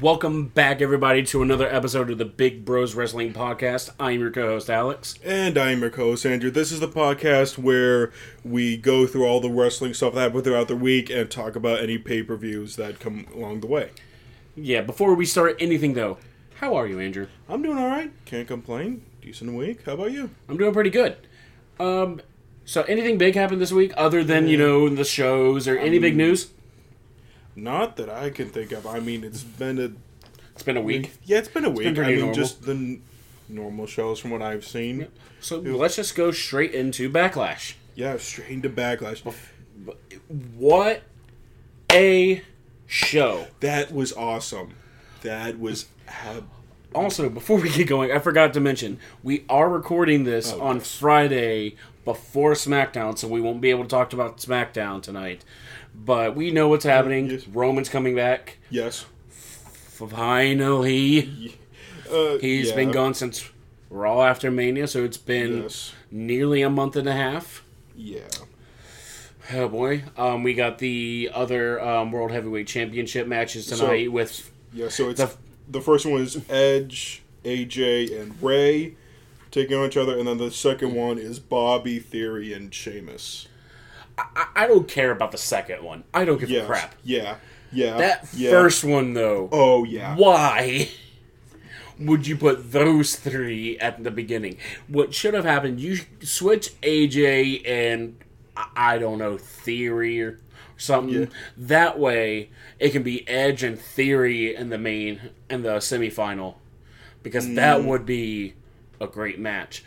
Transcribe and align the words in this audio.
Welcome 0.00 0.46
back, 0.46 0.80
everybody, 0.80 1.22
to 1.24 1.42
another 1.42 1.68
episode 1.68 2.08
of 2.08 2.16
the 2.16 2.24
Big 2.24 2.64
Bros 2.64 2.94
Wrestling 2.94 3.34
Podcast. 3.34 3.90
I'm 4.00 4.18
your 4.20 4.30
co-host 4.30 4.70
Alex. 4.70 5.18
And 5.22 5.58
I'm 5.58 5.82
your 5.82 5.90
co-host 5.90 6.24
Andrew. 6.24 6.50
This 6.50 6.72
is 6.72 6.80
the 6.80 6.88
podcast 6.88 7.58
where 7.58 8.10
we 8.42 8.78
go 8.78 9.06
through 9.06 9.26
all 9.26 9.42
the 9.42 9.50
wrestling 9.50 9.92
stuff 9.92 10.14
that 10.14 10.20
happened 10.20 10.44
throughout 10.44 10.68
the 10.68 10.76
week 10.76 11.10
and 11.10 11.30
talk 11.30 11.54
about 11.54 11.80
any 11.80 11.98
pay-per-views 11.98 12.76
that 12.76 12.98
come 12.98 13.26
along 13.34 13.60
the 13.60 13.66
way. 13.66 13.90
Yeah, 14.56 14.80
before 14.80 15.14
we 15.14 15.26
start 15.26 15.56
anything 15.60 15.92
though, 15.92 16.16
how 16.54 16.76
are 16.76 16.86
you, 16.86 16.98
Andrew? 16.98 17.26
I'm 17.46 17.60
doing 17.60 17.76
all 17.76 17.88
right. 17.88 18.10
Can't 18.24 18.48
complain. 18.48 19.04
Decent 19.20 19.52
week. 19.52 19.84
How 19.84 19.92
about 19.92 20.12
you? 20.12 20.30
I'm 20.48 20.56
doing 20.56 20.72
pretty 20.72 20.88
good. 20.88 21.18
Um, 21.78 22.22
so 22.64 22.84
anything 22.84 23.18
big 23.18 23.34
happened 23.34 23.60
this 23.60 23.72
week 23.72 23.92
other 23.98 24.24
than 24.24 24.48
you 24.48 24.56
know 24.56 24.88
the 24.88 25.04
shows 25.04 25.68
or 25.68 25.76
any 25.76 25.98
big 25.98 26.16
news? 26.16 26.52
Not 27.56 27.96
that 27.96 28.08
I 28.08 28.30
can 28.30 28.48
think 28.48 28.72
of. 28.72 28.86
I 28.86 29.00
mean, 29.00 29.24
it's 29.24 29.42
been 29.42 29.78
a 29.78 29.90
It's 30.54 30.62
been 30.62 30.76
a 30.76 30.80
week. 30.82 31.12
yeah, 31.24 31.38
it's 31.38 31.48
been 31.48 31.64
a 31.64 31.70
week. 31.70 31.94
been 31.94 32.04
I 32.04 32.08
mean, 32.08 32.18
normal. 32.18 32.34
just 32.34 32.62
the 32.64 32.72
n- 32.72 33.02
normal 33.48 33.86
shows 33.86 34.18
from 34.20 34.30
what 34.30 34.42
I've 34.42 34.64
seen. 34.64 35.08
So 35.40 35.58
let's 35.58 35.96
just 35.96 36.14
go 36.14 36.30
straight 36.30 36.72
into 36.74 37.10
Backlash. 37.10 37.74
Yeah, 37.94 38.16
straight 38.18 38.50
into 38.50 38.70
backlash. 38.70 39.22
What 40.56 41.02
a 41.92 42.42
show! 42.86 43.46
That 43.60 43.92
was 43.92 44.12
awesome. 44.12 44.74
That 45.22 45.58
was. 45.58 45.86
ab- 46.08 46.48
Also, 46.94 47.28
before 47.28 47.58
we 47.58 47.68
get 47.70 47.86
going, 47.88 48.10
I 48.12 48.18
forgot 48.18 48.52
to 48.54 48.60
mention 48.60 48.98
we 49.22 49.44
are 49.48 49.68
recording 49.68 50.24
this 50.24 50.52
Oh, 50.52 50.60
on 50.60 50.76
yes. 50.76 50.96
Friday 50.96 51.76
before 52.04 52.52
SmackDown, 52.52 53.18
so 53.18 53.28
we 53.28 53.40
won't 53.40 53.60
be 53.60 53.70
able 53.70 53.82
to 53.84 53.88
talk 53.88 54.12
about 54.12 54.38
SmackDown 54.38 55.02
tonight. 55.02 55.44
But 55.94 56.34
we 56.36 56.50
know 56.50 56.68
what's 56.68 56.84
happening. 56.84 57.30
yes. 57.30 57.46
Roman's 57.48 57.88
coming 57.88 58.14
back. 58.16 58.58
Yes. 58.70 59.04
Finally, 60.08 61.56
Uh, 62.10 62.38
he's 62.38 62.70
yeah. 62.70 62.74
been 62.74 62.90
gone 62.90 63.14
since 63.14 63.48
Raw 63.88 64.22
after 64.24 64.50
Mania, 64.50 64.88
so 64.88 65.04
it's 65.04 65.16
been 65.16 65.62
Yes. 65.62 65.92
nearly 66.10 66.60
a 66.62 66.68
month 66.68 66.96
and 66.96 67.08
a 67.08 67.12
half. 67.12 67.62
Yeah. 67.96 68.22
Oh 69.52 69.68
boy, 69.68 70.02
um, 70.16 70.42
we 70.42 70.54
got 70.54 70.78
the 70.78 71.30
other 71.32 71.80
um, 71.80 72.10
World 72.10 72.32
Heavyweight 72.32 72.66
Championship 72.66 73.28
matches 73.28 73.66
So- 73.66 73.76
tonight 73.76 74.10
with 74.10 74.50
Yeah, 74.72 74.88
so 74.88 75.08
it's 75.10 75.20
The- 75.20 75.36
the, 75.68 75.80
first 75.80 76.04
one 76.04 76.20
is 76.20 76.40
Edge, 76.48 77.22
AJ, 77.44 78.20
and 78.20 78.34
Rey 78.42 78.94
taking 79.52 79.76
on 79.76 79.86
each 79.86 79.96
other, 79.96 80.18
and 80.18 80.26
then 80.26 80.38
the 80.38 80.50
second 80.50 80.94
one 80.94 81.16
is 81.18 81.38
Bobby, 81.38 82.00
Theory, 82.00 82.52
and 82.52 82.74
Sheamus. 82.74 83.46
I, 84.36 84.46
I 84.64 84.66
don't 84.66 84.88
care 84.88 85.10
about 85.10 85.32
the 85.32 85.38
second 85.38 85.82
one. 85.82 86.04
I 86.14 86.24
don't 86.24 86.38
give 86.38 86.50
Yes. 86.50 86.64
a 86.64 86.66
crap. 86.66 86.94
Yeah, 87.04 87.36
yeah. 87.72 87.96
That 87.96 88.28
yeah. 88.34 88.50
first 88.50 88.84
one 88.84 89.14
though. 89.14 89.48
Oh 89.52 89.84
yeah. 89.84 90.16
Why 90.16 90.88
would 91.98 92.26
you 92.26 92.36
put 92.36 92.72
those 92.72 93.16
three 93.16 93.78
at 93.78 94.02
the 94.02 94.10
beginning? 94.10 94.56
What 94.88 95.12
should 95.14 95.34
have 95.34 95.44
happened? 95.44 95.80
You 95.80 95.98
switch 96.22 96.70
AJ 96.82 97.62
and 97.68 98.16
I- 98.56 98.98
don't 98.98 99.18
know 99.18 99.36
Theory 99.38 100.20
or 100.22 100.40
something. 100.76 101.20
Yeah. 101.22 101.26
That 101.56 101.98
way, 101.98 102.50
it 102.78 102.90
can 102.90 103.02
be 103.02 103.26
Edge 103.28 103.62
and 103.62 103.78
Theory 103.78 104.54
in 104.54 104.70
the 104.70 104.78
main 104.78 105.30
in 105.48 105.62
the 105.62 105.76
semifinal, 105.76 106.54
because 107.22 107.46
Mm. 107.46 107.54
that 107.56 107.84
would 107.84 108.04
be 108.06 108.54
a 109.00 109.06
great 109.06 109.38
match. 109.38 109.84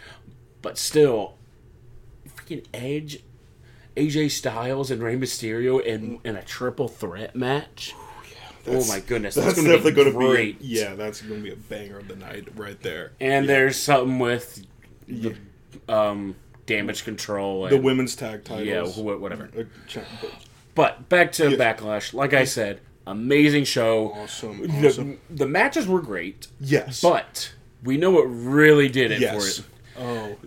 But 0.62 0.78
still, 0.78 1.36
freaking 2.28 2.66
Edge. 2.74 3.20
AJ 3.96 4.32
Styles 4.32 4.92
and 4.92 5.02
Rey 5.04 5.16
Mysterio 5.16 5.82
in, 5.84 6.20
in 6.24 6.36
a 6.36 6.44
triple 6.44 6.88
threat 6.88 7.36
match. 7.36 7.94
That's- 8.66 8.90
oh 8.90 8.94
my 8.94 9.00
goodness, 9.02 9.36
That's, 9.36 9.48
that's, 9.48 9.58
gonna 9.58 9.70
definitely 9.76 9.92
going 9.92 10.12
to 10.14 10.18
great. 10.18 10.60
be. 10.60 10.66
Yeah, 10.68 10.96
that's 10.96 11.22
going 11.22 11.42
to 11.42 11.44
be 11.44 11.52
a 11.52 11.56
banger 11.58 12.00
of 12.00 12.08
the 12.08 12.16
night 12.16 12.48
right 12.56 12.80
there. 12.82 13.12
And 13.20 13.48
there's 13.50 13.76
something 13.76 14.20
with 14.20 14.66
the 15.08 15.36
um, 15.90 16.36
damage 16.66 17.04
control. 17.04 17.66
And, 17.66 17.76
The 17.76 17.82
women's 17.82 18.16
tag 18.16 18.46
titles. 18.46 18.66
yeah, 18.98 19.04
wh- 19.04 19.20
whatever. 19.22 19.50
Uh, 19.58 20.00
But 20.76 21.10
back 21.10 21.34
to 21.34 21.52
Yeah. 21.52 21.58
Backlash. 21.58 22.14
Like 22.14 22.34
I 22.34 22.46
said, 22.46 22.80
amazing 23.06 23.66
show. 23.66 24.14
Awesome. 24.14 24.62
The, 24.62 25.18
the 25.30 25.46
matches 25.48 25.86
were 25.86 26.02
great, 26.02 26.48
Yes. 26.62 27.02
but 27.02 27.52
we 27.84 27.98
know 27.98 28.12
what 28.12 28.24
really 28.24 28.88
did 28.88 29.12
it 29.12 29.20
yes. 29.20 29.58
for 29.58 29.62
it. 29.62 29.68
Oh, 30.00 30.38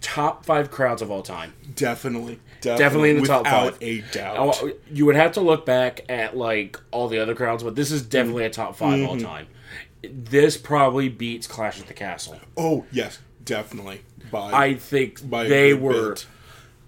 Top 0.00 0.44
five 0.44 0.70
crowds 0.70 1.02
of 1.02 1.10
all 1.10 1.22
time. 1.22 1.52
definitely. 1.74 2.38
Definitely 2.60 3.10
in 3.10 3.20
the 3.22 3.26
top 3.26 3.44
without 3.44 3.72
five. 3.72 3.78
a 3.82 4.00
doubt. 4.12 4.36
Oh, 4.60 4.72
You 4.90 5.06
would 5.06 5.14
have 5.16 5.32
to 5.32 5.40
look 5.40 5.64
back 5.66 6.04
at 6.08 6.36
like 6.36 6.78
all 6.90 7.08
the 7.08 7.18
other 7.18 7.34
crowds, 7.34 7.62
but 7.62 7.76
this 7.76 7.90
is 7.92 8.02
definitely 8.02 8.44
a 8.44 8.50
top 8.50 8.74
5 8.76 8.98
Mm-hmm. 8.98 9.08
all 9.08 9.16
time. 9.18 9.46
This 10.02 10.56
probably 10.56 11.08
beats 11.08 11.46
Clash 11.46 11.80
at 11.80 11.86
the 11.86 11.94
Castle. 11.94 12.38
oh, 12.56 12.84
yes. 12.92 13.18
Definitely. 13.44 14.02
By, 14.30 14.52
I 14.52 14.74
think 14.74 15.28
by 15.28 15.44
they 15.48 15.72
were 15.74 16.10
bit. 16.10 16.26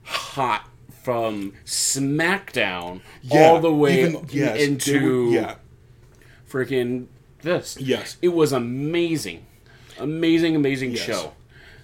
hot 0.03 0.69
from 1.05 1.53
SmackDown 1.65 3.01
Yeah, 3.23 3.47
all 3.49 3.61
the 3.61 3.73
way 3.73 4.01
even- 4.09 4.27
yes, 4.31 4.61
into 4.61 5.31
yeah. 5.31 5.55
freaking 6.51 7.07
this. 7.43 7.77
Yes. 7.81 8.17
It 8.23 8.29
was 8.29 8.53
amazing. 8.53 9.47
Amazing, 9.99 10.57
amazing 10.57 10.93
Yes. 10.93 11.03
show. 11.03 11.33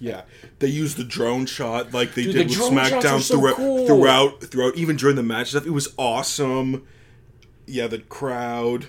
Yeah, 0.05 0.21
they 0.59 0.67
used 0.67 0.97
the 0.97 1.03
drone 1.03 1.45
shot 1.47 1.93
like 1.93 2.13
they 2.13 2.23
Dude, 2.23 2.33
did 2.35 2.49
the 2.49 2.49
with 2.49 2.57
drone 2.57 2.77
shots 2.77 2.93
are 2.93 2.99
SmackDown 3.17 3.21
so 3.21 3.37
throughout, 3.39 3.55
cool. 3.55 3.87
throughout, 3.87 4.41
throughout, 4.43 4.75
even 4.75 4.95
during 4.97 5.15
the 5.15 5.23
match 5.23 5.49
stuff. 5.49 5.65
It 5.65 5.71
was 5.71 5.93
awesome. 5.97 6.85
Yeah, 7.65 7.87
the 7.87 7.99
crowd. 7.99 8.87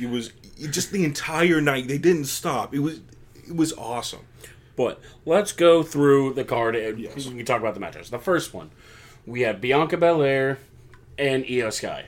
It 0.00 0.08
was 0.08 0.32
just 0.70 0.90
the 0.92 1.04
entire 1.04 1.60
night. 1.60 1.86
They 1.88 1.98
didn't 1.98 2.26
stop. 2.26 2.74
It 2.74 2.78
was, 2.78 3.00
it 3.46 3.54
was 3.56 3.72
awesome. 3.74 4.20
But 4.74 5.00
let's 5.24 5.52
go 5.52 5.82
through 5.82 6.32
the 6.34 6.44
card 6.44 6.76
and 6.76 6.98
Yes. 6.98 7.26
we 7.26 7.36
can 7.36 7.44
talk 7.46 7.60
about 7.60 7.74
the 7.74 7.80
matches. 7.80 8.10
The 8.10 8.18
first 8.18 8.54
one, 8.54 8.70
we 9.26 9.42
had 9.42 9.60
Bianca 9.60 9.96
Belair 9.96 10.58
and 11.18 11.44
Iyo 11.44 11.72
Sky. 11.72 12.06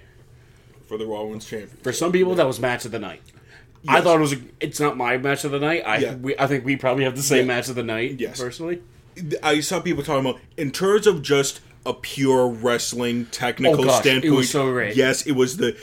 For 0.87 0.97
the 0.97 1.07
Raw 1.07 1.25
Women's 1.25 1.45
Championship. 1.47 1.83
For 1.83 1.93
some 1.93 2.13
people, 2.13 2.35
that 2.37 2.47
was 2.47 2.59
match 2.61 2.85
of 2.87 2.93
the 2.93 2.99
night. 2.99 3.21
I 3.87 4.01
thought 4.01 4.17
it 4.17 4.21
was. 4.21 4.33
A, 4.33 4.39
it's 4.61 4.81
not 4.81 4.97
my 4.97 5.17
match 5.19 5.45
of 5.45 5.53
the 5.53 5.61
night. 5.61 5.83
I 5.87 5.99
Yeah. 5.99 6.15
we, 6.17 6.37
I 6.39 6.47
think 6.47 6.65
we 6.65 6.77
probably 6.77 7.05
have 7.05 7.17
the 7.17 7.23
same 7.23 7.47
Yeah. 7.47 7.55
match 7.57 7.69
of 7.69 7.75
the 7.77 7.83
night. 7.83 8.17
Yes. 8.19 8.41
personally. 8.41 8.83
I 9.43 9.61
saw 9.61 9.81
people 9.81 10.03
talking 10.03 10.29
about 10.29 10.41
in 10.57 10.71
terms 10.71 11.07
of 11.07 11.23
just 11.23 11.61
a 11.87 11.93
pure 11.95 12.49
wrestling 12.49 13.27
technical 13.27 13.81
Oh, 13.83 13.85
gosh, 13.85 13.99
it 14.01 14.03
standpoint. 14.03 14.35
was 14.35 14.51
so 14.51 14.71
great. 14.73 14.97
Yes, 14.97 15.27
it 15.27 15.33
was 15.33 15.57
the 15.59 15.77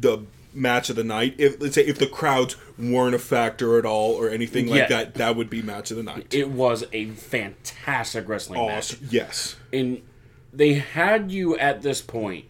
the 0.00 0.18
match 0.54 0.90
of 0.90 0.96
the 0.96 1.04
night. 1.04 1.34
If 1.38 1.60
let's 1.60 1.74
say 1.74 1.84
if 1.86 1.98
the 1.98 2.06
crowds 2.06 2.56
weren't 2.78 3.14
a 3.14 3.18
factor 3.18 3.78
at 3.78 3.84
all 3.86 4.12
or 4.14 4.28
anything 4.30 4.66
like 4.68 4.80
Yeah. 4.80 4.88
that, 4.88 5.14
that 5.14 5.36
would 5.36 5.48
be 5.50 5.62
match 5.62 5.90
of 5.90 5.96
the 5.96 6.02
night. 6.02 6.26
It 6.32 6.50
was 6.50 6.84
a 6.92 7.06
fantastic 7.10 8.28
wrestling 8.28 8.66
match. 8.66 8.96
Yes. 9.10 9.56
and 9.72 10.02
they 10.52 10.74
had 10.74 11.30
you 11.30 11.56
at 11.58 11.82
this 11.82 12.00
point 12.00 12.46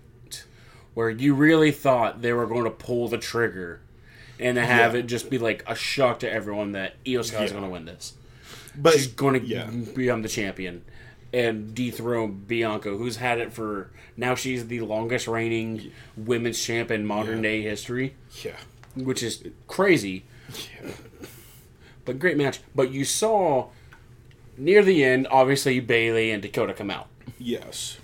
where 0.94 1.10
you 1.10 1.34
really 1.34 1.72
thought 1.72 2.22
they 2.22 2.32
were 2.32 2.46
going 2.46 2.64
to 2.64 2.70
pull 2.70 3.08
the 3.08 3.18
trigger 3.18 3.80
and 4.40 4.56
to 4.56 4.64
have 4.64 4.94
Yeah. 4.94 5.00
it 5.00 5.06
just 5.06 5.30
be 5.30 5.38
like 5.38 5.62
a 5.66 5.74
shock 5.74 6.20
to 6.20 6.30
everyone 6.30 6.72
that 6.72 7.02
Iyo 7.04 7.24
Sky 7.24 7.44
is 7.44 7.50
Yeah. 7.50 7.58
going 7.58 7.64
to 7.64 7.70
win 7.70 7.84
this. 7.84 8.14
But 8.76 8.92
She's 8.94 9.06
going 9.08 9.40
to 9.40 9.46
yeah. 9.46 9.68
become 9.94 10.22
the 10.22 10.28
champion 10.28 10.84
and 11.32 11.74
dethrone 11.74 12.44
Bianca, 12.46 12.90
who's 12.96 13.16
had 13.16 13.38
it 13.38 13.52
for 13.52 13.90
now. 14.16 14.34
She's 14.34 14.68
the 14.68 14.80
longest 14.80 15.26
reigning 15.26 15.90
women's 16.16 16.62
champ 16.64 16.90
in 16.90 17.04
modern 17.04 17.42
day 17.42 17.62
history, 17.62 18.14
Yeah. 18.44 18.52
which 18.94 19.22
is 19.22 19.42
crazy. 19.66 20.24
Yeah. 20.82 20.90
But 22.04 22.18
great 22.18 22.36
match. 22.36 22.60
But 22.74 22.90
you 22.92 23.04
saw 23.04 23.68
near 24.56 24.82
the 24.82 25.04
end, 25.04 25.26
obviously 25.30 25.80
Bayley 25.80 26.30
and 26.30 26.40
Dakota 26.42 26.72
come 26.72 26.90
out. 26.90 27.08
Yes. 27.38 27.98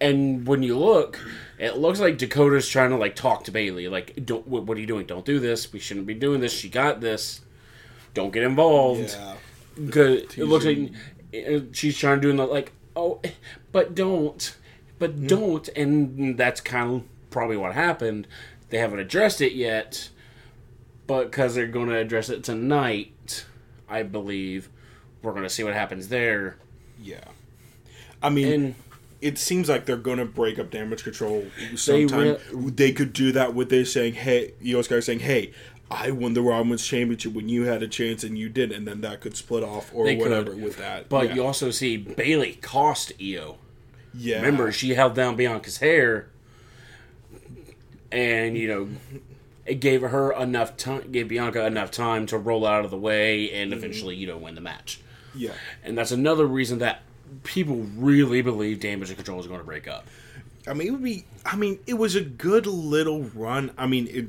And 0.00 0.46
when 0.46 0.62
you 0.62 0.78
look, 0.78 1.20
it 1.58 1.76
looks 1.76 2.00
like 2.00 2.16
Dakota's 2.16 2.68
trying 2.68 2.90
to 2.90 2.96
like 2.96 3.14
talk 3.14 3.44
to 3.44 3.50
Bayley, 3.50 3.88
like, 3.88 4.24
"Don't 4.24 4.46
what, 4.46 4.76
are 4.76 4.80
you 4.80 4.86
doing? 4.86 5.06
Don't 5.06 5.26
do 5.26 5.38
this. 5.38 5.72
We 5.72 5.78
shouldn't 5.78 6.06
be 6.06 6.14
doing 6.14 6.40
this. 6.40 6.52
She 6.52 6.68
got 6.68 7.00
this. 7.00 7.42
Don't 8.14 8.32
get 8.32 8.42
involved." 8.42 9.10
Yeah. 9.10 9.34
Because 9.74 10.36
it 10.36 10.44
looks 10.44 10.64
like 10.64 10.92
she's 11.72 11.98
trying 11.98 12.20
to 12.20 12.32
do 12.32 12.36
the 12.36 12.46
like, 12.46 12.72
"Oh, 12.96 13.20
but 13.72 13.94
don't, 13.94 14.56
but 14.98 15.12
hmm. 15.12 15.26
don't," 15.26 15.68
and 15.70 16.38
that's 16.38 16.60
kind 16.60 16.94
of 16.94 17.02
probably 17.30 17.56
what 17.56 17.74
happened. 17.74 18.26
They 18.70 18.78
haven't 18.78 19.00
addressed 19.00 19.40
it 19.40 19.52
yet, 19.52 20.08
but 21.06 21.30
because 21.30 21.54
they're 21.54 21.66
going 21.66 21.88
to 21.88 21.96
address 21.96 22.28
it 22.30 22.44
tonight, 22.44 23.44
I 23.88 24.02
believe 24.02 24.68
we're 25.22 25.32
going 25.32 25.42
to 25.42 25.50
see 25.50 25.64
what 25.64 25.74
happens 25.74 26.08
there. 26.08 26.56
Yeah. 27.02 27.24
I 28.22 28.30
mean, 28.30 28.52
And 28.52 28.74
it 29.20 29.38
seems 29.38 29.68
like 29.68 29.86
they're 29.86 29.96
going 29.96 30.18
to 30.18 30.24
break 30.24 30.58
up 30.58 30.70
damage 30.70 31.04
control 31.04 31.46
sometime. 31.76 32.36
re- 32.52 32.70
They, 32.70 32.92
could 32.92 33.12
do 33.12 33.32
that 33.32 33.54
with 33.54 33.68
this 33.68 33.92
saying, 33.92 34.14
hey, 34.14 34.54
Iyo 34.62 34.82
Sky 34.84 35.00
saying, 35.00 35.20
hey, 35.20 35.52
I 35.90 36.10
won 36.10 36.34
the 36.34 36.42
Raw 36.42 36.58
Women's 36.58 36.86
Championship 36.86 37.32
when 37.34 37.48
you 37.48 37.64
had 37.64 37.82
a 37.82 37.88
chance 37.88 38.22
and 38.22 38.38
you 38.38 38.48
didn't,' 38.48 38.76
and 38.76 38.86
then 38.86 39.00
that 39.00 39.20
could 39.20 39.36
split 39.36 39.64
off 39.64 39.90
or 39.92 40.04
They 40.04 40.16
could. 40.16 40.30
whatever 40.30 40.54
with 40.54 40.76
that. 40.78 41.08
But 41.08 41.28
yeah. 41.28 41.34
you 41.34 41.44
also 41.44 41.70
see 41.70 41.96
Bayley 41.96 42.54
cost 42.54 43.12
Iyo. 43.18 43.56
yeah. 44.14 44.36
Remember, 44.36 44.70
she 44.70 44.94
held 44.94 45.14
down 45.14 45.34
Bianca's 45.36 45.78
hair, 45.78 46.28
and 48.12 48.56
you 48.56 48.68
know, 48.68 48.88
it 49.66 49.80
gave 49.80 50.02
her 50.02 50.32
enough 50.32 50.76
time, 50.76 51.10
gave 51.10 51.28
Bianca 51.28 51.66
enough 51.66 51.90
time 51.90 52.24
to 52.26 52.38
roll 52.38 52.64
out 52.64 52.84
of 52.84 52.90
the 52.92 52.96
way 52.96 53.50
and 53.50 53.72
mm-hmm. 53.72 53.78
eventually, 53.78 54.14
you 54.14 54.28
know, 54.28 54.36
win 54.36 54.54
the 54.54 54.60
match. 54.60 55.00
Yeah. 55.34 55.52
And 55.82 55.98
that's 55.98 56.12
another 56.12 56.46
reason 56.46 56.78
that 56.78 57.02
people 57.44 57.86
really 57.96 58.42
believe 58.42 58.80
Damage 58.80 59.08
and 59.08 59.16
Control 59.16 59.40
is 59.40 59.46
going 59.46 59.60
to 59.60 59.66
break 59.66 59.88
up. 59.88 60.06
I 60.68 60.74
mean, 60.74 60.88
it 60.88 60.90
would 60.90 61.02
be. 61.02 61.24
I 61.44 61.56
mean, 61.56 61.78
it 61.86 61.94
was 61.94 62.14
a 62.14 62.20
good 62.20 62.66
little 62.66 63.22
run. 63.34 63.72
I 63.78 63.86
mean, 63.86 64.08
it. 64.10 64.26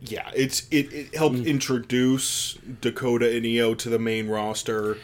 Yeah, 0.00 0.30
it's 0.36 0.68
it, 0.70 0.92
it 0.92 1.14
helped 1.16 1.36
Mm. 1.36 1.46
introduce 1.46 2.58
Dakota 2.82 3.34
and 3.34 3.44
Iyo 3.46 3.76
to 3.78 3.88
the 3.88 3.98
main 3.98 4.28
roster. 4.28 4.98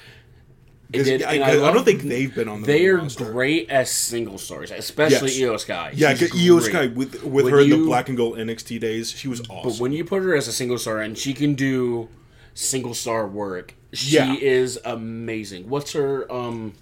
'Cause 0.92 1.04
did, 1.04 1.22
I, 1.22 1.38
I 1.38 1.68
I 1.68 1.72
don't 1.72 1.84
think 1.84 2.02
they've 2.02 2.34
been 2.34 2.48
on 2.48 2.62
the 2.62 2.66
They 2.66 2.86
are 2.88 2.96
roster. 2.98 3.30
great 3.32 3.70
as 3.70 3.90
single 3.90 4.38
stars, 4.38 4.70
especially 4.72 5.30
Yes. 5.30 5.38
Iyo 5.38 5.58
Sky. 5.60 5.92
Yeah, 5.94 6.14
Iyo. 6.14 6.60
Sky 6.60 6.88
with 6.88 7.22
with 7.24 7.44
When 7.44 7.52
her 7.54 7.60
in 7.60 7.70
the 7.70 7.76
black 7.78 8.08
and 8.08 8.16
gold 8.16 8.36
NXT 8.38 8.78
days, 8.80 9.10
she 9.12 9.28
was 9.28 9.40
awesome. 9.48 9.70
But 9.70 9.78
when 9.80 9.92
you 9.92 10.04
put 10.04 10.22
her 10.22 10.34
as 10.34 10.48
a 10.48 10.52
single 10.52 10.78
star 10.78 11.00
and 11.00 11.16
she 11.16 11.32
can 11.32 11.54
do 11.54 12.08
single 12.54 12.92
star 12.92 13.26
work, 13.28 13.74
she 13.92 14.16
Yeah. 14.16 14.34
is 14.36 14.78
amazing. 14.84 15.68
What's 15.68 15.92
her 15.92 16.30
um 16.32 16.74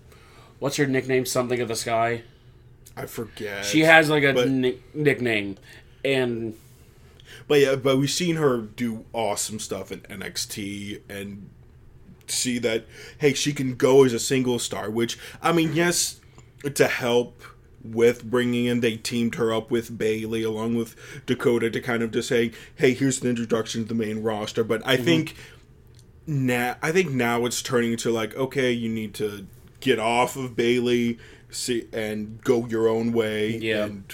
what's 0.58 0.76
her 0.76 0.86
nickname? 0.86 1.24
Something 1.26 1.60
of 1.60 1.68
the 1.68 1.76
sky? 1.76 2.22
I 2.96 3.06
forget. 3.06 3.64
She 3.64 3.80
has 3.80 4.10
like 4.10 4.24
a 4.24 4.32
But- 4.32 4.48
nick- 4.50 4.94
nickname. 4.94 5.56
And 6.04 6.54
But 7.46 7.60
yeah, 7.60 7.76
but 7.76 7.96
we've 7.98 8.10
seen 8.10 8.36
her 8.36 8.58
do 8.58 9.04
awesome 9.12 9.58
stuff 9.58 9.90
in 9.92 10.00
NXT 10.10 11.00
and 11.08 11.48
see 12.26 12.58
that 12.58 12.84
hey, 13.18 13.32
she 13.34 13.52
can 13.52 13.74
go 13.74 14.04
as 14.04 14.12
a 14.12 14.18
single 14.18 14.58
star. 14.58 14.90
Which 14.90 15.18
I 15.42 15.52
mean, 15.52 15.72
yes, 15.74 16.20
to 16.74 16.86
help 16.88 17.42
with 17.84 18.24
bringing 18.24 18.64
in, 18.66 18.80
they 18.80 18.96
teamed 18.96 19.36
her 19.36 19.52
up 19.52 19.70
with 19.70 19.96
Bayley 19.96 20.42
along 20.42 20.74
with 20.74 20.96
Dakota 21.26 21.70
to 21.70 21.80
kind 21.80 22.02
of 22.02 22.10
just 22.10 22.28
say, 22.28 22.50
hey, 22.74 22.92
here's 22.92 23.22
an 23.22 23.28
introduction 23.30 23.82
to 23.82 23.88
the 23.88 23.94
main 23.94 24.20
roster. 24.22 24.64
But 24.64 24.82
I 24.84 24.96
think 24.96 25.34
now, 26.28 26.76
I 26.82 26.92
think 26.92 27.10
now 27.10 27.44
it's 27.46 27.62
turning 27.62 27.96
to 27.96 28.10
like, 28.10 28.36
okay, 28.36 28.70
you 28.70 28.88
need 28.88 29.14
to 29.14 29.46
get 29.80 29.98
off 29.98 30.36
of 30.36 30.54
Bayley, 30.54 31.18
see, 31.50 31.88
and 31.92 32.40
go 32.44 32.66
your 32.66 32.86
own 32.86 33.12
way, 33.12 33.56
Yeah. 33.56 33.86
and 33.86 34.04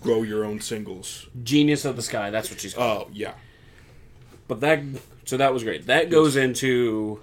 grow 0.00 0.22
your 0.22 0.44
own 0.44 0.60
singles. 0.60 1.26
Genius 1.42 1.84
of 1.84 1.96
the 1.96 2.02
Sky, 2.02 2.30
that's 2.30 2.50
what 2.50 2.60
she's 2.60 2.74
called. 2.74 3.08
Oh 3.08 3.10
yeah. 3.12 3.32
But 4.46 4.60
that 4.60 4.80
so 5.24 5.36
that 5.38 5.52
was 5.54 5.64
great. 5.64 5.86
That 5.86 6.10
goes 6.10 6.36
into 6.36 7.20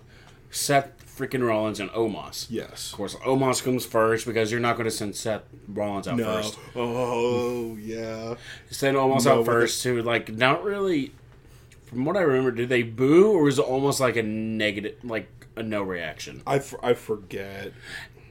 Seth 0.50 0.92
freaking 1.18 1.46
Rollins 1.48 1.80
and 1.80 1.90
Omos. 1.92 2.48
Yes. 2.50 2.92
Of 2.92 2.98
course, 2.98 3.16
Omos 3.18 3.63
comes 3.63 3.86
first 3.86 4.25
because 4.25 4.52
you're 4.52 4.60
not 4.60 4.75
going 4.75 4.86
to 4.86 4.92
send 4.92 5.16
Seth 5.16 5.44
Rollins 5.68 6.08
out 6.08 6.18
No. 6.18 6.24
first. 6.42 6.58
Oh 6.75 7.75
yeah. 7.75 8.36
Send 8.72 8.98
Omos 8.98 9.25
No, 9.25 9.40
out 9.40 9.46
first 9.46 9.84
to 9.84 10.02
like 10.02 10.30
not 10.34 10.63
really. 10.63 11.12
From 11.92 12.06
what 12.06 12.16
I 12.18 12.22
remember, 12.22 12.52
did 12.52 12.70
they 12.70 12.84
boo 12.84 13.32
or 13.34 13.44
was 13.44 13.60
it 13.60 13.64
almost 13.64 14.00
like 14.00 14.16
a 14.16 14.24
negative, 14.24 14.96
like 15.04 15.30
a 15.56 15.62
no 15.64 15.84
reaction? 15.84 16.42
I, 16.48 16.56
f- 16.58 16.74
I 16.82 16.94
forget. 16.94 17.68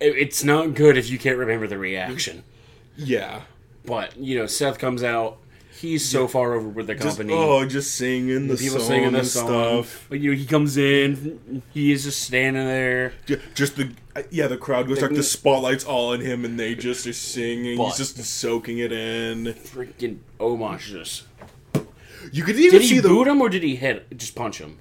It, 0.01 0.17
it's 0.17 0.43
not 0.43 0.75
good 0.75 0.97
if 0.97 1.11
you 1.11 1.19
can't 1.19 1.37
remember 1.37 1.67
the 1.67 1.79
reaction. 1.79 2.43
Yeah. 2.97 3.43
But 3.85 4.17
you 4.17 4.39
know, 4.39 4.47
Seth 4.47 4.79
comes 4.79 5.03
out. 5.03 5.37
He's 5.73 6.07
so 6.07 6.29
far 6.29 6.53
over 6.53 6.69
with 6.69 6.89
the 6.89 6.95
Just, 6.95 7.17
company. 7.19 7.33
oh, 7.33 7.65
just 7.65 7.95
singing 7.95 8.49
the 8.49 8.57
People 8.57 8.81
singing 8.81 9.13
the 9.13 9.25
song. 9.25 9.47
stuff. 9.85 10.07
But 10.11 10.21
you 10.21 10.33
know, 10.33 10.37
he 10.37 10.45
comes 10.45 10.77
in. 10.77 11.63
He 11.73 11.91
is 11.93 12.05
just 12.05 12.21
standing 12.21 12.67
there. 12.67 13.15
Ju- 13.25 13.41
Just 13.55 13.77
the 13.77 13.91
uh, 14.15 14.23
yeah, 14.31 14.47
the 14.47 14.59
crowd 14.59 14.89
goes 14.89 15.01
like 15.01 15.13
the 15.15 15.23
spotlight's 15.23 15.85
all 15.85 16.13
on 16.13 16.21
him, 16.21 16.45
and 16.45 16.61
they 16.61 16.75
just 16.75 17.07
are 17.07 17.15
singing. 17.15 17.79
But- 17.79 17.97
He's 17.97 17.97
just 17.97 18.19
soaking 18.19 18.77
it 18.79 18.93
in. 18.93 19.45
Freaking 19.55 20.19
Omos 20.39 20.81
just. 20.81 21.23
You 22.33 22.43
could 22.45 22.57
even 22.57 22.81
Did 22.81 22.89
see 22.89 22.95
he 22.97 23.01
the. 23.01 23.09
boot 23.09 23.27
him 23.29 23.41
or 23.41 23.49
did 23.49 23.63
he 23.63 23.77
hit? 23.77 24.17
Just 24.17 24.35
punch 24.35 24.59
him? 24.59 24.79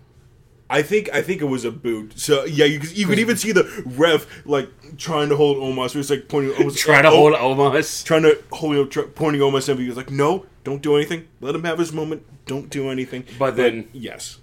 I 0.71 0.83
think 0.83 1.09
I 1.11 1.21
think 1.23 1.41
it 1.41 1.45
was 1.45 1.65
a 1.65 1.71
boot. 1.71 2.13
So 2.19 2.45
yeah, 2.45 2.65
you 2.65 2.79
could, 2.79 2.95
you 2.95 3.07
could 3.07 3.17
even 3.17 3.37
see 3.37 3.51
the 3.51 3.63
ref 3.85 4.45
like 4.45 4.69
trying 4.97 5.29
to 5.29 5.35
hold 5.35 5.57
Omos. 5.57 5.91
He 5.93 5.97
was 5.97 6.11
like 6.11 6.27
pointing. 6.27 6.55
Almost, 6.57 6.77
Try 6.85 7.01
to 7.01 7.07
oh, 7.07 7.11
hold 7.11 7.33
Omos. 7.33 8.03
Trying 8.05 8.21
to 8.23 8.37
hold 8.51 8.91
try, 8.91 9.03
pointing 9.03 9.41
Omos, 9.41 9.67
and 9.67 9.79
he 9.79 9.87
was 9.87 9.97
like, 9.97 10.11
"No, 10.11 10.45
don't 10.63 10.81
do 10.81 10.95
anything. 10.95 11.27
Let 11.41 11.55
him 11.55 11.63
have 11.63 11.79
his 11.79 11.91
moment. 11.91 12.23
Don't 12.45 12.69
do 12.69 12.89
anything." 12.89 13.25
But 13.39 13.55
then- 13.55 13.87
yes, 13.93 14.37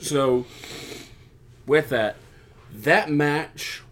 So, 0.00 0.46
with 1.64 1.90
that, 1.90 2.16
that 2.72 3.08
match 3.08 3.82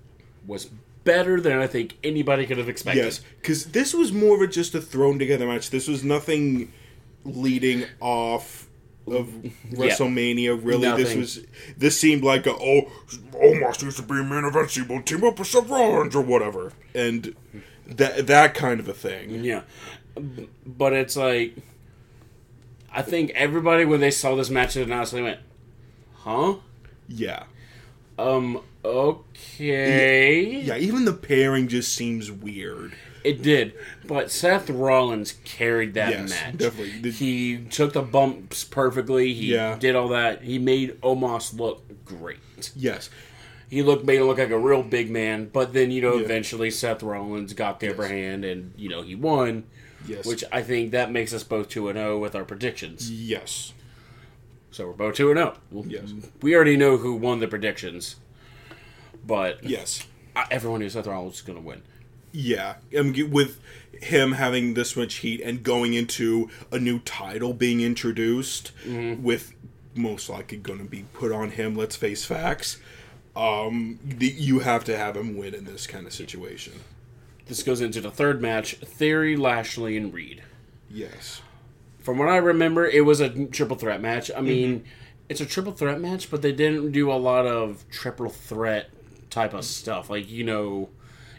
was 0.47 0.71
better 1.05 1.41
than 1.41 1.59
I 1.59 1.69
think 1.69 1.97
anybody 2.03 2.47
could 2.47 2.59
have 2.59 2.69
expected. 2.69 3.05
Yes, 3.05 3.21
because 3.41 3.67
this 3.67 3.95
was 3.95 4.11
more 4.13 4.35
of 4.35 4.43
a 4.43 4.49
just 4.49 4.75
a 4.75 4.81
thrown 4.81 5.21
together 5.21 5.47
match. 5.47 5.71
This 5.71 5.87
was 5.87 6.03
nothing 6.03 6.73
leading 7.25 7.85
off 8.01 8.67
of 9.07 9.27
WrestleMania. 9.71 10.59
Really, 10.63 10.91
this 11.03 11.15
was 11.15 11.45
this 11.77 11.99
seemed 11.99 12.23
like 12.23 12.47
a 12.47 12.53
oh 12.55 12.91
almost 13.35 13.83
used 13.83 13.97
to 13.99 14.03
be 14.03 14.19
a 14.21 14.23
main 14.25 14.45
event. 14.45 14.71
So 14.71 14.85
we'll 14.89 15.03
team 15.03 15.25
up 15.25 15.39
with 15.39 15.49
Seth 15.49 15.69
Rollins 15.69 16.15
or 16.15 16.23
whatever, 16.23 16.73
and 16.95 17.35
that 17.87 18.27
that 18.27 18.55
kind 18.55 18.81
of 18.81 18.89
a 18.89 18.95
thing. 18.95 19.45
Yeah. 19.45 19.63
But 20.67 20.93
it's 20.93 21.17
like, 21.17 21.57
I 22.93 23.01
think 23.03 23.31
everybody, 23.31 23.85
when 23.85 24.01
they 24.01 24.11
saw 24.11 24.35
this 24.35 24.51
match 24.51 24.77
announced, 24.77 25.13
they 25.13 25.23
went, 25.23 25.41
huh? 26.17 26.57
Yeah, 27.09 27.45
Um, 28.19 28.61
okay. 28.85 30.61
yeah. 30.63 30.77
Even 30.77 31.05
the 31.05 31.13
pairing 31.13 31.69
just 31.69 31.95
seems 31.95 32.31
weird. 32.31 32.93
It 33.23 33.43
did, 33.43 33.75
but 34.07 34.31
Seth 34.31 34.71
Rollins 34.71 35.35
carried 35.45 35.95
that 35.95 36.11
Yes, 36.11 36.31
match. 36.31 36.57
definitely. 36.57 37.11
He 37.11 37.59
took 37.71 37.93
the 37.93 38.03
bumps 38.03 38.65
perfectly. 38.65 39.35
He 39.35 39.53
Yeah. 39.53 39.77
did 39.79 39.95
all 39.95 40.09
that. 40.09 40.43
He 40.43 40.59
made 40.59 40.99
Omos 41.03 41.59
look 41.59 41.83
great. 42.05 42.39
Yes, 42.75 43.11
He 43.69 43.83
looked 43.83 44.05
made 44.05 44.21
him 44.21 44.27
look 44.27 44.39
like 44.39 44.51
a 44.51 44.59
real 44.59 44.83
big 44.83 45.11
man. 45.11 45.49
But 45.53 45.73
then 45.75 45.91
you 45.91 46.01
know, 46.01 46.17
Yeah. 46.17 46.25
eventually 46.25 46.71
Seth 46.71 47.03
Rollins 47.03 47.53
got 47.53 47.79
the 47.81 47.91
upper 47.91 48.09
hand, 48.09 48.45
and 48.45 48.73
you 48.77 48.89
know 48.89 49.03
he 49.03 49.15
won. 49.15 49.65
yes, 50.09 50.25
Which 50.27 50.43
I 50.51 50.63
think 50.63 50.91
that 50.93 51.13
makes 51.13 51.33
us 51.35 51.45
both 51.45 51.69
two 51.69 51.89
and 51.89 51.97
zero 51.99 52.19
with 52.19 52.35
our 52.35 52.45
predictions. 52.45 53.11
yes, 53.11 53.73
So 54.73 54.87
we're 54.87 54.93
both 54.95 55.15
two 55.15 55.31
and 55.31 55.39
oh. 55.39 55.55
zero. 55.73 55.85
Yes. 55.87 56.13
We 56.43 56.55
already 56.57 56.77
know 56.77 56.97
who 56.97 57.15
won 57.15 57.39
the 57.41 57.47
predictions, 57.49 58.17
but 59.27 59.63
yes. 59.63 60.07
I- 60.35 60.47
everyone 60.51 60.81
knew 60.81 60.89
Seth 60.89 61.07
Rollins 61.07 61.33
was 61.35 61.43
going 61.43 61.59
to 61.59 61.65
win. 61.65 61.83
Yeah, 62.33 62.77
I 62.97 63.03
mean, 63.03 63.31
with 63.31 63.61
him 63.93 64.33
having 64.33 64.75
this 64.75 64.97
much 64.97 65.17
heat 65.17 65.41
and 65.43 65.63
going 65.63 65.95
into 65.95 66.49
a 66.71 66.79
new 66.79 67.01
title 67.01 67.53
being 67.53 67.81
introduced, 67.81 68.73
with 68.87 69.53
most 69.95 70.29
likely 70.29 70.59
going 70.59 70.79
to 70.79 70.85
be 70.85 71.05
put 71.13 71.33
on 71.33 71.51
him. 71.51 71.75
Let's 71.75 71.97
face 71.97 72.25
facts. 72.25 72.79
Um, 73.37 73.99
the, 74.05 74.27
you 74.29 74.61
have 74.61 74.85
to 74.85 74.97
have 74.97 75.17
him 75.17 75.37
win 75.37 75.55
in 75.55 75.65
this 75.65 75.87
kind 75.87 76.07
of 76.07 76.13
situation. 76.13 76.75
This 77.47 77.63
goes 77.63 77.81
into 77.81 78.01
the 78.01 78.11
third 78.11 78.41
match: 78.41 78.75
Theory, 78.77 79.37
Lashley, 79.37 79.97
and 79.97 80.13
Reed. 80.15 80.43
Yes. 80.89 81.43
From 82.01 82.19
what 82.19 82.29
I 82.29 82.37
remember, 82.37 82.87
it 82.87 83.05
was 83.05 83.21
a 83.21 83.47
triple 83.47 83.77
threat 83.77 84.01
match. 84.01 84.31
I 84.37 84.41
mean, 84.41 84.81
Mm-hmm. 84.81 84.89
it's 85.29 85.41
a 85.41 85.47
triple 85.47 85.73
threat 85.73 86.01
match, 86.01 86.31
but 86.31 86.43
they 86.43 86.53
didn't 86.53 86.93
do 86.93 87.11
a 87.13 87.15
lot 87.15 87.47
of 87.47 87.85
triple 87.91 88.31
threat 88.31 88.91
type 89.31 89.53
of 89.53 89.65
stuff. 89.65 90.09
Like 90.11 90.29
you 90.31 90.45
know, 90.45 90.89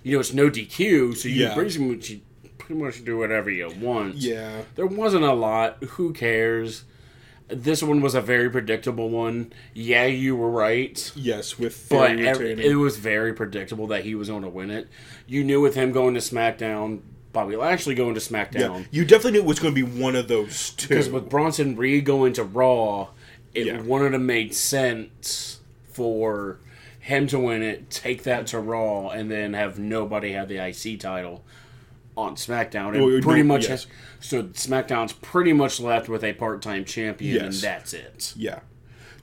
you 0.03 0.13
know, 0.13 0.19
it's 0.19 0.33
no 0.33 0.49
DQ, 0.49 1.15
so 1.15 1.27
you 1.29 1.43
Yeah. 1.45 1.53
pretty 1.53 1.77
much 1.79 2.13
pretty 2.57 2.81
much 2.81 3.03
do 3.03 3.17
whatever 3.17 3.49
you 3.49 3.69
want. 3.81 4.15
Yeah. 4.15 4.61
There 4.75 4.85
wasn't 4.85 5.23
a 5.23 5.33
lot. 5.33 5.83
Who 5.91 6.13
cares? 6.13 6.83
This 7.47 7.83
one 7.83 7.99
was 8.01 8.15
a 8.15 8.21
very 8.21 8.49
predictable 8.49 9.09
one. 9.09 9.51
Yeah, 9.73 10.05
you 10.05 10.37
were 10.37 10.49
right. 10.49 11.11
Yes, 11.15 11.59
with 11.59 11.87
But 11.89 12.11
Theory 12.11 12.27
ev- 12.27 12.39
retaining. 12.39 12.71
it 12.71 12.75
was 12.75 12.95
very 12.97 13.33
predictable 13.33 13.87
that 13.87 14.05
he 14.05 14.15
was 14.15 14.29
going 14.29 14.43
to 14.43 14.49
win 14.49 14.69
it. 14.71 14.87
You 15.27 15.43
knew 15.43 15.59
with 15.59 15.75
him 15.75 15.91
going 15.91 16.13
to 16.13 16.21
SmackDown, 16.21 16.99
Bobby 17.33 17.57
Lashley 17.57 17.93
going 17.93 18.15
to 18.15 18.21
yeah, 18.21 18.27
SmackDown. 18.45 18.85
you 18.91 19.03
definitely 19.03 19.31
knew 19.33 19.39
it 19.39 19.45
was 19.47 19.59
going 19.59 19.75
to 19.75 19.85
be 19.85 19.99
one 20.01 20.15
of 20.15 20.29
those 20.29 20.69
two. 20.69 20.87
Because 20.87 21.09
with 21.09 21.29
Bronson 21.29 21.75
Reed 21.75 22.05
going 22.05 22.31
to 22.33 22.43
Raw, 22.45 23.09
it 23.53 23.65
Yeah. 23.67 23.81
wouldn't 23.81 24.13
have 24.13 24.21
made 24.21 24.53
sense 24.55 25.59
for 25.91 26.59
him 27.11 27.27
to 27.27 27.37
win 27.39 27.61
it, 27.61 27.89
take 27.91 28.23
that 28.23 28.47
to 28.47 28.59
Raw, 28.59 29.09
and 29.09 29.29
then 29.29 29.53
have 29.53 29.77
nobody 29.77 30.31
have 30.31 30.47
the 30.47 30.57
IC 30.57 30.99
title 30.99 31.43
on 32.17 32.35
SmackDown. 32.35 32.89
And 32.93 32.97
Or- 33.01 33.17
or 33.17 33.21
pretty 33.21 33.43
no- 33.43 33.53
much, 33.53 33.69
yes. 33.69 33.85
so 34.19 34.43
SmackDown's 34.43 35.13
pretty 35.13 35.53
much 35.53 35.79
left 35.79 36.09
with 36.09 36.23
a 36.23 36.33
part-time 36.33 36.85
champion, 36.85 37.45
and 37.45 37.53
that's 37.53 37.93
it. 37.93 38.33
yeah. 38.35 38.59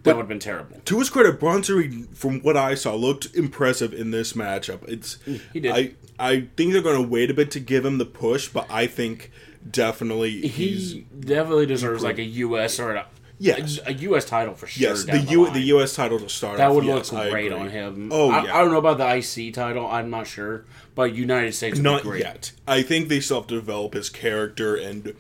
That 0.05 0.15
would 0.15 0.23
have 0.23 0.29
been 0.29 0.39
terrible. 0.39 0.81
To 0.85 0.99
his 1.01 1.11
credit, 1.11 1.41
Bronson 1.41 2.05
from 2.15 2.41
what 2.41 2.57
I 2.57 2.75
saw, 2.77 2.95
looked 2.95 3.35
impressive 3.35 3.93
in 3.93 4.13
this 4.13 4.33
matchup. 4.33 4.89
It's 4.89 5.19
mm, 5.27 5.41
He 5.53 5.59
did. 5.61 5.73
I 5.73 5.91
I 6.21 6.47
think 6.57 6.73
they're 6.73 6.81
going 6.83 7.03
to 7.03 7.07
wait 7.09 7.31
a 7.31 7.35
bit 7.35 7.51
to 7.51 7.61
give 7.61 7.85
him 7.85 7.99
the 7.99 8.07
push, 8.07 8.49
but 8.49 8.67
I 8.71 8.87
think 8.87 9.31
definitely 9.69 10.47
he's 10.49 10.93
He 10.93 11.07
definitely 11.21 11.67
deserves 11.67 12.03
like 12.05 12.19
a 12.19 12.23
U.S. 12.25 12.79
or 12.81 12.95
a, 12.95 13.07
Yes. 13.41 13.79
a, 13.87 13.93
U.S. 13.93 14.25
title 14.25 14.55
for 14.55 14.67
sure. 14.67 14.91
yes 14.91 15.05
the 15.05 15.19
U 15.19 15.45
line. 15.45 15.53
the 15.53 15.61
U.S. 15.61 15.95
title 15.95 16.19
to 16.19 16.29
start. 16.29 16.59
That 16.59 16.71
off, 16.71 16.77
would 16.77 16.85
yes, 16.85 17.13
look 17.13 17.23
I 17.23 17.31
great 17.31 17.53
on 17.53 17.71
him. 17.71 18.11
Oh, 18.13 18.31
I, 18.31 18.45
yeah. 18.45 18.57
I 18.57 18.63
don't 18.63 18.73
know 18.73 18.79
about 18.79 18.99
the 18.99 19.17
IC 19.17 19.55
title. 19.55 19.87
I'm 19.87 20.11
not 20.11 20.27
sure, 20.27 20.65
but 20.95 21.15
United 21.15 21.55
States 21.55 21.77
would 21.77 21.85
Not 21.85 22.03
be 22.03 22.09
great. 22.09 22.23
yet. 22.23 22.53
I 22.67 22.83
think 22.83 23.09
they 23.09 23.21
still 23.21 23.41
have 23.41 23.47
to 23.49 23.55
develop 23.55 23.95
his 23.95 24.11
character 24.11 24.75
and 24.75 25.15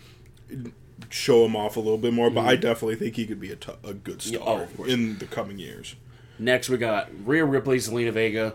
show 1.10 1.44
him 1.44 1.54
off 1.54 1.76
a 1.76 1.80
little 1.80 1.98
bit 1.98 2.12
more. 2.12 2.30
But 2.30 2.40
I 2.44 2.54
mm-hmm. 2.54 2.62
definitely 2.62 2.96
think 2.96 3.16
he 3.16 3.26
could 3.26 3.40
be 3.40 3.52
a, 3.52 3.56
t- 3.56 3.72
a 3.84 3.94
good 3.94 4.16
oh, 4.16 4.32
star 4.32 4.66
course. 4.66 4.90
in 4.90 5.18
the 5.18 5.26
coming 5.26 5.58
years. 5.58 5.94
Next, 6.38 6.68
we 6.68 6.76
got 6.76 7.08
Rhea 7.24 7.44
Ripley, 7.44 7.78
Zelina 7.78 8.12
Vega. 8.12 8.54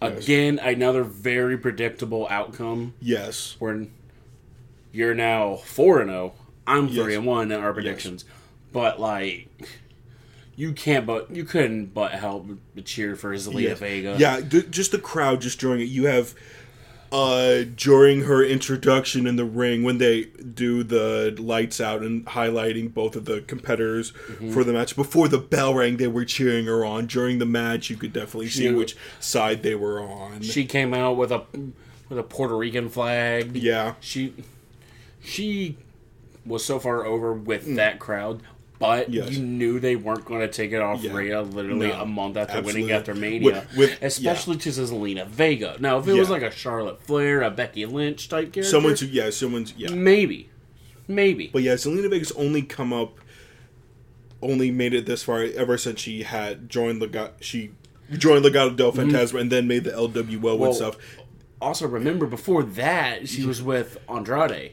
Again, 0.00 0.58
another 0.58 1.04
very 1.04 1.56
predictable 1.56 2.26
outcome. 2.28 2.94
Yes. 3.00 3.56
Where 3.58 3.86
you're 4.90 5.14
now 5.14 5.56
four 5.56 6.00
and 6.00 6.10
zero. 6.10 6.34
I'm 6.66 6.88
Yes. 6.88 7.04
three 7.04 7.14
and 7.14 7.26
one 7.26 7.50
in 7.50 7.60
our 7.60 7.72
predictions, 7.72 8.24
but 8.72 9.00
like. 9.00 9.48
You 10.54 10.72
can't, 10.74 11.06
but 11.06 11.34
you 11.34 11.44
couldn't 11.44 11.94
but 11.94 12.12
help 12.12 12.46
but 12.74 12.84
cheer 12.84 13.16
for 13.16 13.32
Zelina 13.34 13.68
Yeah, 13.68 13.74
Vega. 13.74 14.16
yeah 14.18 14.40
th- 14.42 14.70
just 14.70 14.92
the 14.92 14.98
crowd 14.98 15.40
just 15.40 15.58
during 15.58 15.80
it. 15.80 15.84
You 15.88 16.04
have 16.06 16.34
uh 17.10 17.62
during 17.74 18.22
her 18.24 18.44
introduction 18.44 19.26
in 19.26 19.36
the 19.36 19.46
ring 19.46 19.82
when 19.82 19.96
they 19.96 20.24
do 20.24 20.82
the 20.82 21.34
lights 21.38 21.80
out 21.80 22.02
and 22.02 22.24
highlighting 22.26 22.92
both 22.92 23.16
of 23.16 23.24
the 23.24 23.40
competitors 23.42 24.12
Mm-hmm. 24.12 24.52
for 24.52 24.62
the 24.62 24.74
match 24.74 24.94
before 24.94 25.26
the 25.26 25.38
bell 25.38 25.74
rang 25.74 25.96
they 25.96 26.06
were 26.06 26.24
cheering 26.26 26.66
her 26.66 26.84
on 26.84 27.06
during 27.06 27.38
the 27.38 27.46
match 27.46 27.88
you 27.88 27.96
could 27.96 28.12
definitely 28.12 28.48
see 28.50 28.70
which 28.70 28.94
side 29.20 29.62
they 29.62 29.74
were 29.74 30.00
on 30.02 30.42
She 30.42 30.66
came 30.66 30.92
out 30.92 31.16
with 31.16 31.32
a 31.32 31.44
with 32.10 32.18
a 32.18 32.22
Puerto 32.22 32.56
Rican 32.56 32.90
flag. 32.90 33.56
yeah 33.56 33.94
She 34.00 34.34
she 35.22 35.76
was 36.44 36.62
so 36.64 36.78
far 36.78 37.04
over 37.06 37.32
with 37.32 37.74
that 37.76 37.98
crowd, 37.98 38.42
but. 38.82 39.08
Yes. 39.10 39.30
you 39.30 39.42
knew 39.42 39.80
they 39.80 39.96
weren't 39.96 40.24
going 40.24 40.40
to 40.40 40.48
take 40.48 40.72
it 40.72 40.80
off 40.80 41.02
Yeah. 41.02 41.12
Rhea 41.12 41.40
literally 41.42 41.88
No, 41.88 42.02
a 42.02 42.06
month 42.06 42.36
after 42.36 42.60
winning 42.60 42.90
absolutely. 42.90 42.92
after 42.92 43.14
Mania, 43.14 43.66
With- 43.74 43.76
with- 43.76 44.02
especially 44.02 44.56
to 44.58 44.68
Zelina 44.70 45.26
Vega. 45.26 45.76
Now, 45.80 45.98
if 45.98 46.06
it 46.08 46.12
was 46.14 46.28
like 46.30 46.42
a 46.42 46.50
Charlotte 46.50 47.00
Flair, 47.02 47.42
a 47.42 47.50
Becky 47.50 47.86
Lynch 47.86 48.28
type 48.28 48.52
character, 48.52 48.64
someone's 48.70 49.02
yeah 49.02 49.30
someone's 49.30 49.72
yeah 49.76 49.90
maybe, 49.90 50.50
maybe. 51.08 51.48
But 51.52 51.62
yeah, 51.62 51.74
Zelina 51.74 52.10
Vega's 52.10 52.32
only 52.32 52.62
come 52.62 52.92
up, 52.92 53.18
only 54.40 54.70
made 54.70 54.92
it 54.94 55.06
this 55.06 55.22
far 55.22 55.42
ever 55.42 55.78
since 55.78 56.00
she 56.00 56.22
had 56.24 56.68
joined 56.68 57.00
Legado. 57.00 57.30
She 57.40 57.70
joined 58.18 58.44
Legado 58.44 58.74
del 58.76 58.92
Fantasma 58.92 59.40
and 59.40 59.50
then 59.52 59.66
made 59.68 59.84
the 59.84 59.90
LWO 59.92 60.12
Mm-hmm. 60.12 60.42
Well, 60.42 60.64
and 60.66 60.74
stuff. 60.74 60.96
also, 61.60 61.86
remember 61.86 62.26
before 62.26 62.62
that 62.62 63.28
she 63.28 63.44
was 63.46 63.62
with 63.62 63.98
Andrade. 64.08 64.72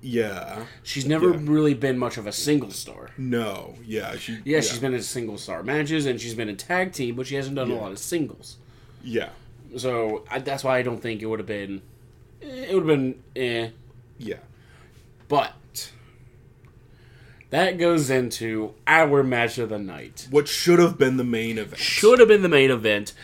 Yeah, 0.00 0.64
She's 0.84 1.06
never 1.06 1.30
Yeah. 1.30 1.38
really 1.42 1.74
been 1.74 1.98
much 1.98 2.18
of 2.18 2.26
a 2.26 2.32
single 2.32 2.70
star. 2.70 3.10
no, 3.18 3.74
yeah, 3.84 4.16
she. 4.16 4.38
Yeah, 4.44 4.60
she's 4.60 4.78
been 4.78 4.94
in 4.94 5.02
single 5.02 5.38
star 5.38 5.62
matches 5.64 6.06
and 6.06 6.20
she's 6.20 6.34
been 6.34 6.48
in 6.48 6.56
tag 6.56 6.92
team, 6.92 7.16
but 7.16 7.26
she 7.26 7.34
hasn't 7.34 7.56
done 7.56 7.70
a 7.70 7.74
lot 7.74 7.90
of 7.92 7.98
singles. 7.98 8.58
Yeah, 9.02 9.30
So 9.76 10.24
I, 10.30 10.38
that's 10.38 10.62
why 10.64 10.78
I 10.78 10.82
don't 10.82 11.00
think 11.02 11.20
it 11.22 11.26
would 11.26 11.40
have 11.40 11.46
been. 11.48 11.82
It 12.40 12.72
would 12.74 12.86
have 12.88 12.98
been 12.98 13.22
eh. 13.34 13.70
yeah, 14.18 14.36
But 15.26 15.90
that 17.50 17.78
goes 17.78 18.10
into 18.10 18.74
our 18.86 19.22
match 19.24 19.58
of 19.58 19.70
the 19.70 19.78
night. 19.78 20.28
what 20.30 20.46
should 20.48 20.78
have 20.78 20.96
been 20.98 21.16
the 21.16 21.24
main 21.24 21.58
event. 21.58 21.78
Should 21.80 22.18
have 22.20 22.28
been 22.28 22.42
the 22.42 22.48
main 22.48 22.70
event. 22.70 23.14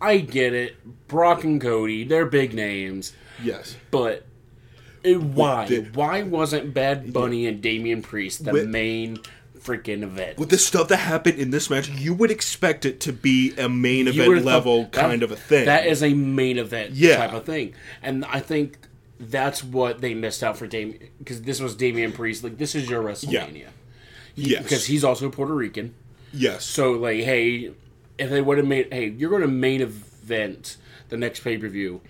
I 0.00 0.18
get 0.18 0.52
it. 0.54 0.76
Brock 1.08 1.44
and 1.44 1.60
Cody, 1.60 2.04
they're 2.04 2.26
big 2.26 2.54
names, 2.54 3.12
Yes, 3.42 3.76
but 3.90 4.24
why? 5.04 5.66
the- 5.66 5.80
why 5.94 6.22
wasn't 6.22 6.74
Bad 6.74 7.12
Bunny 7.12 7.46
and 7.46 7.60
Damian 7.60 8.02
Priest 8.02 8.44
the 8.44 8.52
With- 8.52 8.68
main 8.68 9.18
freaking 9.58 10.02
event? 10.02 10.38
with 10.38 10.48
the 10.50 10.58
stuff 10.58 10.88
that 10.88 10.96
happened 10.98 11.38
in 11.38 11.50
this 11.50 11.70
match, 11.70 11.88
you 11.88 12.14
would 12.14 12.30
expect 12.30 12.84
it 12.84 13.00
to 13.00 13.12
be 13.12 13.52
a 13.56 13.68
main 13.68 14.06
You 14.06 14.22
event 14.22 14.44
level 14.44 14.82
that- 14.82 14.92
kind 14.92 15.22
of 15.22 15.30
a 15.30 15.36
thing. 15.36 15.66
That 15.66 15.86
is 15.86 16.02
a 16.02 16.14
main 16.14 16.58
event 16.58 16.92
Yeah. 16.92 17.16
type 17.16 17.32
of 17.32 17.44
thing, 17.44 17.74
and 18.02 18.24
I 18.24 18.40
think 18.40 18.76
that's 19.20 19.62
what 19.62 20.00
they 20.00 20.14
missed 20.14 20.42
out 20.42 20.58
for 20.58 20.66
Damian 20.66 20.98
because 21.18 21.42
this 21.42 21.60
was 21.60 21.76
Damian 21.76 22.10
Priest. 22.12 22.42
Like 22.42 22.58
this 22.58 22.74
is 22.74 22.88
your 22.90 23.02
WrestleMania. 23.02 23.66
He- 24.34 24.50
Yes. 24.50 24.62
because 24.64 24.86
he's 24.86 25.04
also 25.04 25.28
Puerto 25.30 25.54
Rican. 25.54 25.94
yes, 26.32 26.64
So 26.64 26.92
like, 26.92 27.20
hey, 27.20 27.70
if 28.18 28.30
they 28.30 28.40
would 28.40 28.56
have 28.58 28.66
made, 28.66 28.88
hey, 28.92 29.08
you're 29.16 29.30
going 29.30 29.42
to 29.42 29.48
main 29.48 29.80
event 29.80 30.76
the 31.08 31.16
next 31.16 31.40
pay 31.40 31.56
per 31.58 31.68
view 31.68 32.00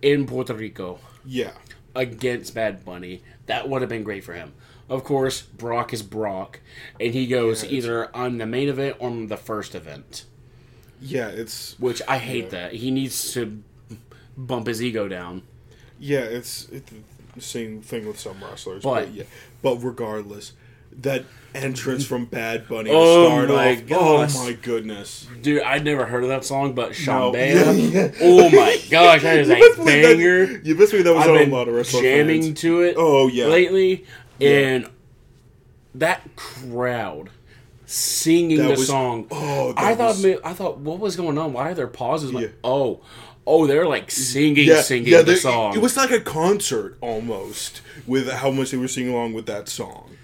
in 0.00 0.26
Puerto 0.26 0.54
Rico 0.54 1.00
yeah, 1.26 1.50
against 1.94 2.54
Bad 2.54 2.84
Bunny, 2.84 3.22
that 3.46 3.68
would 3.68 3.82
have 3.82 3.88
been 3.88 4.02
great 4.04 4.24
for 4.24 4.32
him. 4.34 4.52
Of 4.88 5.02
course, 5.04 5.42
Brock 5.42 5.92
is 5.94 6.02
Brock, 6.02 6.60
and 7.00 7.14
he 7.14 7.26
goes 7.26 7.64
either 7.64 8.14
on 8.14 8.38
the 8.38 8.46
main 8.46 8.68
event 8.68 8.96
or 8.98 9.08
on 9.08 9.28
the 9.28 9.36
first 9.36 9.74
event. 9.74 10.24
yeah. 11.00 11.28
It's 11.28 11.78
Which 11.78 12.02
I 12.06 12.18
hate 12.18 12.50
that. 12.50 12.74
He 12.74 12.90
needs 12.90 13.32
to 13.32 13.62
bump 14.36 14.66
his 14.66 14.82
ego 14.82 15.08
down. 15.08 15.42
Yeah, 15.98 16.20
it's, 16.20 16.68
it's 16.70 16.90
the 17.34 17.40
same 17.40 17.80
thing 17.80 18.06
with 18.06 18.18
some 18.18 18.42
wrestlers. 18.42 18.82
But- 18.82 19.06
But, 19.06 19.12
yeah, 19.14 19.24
but 19.62 19.76
regardless, 19.76 20.52
that 21.02 21.24
entrance 21.54 22.04
from 22.04 22.24
Bad 22.24 22.68
Bunny 22.68 22.90
to 22.90 22.96
Oh 22.96 23.26
start 23.28 23.48
my 23.48 23.72
off. 23.74 23.78
Oh 23.78 23.86
gosh. 23.86 24.34
Oh 24.36 24.44
my 24.44 24.52
goodness! 24.54 25.28
Dude, 25.40 25.62
I'd 25.62 25.84
never 25.84 26.04
heard 26.04 26.24
of 26.24 26.28
that 26.30 26.44
song, 26.44 26.74
but 26.74 26.88
No. 26.90 26.94
Shambhala. 27.32 27.34
Yeah, 27.92 28.02
yeah. 28.06 28.12
Oh 28.20 28.50
my 28.50 28.80
gosh, 28.90 29.22
that 29.22 29.38
is 29.38 29.48
a 29.50 29.56
You 29.58 29.68
best 29.68 29.76
believe 29.78 30.02
that- 30.02 30.16
banger. 30.16 30.44
You 30.64 30.74
best 30.76 30.90
believe 30.90 31.04
that 31.04 31.14
was 31.14 31.24
I've 31.24 31.30
on 31.30 31.36
a 31.38 31.46
lot 31.46 31.68
of 31.68 31.74
wrestling 31.74 32.02
jamming 32.02 32.42
fans. 32.42 32.60
to 32.62 32.82
it. 32.82 32.94
Oh, 32.98 33.28
yeah. 33.28 33.46
lately, 33.46 34.04
and 34.40 34.88
that 35.94 36.22
crowd 36.36 37.30
singing 37.86 38.56
That 38.58 38.64
the 38.64 38.70
was- 38.70 38.86
song. 38.88 39.26
oh, 39.30 39.72
that 39.74 39.78
I 39.84 39.94
thought, 39.94 40.08
was- 40.16 40.24
ma- 40.24 40.34
I 40.44 40.52
thought, 40.54 40.78
what 40.78 40.98
was 40.98 41.16
going 41.16 41.38
on? 41.38 41.52
Why 41.52 41.70
are 41.70 41.74
there 41.74 41.86
pauses? 41.86 42.32
Like, 42.32 42.44
Yeah. 42.46 42.50
oh, 42.64 43.00
oh, 43.46 43.66
they're 43.66 43.86
like 43.86 44.10
singing, 44.10 44.74
singing 44.82 45.24
the 45.24 45.36
song. 45.36 45.76
It 45.76 45.80
was 45.82 45.96
like 45.96 46.10
a 46.10 46.20
concert 46.20 46.96
almost 47.00 47.80
with 48.06 48.28
how 48.28 48.50
much 48.50 48.70
they 48.72 48.76
were 48.76 48.88
singing 48.88 49.12
along 49.12 49.34
with 49.34 49.46
that 49.46 49.68
song. 49.68 50.16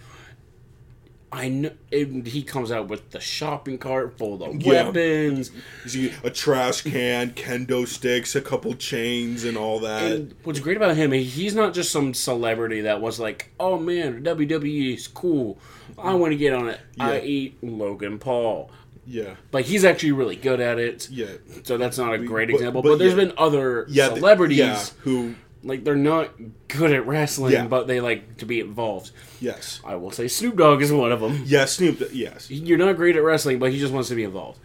I 1.32 1.48
know 1.48 1.70
and 1.92 2.26
he 2.26 2.42
comes 2.42 2.72
out 2.72 2.88
with 2.88 3.10
the 3.10 3.20
shopping 3.20 3.78
cart 3.78 4.18
full 4.18 4.42
of 4.42 4.60
Yeah. 4.62 4.84
weapons. 4.86 5.52
You 5.84 5.90
see 5.90 6.12
a 6.24 6.30
trash 6.30 6.82
can, 6.82 7.30
kendo 7.32 7.86
sticks, 7.86 8.34
a 8.34 8.40
couple 8.40 8.74
chains, 8.74 9.44
and 9.44 9.56
all 9.56 9.78
that. 9.80 10.10
And 10.10 10.34
what's 10.42 10.58
great 10.58 10.76
about 10.76 10.96
him, 10.96 11.12
he's 11.12 11.54
not 11.54 11.72
just 11.72 11.92
some 11.92 12.14
celebrity 12.14 12.80
that 12.80 13.00
was 13.00 13.20
like, 13.20 13.50
"Oh 13.60 13.78
man, 13.78 14.22
WWE 14.24 14.94
is 14.94 15.06
cool. 15.06 15.58
I 15.96 16.14
want 16.14 16.32
to 16.32 16.36
get 16.36 16.52
on 16.52 16.68
it." 16.68 16.80
I 16.98 17.20
eat 17.20 17.58
Logan 17.62 18.18
Paul, 18.18 18.70
yeah, 19.06 19.34
but 19.52 19.62
he's 19.66 19.84
actually 19.84 20.12
really 20.12 20.36
good 20.36 20.60
at 20.60 20.78
it. 20.80 21.08
yeah, 21.12 21.26
So 21.62 21.78
that's 21.78 21.96
not 21.98 22.12
a 22.12 22.18
great 22.18 22.48
but- 22.48 22.54
example. 22.56 22.82
but 22.82 22.88
But, 22.90 22.98
there's 22.98 23.12
yeah. 23.12 23.24
been 23.26 23.32
other 23.38 23.86
yeah. 23.88 24.08
celebrities 24.14 24.58
yeah, 24.58 24.84
who? 25.02 25.34
Like 25.62 25.84
they're 25.84 25.94
not 25.96 26.30
good 26.68 26.92
at 26.92 27.06
wrestling, 27.06 27.52
Yeah. 27.52 27.66
but 27.66 27.86
they 27.86 28.00
like 28.00 28.38
to 28.38 28.46
be 28.46 28.60
involved. 28.60 29.10
Yes, 29.40 29.80
I 29.84 29.94
will 29.96 30.10
say 30.10 30.26
Snoop 30.28 30.56
Dogg 30.56 30.80
is 30.82 30.92
one 30.92 31.12
of 31.12 31.20
them. 31.20 31.42
yeah. 31.46 31.64
Snoop. 31.66 32.02
Yes, 32.12 32.50
You're 32.50 32.78
not 32.78 32.96
great 32.96 33.16
at 33.16 33.22
wrestling, 33.22 33.58
but 33.58 33.72
he 33.72 33.78
just 33.78 33.92
wants 33.92 34.08
to 34.08 34.14
be 34.14 34.24
involved. 34.24 34.58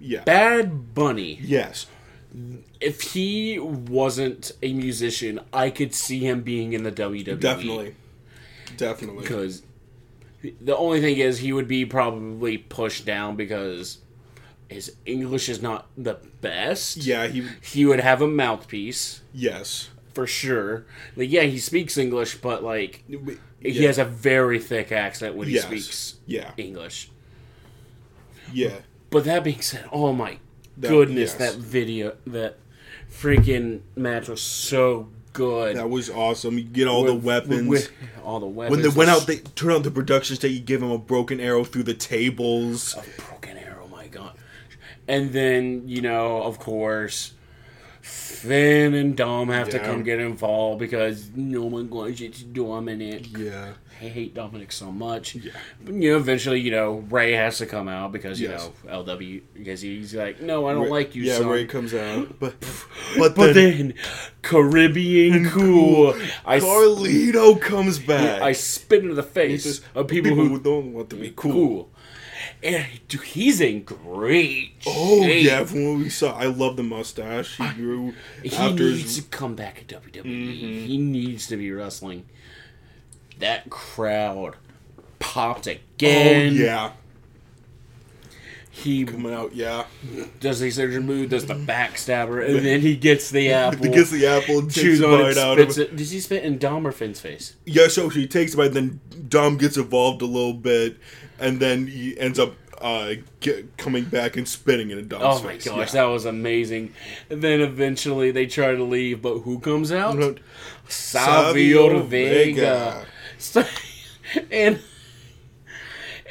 yeah, 0.00 0.22
Bad 0.24 0.94
Bunny. 0.94 1.38
yes. 1.42 1.86
If 2.80 3.02
he 3.12 3.58
wasn't 3.58 4.52
a 4.62 4.72
musician, 4.72 5.40
I 5.52 5.68
could 5.70 5.94
see 5.94 6.20
him 6.20 6.40
being 6.42 6.72
in 6.72 6.82
the 6.82 6.90
WWE. 6.90 7.38
Definitely, 7.38 7.94
definitely. 8.76 9.20
because 9.22 9.62
the 10.60 10.76
only 10.76 11.00
thing 11.00 11.18
is 11.18 11.38
he 11.38 11.52
would 11.52 11.68
be 11.68 11.84
probably 11.84 12.56
pushed 12.58 13.04
down 13.04 13.36
because 13.36 13.98
his 14.68 14.96
English 15.04 15.48
is 15.50 15.60
not 15.62 15.86
the 15.96 16.14
best. 16.40 16.96
Yeah, 16.98 17.26
he. 17.28 17.46
He 17.62 17.84
would 17.84 18.00
have 18.00 18.22
a 18.22 18.26
mouthpiece 18.26 19.20
Yes. 19.34 19.90
For 20.14 20.26
sure. 20.26 20.84
Like, 21.16 21.30
yeah, 21.30 21.42
he 21.42 21.58
speaks 21.58 21.96
English, 21.98 22.36
but 22.36 22.62
like 22.62 23.04
he 23.60 23.84
has 23.84 23.98
a 23.98 24.04
very 24.04 24.58
thick 24.58 24.92
accent 24.92 25.34
when 25.34 25.48
he 25.48 25.54
Yes. 25.54 25.64
speaks 25.64 26.14
Yeah. 26.26 26.50
English. 26.56 27.10
Yeah. 28.52 28.76
But 29.10 29.24
that 29.24 29.44
being 29.44 29.60
said, 29.60 29.86
oh 29.92 30.12
my 30.12 30.38
That- 30.76 30.88
goodness, 30.88 31.34
yes. 31.38 31.52
that 31.54 31.54
video, 31.60 32.16
that 32.26 32.58
freaking 33.10 33.80
match 33.96 34.28
was 34.28 34.40
so 34.40 35.08
good. 35.32 35.76
That 35.76 35.88
was 35.90 36.10
awesome. 36.10 36.58
You 36.58 36.64
get 36.64 36.86
all 36.88 37.04
the 37.04 37.14
weapons. 37.14 37.68
with 37.68 37.90
all 38.24 38.40
the 38.40 38.46
weapons. 38.46 38.70
when 38.76 38.82
they 38.82 38.96
went 38.96 39.10
out, 39.10 39.26
they 39.26 39.38
turned 39.38 39.72
on 39.76 39.82
the 39.82 39.90
production 39.90 40.36
stage. 40.36 40.52
You 40.52 40.60
give 40.60 40.82
him 40.82 40.90
a 40.90 40.98
broken 40.98 41.40
arrow 41.40 41.64
through 41.64 41.84
the 41.84 41.94
tables. 41.94 42.94
A 42.94 43.20
broken 43.22 43.56
arrow 43.58 43.88
my 43.88 44.06
god 44.08 44.32
and 45.08 45.32
then 45.32 45.82
you 45.88 46.00
know 46.00 46.42
of 46.44 46.58
course 46.60 47.32
finn 48.02 48.94
and 48.94 49.16
dom 49.16 49.48
have 49.48 49.68
to 49.68 49.78
come 49.78 50.02
get 50.02 50.18
involved 50.18 50.80
because 50.80 51.30
no 51.36 51.62
one 51.62 51.88
wants 51.88 52.18
you 52.20 52.28
to 52.28 52.44
dominate 52.46 53.28
Yeah. 53.38 53.74
i 54.00 54.04
hate 54.06 54.34
dominic 54.34 54.72
so 54.72 54.90
much 54.90 55.36
Yeah. 55.36 55.52
but 55.84 55.94
you 55.94 56.10
know 56.10 56.16
eventually 56.16 56.58
you 56.60 56.72
know 56.72 57.04
rey 57.10 57.30
has 57.32 57.58
to 57.58 57.66
come 57.66 57.86
out 57.88 58.10
because 58.10 58.40
you 58.40 58.48
Yes. 58.48 58.68
know 58.88 59.04
lw 59.04 59.42
because 59.54 59.80
he's 59.82 60.14
like 60.16 60.40
no 60.42 60.66
i 60.66 60.72
don't 60.72 60.84
Rey- 60.84 60.90
like 60.90 61.14
you 61.14 61.22
Yeah, 61.22 61.38
son. 61.38 61.46
Rey 61.46 61.64
comes 61.64 61.94
out, 61.94 62.36
but 62.40 62.54
but, 63.16 63.36
but 63.36 63.54
then, 63.54 63.76
then 63.78 63.94
caribbean 64.42 65.48
cool 65.50 66.14
i 66.44 66.58
Carlito 66.58 67.60
comes 67.60 67.98
back. 68.00 68.42
I 68.42 68.52
spit 68.52 69.02
into 69.02 69.14
the 69.14 69.22
face 69.22 69.62
Just 69.62 69.84
of 69.94 70.08
people, 70.08 70.34
who 70.34 70.58
don't 70.58 70.92
want 70.92 71.10
to 71.10 71.16
be 71.16 71.32
cool. 71.36 71.52
cool. 71.52 71.90
And 72.64 72.86
dude, 73.08 73.22
he's 73.22 73.60
in 73.60 73.82
great 73.82 74.74
Oh 74.86 75.22
shape. 75.22 75.44
yeah, 75.44 75.64
from 75.64 75.84
what 75.84 75.98
we 75.98 76.08
saw, 76.10 76.32
I 76.36 76.46
love 76.46 76.76
the 76.76 76.82
mustache 76.84 77.56
he 77.56 77.68
grew 77.74 78.14
He 78.42 78.54
after 78.54 78.84
needs 78.84 79.16
his. 79.16 79.16
to 79.16 79.22
come 79.30 79.54
back 79.56 79.78
at 79.80 79.88
WWE. 80.02 80.22
Mm-hmm. 80.22 80.86
He 80.86 80.98
needs 80.98 81.46
to 81.48 81.56
be 81.56 81.72
wrestling. 81.72 82.24
that 83.40 83.68
crowd 83.68 84.54
popped 85.18 85.66
Oh 85.66 85.72
again. 85.72 86.54
yeah, 86.54 86.92
He 88.70 89.04
coming 89.04 89.34
out. 89.34 89.54
Yeah, 89.54 89.84
does 90.40 90.60
the 90.60 90.70
surgeon 90.70 91.04
move, 91.04 91.30
does 91.30 91.46
the 91.46 91.54
backstabber, 91.54 92.46
and 92.48 92.64
then 92.64 92.80
he 92.80 92.96
gets 92.96 93.28
the 93.30 93.50
apple. 93.52 93.84
he 93.86 93.90
gets 93.90 94.10
the 94.10 94.26
apple 94.26 94.60
and 94.60 94.72
chews 94.72 95.02
on 95.02 95.20
it, 95.20 95.36
out 95.36 95.58
of 95.58 95.72
spits 95.72 95.78
it. 95.78 95.90
it. 95.92 95.96
Does 95.96 96.10
he 96.12 96.20
spit 96.20 96.42
in 96.44 96.58
Dom 96.58 96.86
or 96.86 96.92
Finn's 96.92 97.20
face? 97.20 97.56
Yeah, 97.66 97.88
so 97.88 98.08
he 98.08 98.26
takes 98.26 98.54
a 98.54 98.56
bite, 98.56 98.72
then 98.72 99.00
Dom 99.28 99.58
gets 99.58 99.76
involved 99.76 100.22
a 100.22 100.26
little 100.26 100.54
bit, 100.54 100.96
and 101.38 101.60
then 101.60 101.86
he 101.86 102.18
ends 102.18 102.38
up 102.38 102.54
uh, 102.80 103.14
get, 103.40 103.76
coming 103.76 104.04
back 104.04 104.36
and 104.36 104.48
spitting 104.48 104.90
in 104.90 104.98
a 104.98 105.02
Dom's 105.02 105.22
Oh 105.24 105.42
my 105.44 105.52
face. 105.52 105.66
gosh, 105.66 105.94
Yeah. 105.94 106.02
that 106.02 106.10
was 106.10 106.24
amazing. 106.24 106.92
And 107.30 107.40
then 107.42 107.60
eventually 107.60 108.30
they 108.32 108.46
try 108.46 108.74
to 108.74 108.82
leave, 108.82 109.22
but 109.22 109.38
who 109.40 109.60
comes 109.60 109.92
out? 109.92 110.16
No, 110.18 110.34
Savio 110.88 111.88
Savio 111.88 112.02
Vega. 112.02 113.06
Vega. 113.38 113.68
And, 114.50 114.80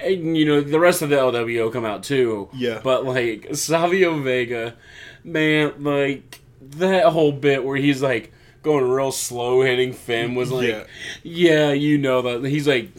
and 0.04 0.36
you 0.38 0.46
know 0.46 0.62
the 0.62 0.80
rest 0.80 1.02
of 1.02 1.10
the 1.10 1.16
LWO 1.16 1.72
come 1.72 1.86
out 1.86 2.04
too. 2.04 2.50
Yeah. 2.54 2.82
But 2.84 3.06
like 3.06 3.48
Savio 3.56 4.20
Vega, 4.20 4.76
man, 5.24 5.84
like 5.84 6.42
that 6.62 7.06
whole 7.06 7.32
bit 7.32 7.64
where 7.64 7.78
he's 7.78 8.02
like 8.02 8.34
going 8.64 8.88
real 8.90 9.12
slow 9.12 9.62
hitting 9.62 9.94
Finn 9.94 10.36
was 10.36 10.52
like, 10.52 10.68
Yeah. 10.68 10.84
yeah, 11.24 11.72
you 11.72 11.98
know 11.98 12.22
that 12.22 12.48
he's 12.48 12.68
like, 12.68 12.90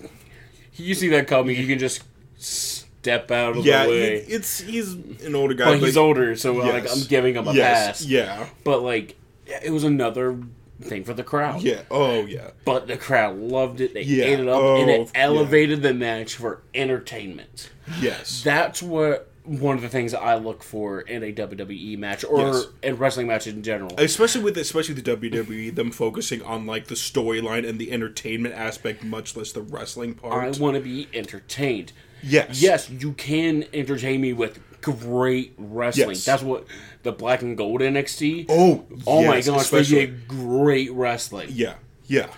you 0.82 0.94
see 0.94 1.08
that 1.08 1.26
coming, 1.26 1.56
you 1.56 1.66
can 1.66 1.78
just 1.78 2.02
step 2.38 3.30
out 3.30 3.56
of 3.56 3.64
Yeah, 3.64 3.84
the 3.86 3.92
he, 3.92 4.00
way. 4.00 4.16
it's 4.28 4.60
he's 4.60 4.92
an 4.92 5.34
older 5.34 5.54
guy. 5.54 5.64
But 5.66 5.80
he's 5.80 5.96
older, 5.96 6.36
so 6.36 6.60
uh, 6.60 6.64
like. 6.72 6.90
I'm 6.90 7.02
giving 7.08 7.34
him 7.34 7.46
a 7.48 7.52
yes, 7.54 7.86
pass. 7.86 8.04
Yeah, 8.06 8.46
But 8.64 8.82
like, 8.82 9.16
it 9.46 9.70
was 9.70 9.84
another 9.84 10.38
thing 10.80 11.04
for 11.04 11.14
the 11.14 11.22
crowd. 11.24 11.62
yeah. 11.62 11.82
Oh 11.90 12.26
yeah. 12.26 12.50
But 12.64 12.86
the 12.88 12.96
crowd 12.96 13.36
loved 13.38 13.80
it. 13.80 13.94
They 13.94 14.02
Yeah. 14.02 14.24
ate 14.24 14.40
it 14.40 14.48
up, 14.48 14.60
and 14.62 14.90
Oh, 14.90 15.02
it 15.02 15.10
elevated 15.14 15.82
the 15.82 15.94
match 15.94 16.34
for 16.34 16.62
entertainment. 16.74 17.70
Yes. 18.00 18.42
That's 18.44 18.82
what 18.82 19.28
one 19.44 19.74
of 19.76 19.82
the 19.82 19.88
things 19.88 20.14
I 20.14 20.36
look 20.36 20.62
for 20.62 21.00
in 21.00 21.22
a 21.24 21.32
WWE 21.32 21.98
match 21.98 22.24
or 22.24 22.52
Yes. 22.52 22.66
in 22.82 22.96
wrestling 22.96 23.26
match 23.26 23.46
in 23.48 23.62
general. 23.62 23.92
especially 23.98 24.42
with 24.42 24.56
especially 24.56 24.94
the 24.94 25.02
WWE, 25.02 25.70
them 25.74 25.90
focusing 25.90 26.42
on 26.42 26.64
like 26.66 26.86
the 26.86 26.94
storyline 26.94 27.68
and 27.68 27.78
the 27.78 27.90
entertainment 27.90 28.54
aspect, 28.54 29.02
much 29.02 29.36
less 29.36 29.50
the 29.52 29.62
wrestling 29.62 30.14
part. 30.14 30.56
I 30.56 30.60
want 30.60 30.76
to 30.76 30.80
be 30.82 31.08
entertained. 31.12 31.92
yes. 32.22 32.62
Yes, 32.62 32.88
you 32.88 33.12
can 33.14 33.64
entertain 33.74 34.20
me 34.20 34.32
with 34.32 34.60
great 34.80 35.54
wrestling. 35.58 36.10
Yes. 36.10 36.24
That's 36.24 36.42
what 36.44 36.66
the 37.02 37.10
black 37.12 37.42
and 37.42 37.56
gold 37.56 37.80
NXT. 37.80 38.46
Oh. 38.48 38.84
oh 39.08 39.24
my 39.26 39.36
yes, 39.36 39.46
gosh, 39.48 39.56
they 39.70 39.80
especially- 39.80 40.06
get 40.06 40.28
great 40.28 40.92
wrestling. 40.92 41.48
Yeah. 41.50 41.74
Yeah. 42.06 42.28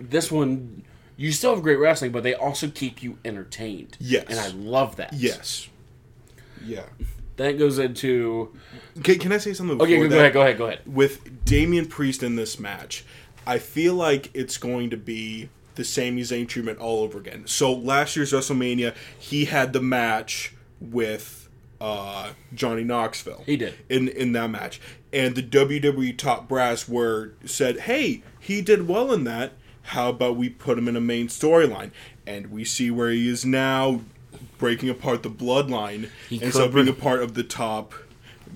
this 0.00 0.30
one 0.32 0.84
you 1.16 1.30
still 1.30 1.54
have 1.54 1.62
great 1.62 1.76
wrestling, 1.76 2.10
but 2.10 2.22
they 2.22 2.34
also 2.34 2.68
keep 2.68 3.02
you 3.02 3.18
entertained. 3.24 3.96
Yes. 4.00 4.24
and 4.28 4.38
I 4.40 4.48
love 4.48 4.96
that. 4.96 5.12
Yes. 5.12 5.68
Yeah. 6.64 6.84
that 7.36 7.58
goes 7.58 7.78
into. 7.78 8.54
Can, 9.02 9.18
can 9.18 9.32
I 9.32 9.38
say 9.38 9.52
something? 9.52 9.80
Okay, 9.80 9.96
go 9.96 10.16
ahead, 10.16 10.32
go 10.32 10.42
ahead, 10.42 10.58
go 10.58 10.66
ahead. 10.66 10.80
with 10.86 11.44
Damian 11.44 11.86
Priest 11.86 12.22
in 12.22 12.36
this 12.36 12.58
match, 12.58 13.04
I 13.46 13.58
feel 13.58 13.94
like 13.94 14.30
it's 14.34 14.56
going 14.58 14.90
to 14.90 14.96
be 14.96 15.48
the 15.74 15.84
Sami 15.84 16.22
Zayn 16.22 16.46
treatment 16.46 16.78
all 16.78 17.00
over 17.02 17.18
again. 17.18 17.46
So 17.46 17.72
last 17.72 18.14
year's 18.16 18.32
WrestleMania, 18.32 18.94
he 19.18 19.46
had 19.46 19.72
the 19.72 19.80
match 19.80 20.54
with 20.80 21.48
uh, 21.80 22.32
Johnny 22.54 22.84
Knoxville. 22.84 23.42
He 23.46 23.56
did. 23.56 23.74
in 23.88 24.08
in 24.08 24.32
that 24.32 24.50
match, 24.50 24.80
and 25.12 25.34
the 25.34 25.42
WWE 25.42 26.16
top 26.16 26.48
brass 26.48 26.88
were 26.88 27.32
said, 27.44 27.80
"Hey, 27.80 28.22
he 28.38 28.60
did 28.62 28.86
well 28.86 29.12
in 29.12 29.24
that. 29.24 29.52
How 29.86 30.10
about 30.10 30.36
we 30.36 30.48
put 30.48 30.78
him 30.78 30.86
in 30.86 30.94
a 30.96 31.00
main 31.00 31.26
storyline?" 31.28 31.90
And 32.24 32.52
we 32.52 32.64
see 32.64 32.88
where 32.90 33.10
he 33.10 33.28
is 33.28 33.44
now, 33.44 34.02
breaking 34.58 34.88
apart 34.88 35.22
the 35.22 35.30
bloodline 35.30 36.08
He 36.28 36.42
and 36.42 36.52
so 36.52 36.68
being 36.68 36.88
a 36.88 36.92
part 36.92 37.22
of 37.22 37.34
the 37.34 37.42
top, 37.42 37.94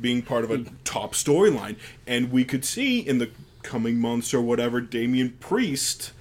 being 0.00 0.22
part 0.22 0.44
of 0.44 0.50
a 0.50 0.58
hmm. 0.58 0.74
top 0.84 1.14
storyline. 1.14 1.76
And 2.06 2.30
we 2.30 2.44
could 2.44 2.64
see 2.64 3.00
in 3.00 3.18
the 3.18 3.30
coming 3.62 3.98
months 3.98 4.32
or 4.32 4.40
whatever, 4.40 4.80
Damian 4.80 5.30
Priest 5.40 6.12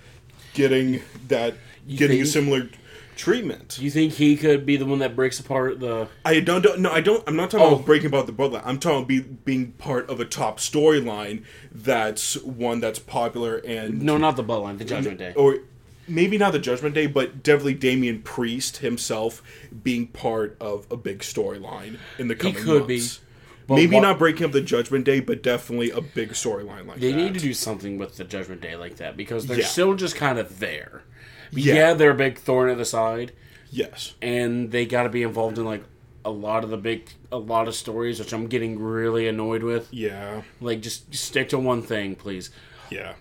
getting 0.53 1.01
that, 1.27 1.55
getting 1.87 2.21
a 2.21 2.25
similar 2.25 2.69
treatment. 3.15 3.77
You 3.79 3.89
think 3.89 4.13
he 4.13 4.35
could 4.35 4.65
be 4.65 4.77
the 4.77 4.85
one 4.85 4.99
that 4.99 5.15
breaks 5.15 5.39
apart 5.39 5.79
the? 5.79 6.07
I 6.23 6.39
don't, 6.39 6.61
don't 6.61 6.79
no 6.79 6.91
I 6.91 7.01
don't 7.01 7.23
I'm 7.27 7.35
not 7.35 7.49
talking 7.49 7.65
Oh. 7.65 7.75
about 7.75 7.85
breaking 7.85 8.07
apart 8.07 8.27
the 8.27 8.33
bloodline. 8.33 8.61
I'm 8.65 8.79
talking 8.79 8.97
about 8.97 9.07
be, 9.07 9.19
being 9.21 9.71
part 9.73 10.09
of 10.09 10.19
a 10.19 10.25
top 10.25 10.59
storyline 10.59 11.43
that's 11.71 12.35
one 12.43 12.79
that's 12.79 12.99
popular 12.99 13.57
and 13.57 14.01
No, 14.01 14.17
not 14.17 14.35
the 14.35 14.43
bloodline. 14.43 14.77
The 14.77 14.85
Judgment 14.85 15.17
Day. 15.17 15.33
or 15.35 15.59
maybe 16.07 16.37
not 16.37 16.51
the 16.53 16.59
Judgment 16.59 16.95
Day, 16.95 17.07
but 17.07 17.43
definitely 17.43 17.73
Damian 17.75 18.21
Priest 18.21 18.77
himself 18.77 19.41
being 19.83 20.07
part 20.07 20.55
of 20.59 20.85
a 20.91 20.97
big 20.97 21.19
storyline 21.19 21.97
in 22.19 22.27
the 22.27 22.35
coming 22.35 22.55
could 22.55 22.87
be, 22.87 22.97
months. 22.97 23.19
but 23.67 23.75
maybe 23.75 23.95
what- 23.95 24.01
not 24.01 24.19
breaking 24.19 24.45
up 24.45 24.51
the 24.51 24.61
Judgment 24.61 25.05
Day, 25.05 25.19
but 25.19 25.41
definitely 25.43 25.91
a 25.91 26.01
big 26.01 26.31
storyline 26.31 26.87
like 26.87 26.99
They 26.99 27.11
that. 27.11 27.17
They 27.17 27.23
need 27.23 27.33
to 27.33 27.39
do 27.39 27.53
something 27.53 27.97
with 27.97 28.17
the 28.17 28.23
Judgment 28.23 28.61
Day 28.61 28.75
like 28.75 28.97
that 28.97 29.15
because 29.17 29.47
they're 29.47 29.59
Yeah. 29.59 29.65
still 29.65 29.95
just 29.95 30.15
kind 30.15 30.37
of 30.39 30.59
there. 30.59 31.03
Yeah. 31.51 31.73
Yeah. 31.73 31.93
they're 31.93 32.11
a 32.11 32.15
big 32.15 32.37
thorn 32.37 32.69
in 32.69 32.77
the 32.77 32.85
side, 32.85 33.31
yes. 33.71 34.13
and 34.21 34.71
they 34.71 34.85
got 34.85 35.03
to 35.03 35.09
be 35.09 35.23
involved 35.23 35.57
in 35.57 35.65
like 35.65 35.83
a 36.25 36.31
lot 36.31 36.63
of 36.63 36.71
the 36.71 36.77
big, 36.77 37.07
a 37.31 37.37
lot 37.37 37.67
of 37.67 37.75
stories, 37.75 38.17
which 38.19 38.33
I'm 38.33 38.47
getting 38.47 38.79
really 38.79 39.27
annoyed 39.27 39.61
with. 39.61 39.87
Yeah. 39.93 40.41
Like, 40.59 40.81
just 40.81 41.13
stick 41.13 41.49
to 41.49 41.59
one 41.59 41.83
thing, 41.83 42.15
please. 42.15 42.49
Yeah. 42.89 43.13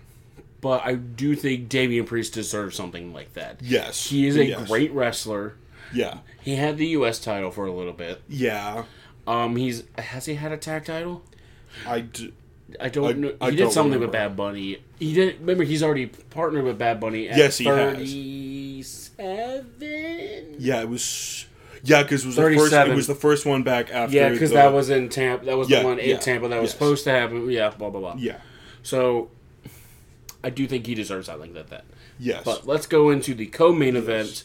But 0.61 0.83
I 0.85 0.95
do 0.95 1.35
think 1.35 1.69
Damian 1.69 2.05
Priest 2.05 2.33
deserves 2.33 2.75
something 2.75 3.13
like 3.13 3.33
that. 3.33 3.59
Yes. 3.61 4.07
He 4.09 4.25
is 4.27 4.35
a 4.37 4.45
Yes. 4.45 4.67
great 4.67 4.91
wrestler. 4.93 5.55
Yeah. 5.93 6.19
He 6.41 6.55
had 6.55 6.77
the 6.77 6.87
U.S. 6.87 7.19
title 7.19 7.51
for 7.51 7.65
a 7.65 7.71
little 7.71 7.93
bit. 7.93 8.21
Yeah. 8.27 8.85
Um, 9.27 9.55
he's 9.55 9.83
has 9.97 10.25
he 10.25 10.35
had 10.35 10.51
a 10.51 10.57
tag 10.57 10.85
title? 10.85 11.23
I 11.87 12.01
d- 12.01 12.33
I 12.79 12.89
do 12.89 13.05
I 13.05 13.11
don't 13.13 13.17
I- 13.17 13.19
know. 13.19 13.27
He 13.29 13.35
I 13.41 13.49
did 13.51 13.71
something 13.71 13.91
remember. 13.93 14.07
with 14.07 14.11
Bad 14.13 14.35
Bunny. 14.35 14.77
He 14.99 15.13
did. 15.13 15.39
Remember, 15.39 15.63
he's 15.63 15.83
already 15.83 16.07
partnered 16.07 16.63
with 16.63 16.77
Bad 16.79 16.99
Bunny. 16.99 17.27
At 17.29 17.37
Yes, 17.37 17.57
he 17.59 17.65
has. 17.65 17.97
Thirty-seven. 19.17 20.55
yeah, 20.59 20.81
it 20.81 20.89
was 20.89 21.45
yeah, 21.83 22.03
because 22.03 22.23
it 22.23 22.27
was 22.27 22.35
the 22.35 22.41
first. 22.41 22.73
It 22.73 22.95
was 22.95 23.07
the 23.07 23.15
first 23.15 23.45
one 23.45 23.63
back 23.63 23.91
after. 23.91 24.15
Yeah, 24.15 24.29
because 24.29 24.51
that 24.51 24.73
was 24.73 24.89
in 24.89 25.09
Tampa. 25.09 25.45
That 25.45 25.57
was 25.57 25.69
Yeah, 25.69 25.79
the 25.81 25.85
one 25.85 25.99
in 25.99 26.09
yeah, 26.09 26.17
Tampa 26.17 26.47
that 26.47 26.61
was 26.61 26.69
yes. 26.69 26.73
supposed 26.73 27.03
to 27.05 27.11
happen. 27.11 27.49
Yeah, 27.49 27.69
blah 27.71 27.89
blah 27.89 27.99
blah. 28.01 28.15
Yeah. 28.17 28.37
So, 28.83 29.29
I 30.45 30.49
do 30.51 30.67
think 30.67 30.85
he 30.85 30.93
deserves 30.93 31.25
something 31.25 31.53
like 31.55 31.69
that. 31.69 31.85
Yes. 32.19 32.43
But 32.45 32.67
let's 32.67 32.85
go 32.87 33.09
into 33.09 33.33
the 33.33 33.47
co-main 33.47 33.95
event, 33.95 34.43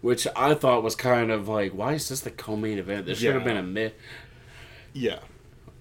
which 0.00 0.26
I 0.36 0.54
thought 0.54 0.82
was 0.82 0.94
kind 0.94 1.30
of 1.32 1.48
like, 1.48 1.72
why 1.72 1.94
is 1.94 2.08
this 2.08 2.20
the 2.20 2.30
co-main 2.30 2.78
event? 2.78 3.06
This 3.06 3.18
should 3.18 3.34
have 3.34 3.44
been 3.44 3.56
a 3.56 3.62
myth. 3.62 3.94
yeah. 4.94 5.18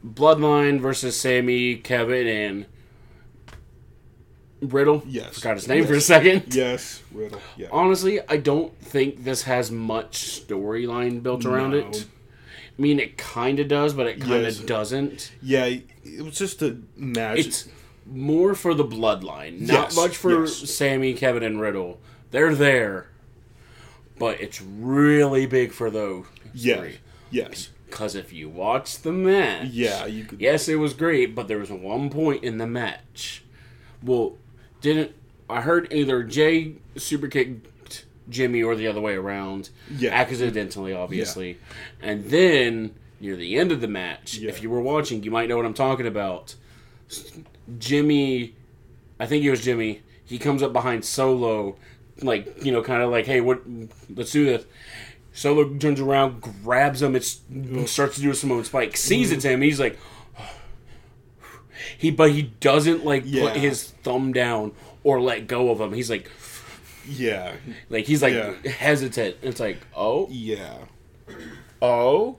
Bloodline 0.05 0.79
versus 0.79 1.19
Sami, 1.19 1.75
Kevin, 1.75 2.25
and 2.25 2.65
Riddle. 4.61 5.03
Yes. 5.07 5.35
Forgot 5.35 5.55
his 5.57 5.67
name 5.67 5.85
for 5.85 5.93
a 5.93 6.01
second. 6.01 6.43
Yes. 6.55 7.01
Riddle. 7.11 7.41
Yeah. 7.57 7.67
Honestly, 7.71 8.19
I 8.27 8.37
don't 8.37 8.75
think 8.81 9.23
this 9.23 9.43
has 9.43 9.71
much 9.71 10.17
storyline 10.47 11.23
built 11.23 11.45
around 11.45 11.71
No. 11.71 11.77
it. 11.79 12.05
I 12.77 12.81
mean, 12.81 12.99
it 12.99 13.17
kind 13.17 13.59
of 13.59 13.67
does, 13.67 13.93
but 13.93 14.07
it 14.07 14.19
kind 14.21 14.33
of 14.45 14.55
Yes. 14.55 14.57
doesn't. 14.59 15.31
Yeah. 15.41 15.65
It 15.65 16.23
was 16.23 16.37
just 16.37 16.61
a 16.61 16.77
match. 16.95 17.39
It's 17.39 17.67
more 18.11 18.55
for 18.55 18.73
the 18.73 18.85
bloodline, 18.85 19.61
not 19.61 19.85
Yes, 19.89 19.95
much 19.95 20.17
for 20.17 20.41
yes. 20.45 20.69
Sami, 20.69 21.13
Kevin, 21.13 21.43
and 21.43 21.59
Riddle. 21.61 21.99
They're 22.31 22.53
there, 22.55 23.09
but 24.17 24.39
it's 24.39 24.61
really 24.61 25.45
big 25.45 25.71
for 25.71 25.89
those 25.89 26.25
yeah. 26.53 26.77
three. 26.77 26.97
Yes. 27.31 27.69
Because 27.89 28.15
if 28.15 28.31
you 28.31 28.49
watch 28.49 29.01
the 29.01 29.11
match, 29.11 29.67
Yeah. 29.71 30.05
You 30.05 30.25
could. 30.25 30.39
yes, 30.41 30.67
it 30.69 30.75
was 30.75 30.93
great, 30.93 31.33
but 31.33 31.47
there 31.47 31.57
was 31.57 31.71
one 31.71 32.09
point 32.09 32.43
in 32.43 32.57
the 32.59 32.67
match. 32.67 33.43
Well, 34.03 34.37
didn't 34.81 35.11
I 35.49 35.61
heard 35.61 35.91
either 35.91 36.23
Jey 36.23 36.75
super 36.95 37.27
kicked 37.27 38.05
Jimmy 38.29 38.61
or 38.61 38.75
the 38.75 38.85
other 38.87 39.01
way 39.01 39.15
around? 39.15 39.69
Yeah. 39.89 40.11
accidentally, 40.11 40.93
obviously, 40.93 41.57
and 42.01 42.25
then 42.25 42.93
near 43.19 43.35
the 43.35 43.57
end 43.57 43.71
of 43.71 43.81
the 43.81 43.87
match, 43.87 44.35
Yeah. 44.35 44.49
if 44.49 44.61
you 44.61 44.69
were 44.69 44.79
watching, 44.81 45.23
you 45.23 45.31
might 45.31 45.49
know 45.49 45.57
what 45.57 45.65
I'm 45.65 45.73
talking 45.73 46.05
about. 46.07 46.55
Jimmy, 47.77 48.55
I 49.19 49.25
think 49.25 49.43
it 49.43 49.49
was 49.51 49.61
Jimmy. 49.61 50.01
He 50.25 50.37
comes 50.37 50.63
up 50.63 50.73
behind 50.73 51.05
Solo, 51.05 51.75
like 52.21 52.63
you 52.63 52.71
know, 52.71 52.81
kind 52.81 53.01
of 53.01 53.09
like, 53.11 53.25
"Hey, 53.25 53.41
what? 53.41 53.61
Let's 54.13 54.31
do 54.31 54.45
this." 54.45 54.65
Solo 55.33 55.77
turns 55.77 55.99
around, 55.99 56.41
grabs 56.41 57.01
him, 57.01 57.15
and 57.15 57.87
starts 57.89 58.15
to 58.15 58.21
do 58.21 58.31
a 58.31 58.35
Samoan 58.35 58.63
spike. 58.63 58.97
Sees 58.97 59.31
it's 59.31 59.45
mm. 59.45 59.51
him. 59.51 59.61
He's 59.61 59.79
like, 59.79 59.97
he, 61.97 62.11
but 62.11 62.31
he 62.31 62.43
doesn't 62.59 63.05
like 63.05 63.23
Yeah. 63.25 63.43
put 63.43 63.55
his 63.57 63.83
thumb 64.03 64.33
down 64.33 64.73
or 65.03 65.21
let 65.21 65.47
go 65.47 65.69
of 65.69 65.79
him. 65.79 65.93
He's 65.93 66.09
like, 66.09 66.29
Yeah. 67.07 67.53
like 67.89 68.05
he's 68.05 68.21
like 68.21 68.33
Yeah. 68.33 68.53
hesitant. 68.69 69.37
It's 69.41 69.59
like, 69.59 69.77
oh, 69.95 70.27
Yeah. 70.29 70.77
oh, 71.81 72.37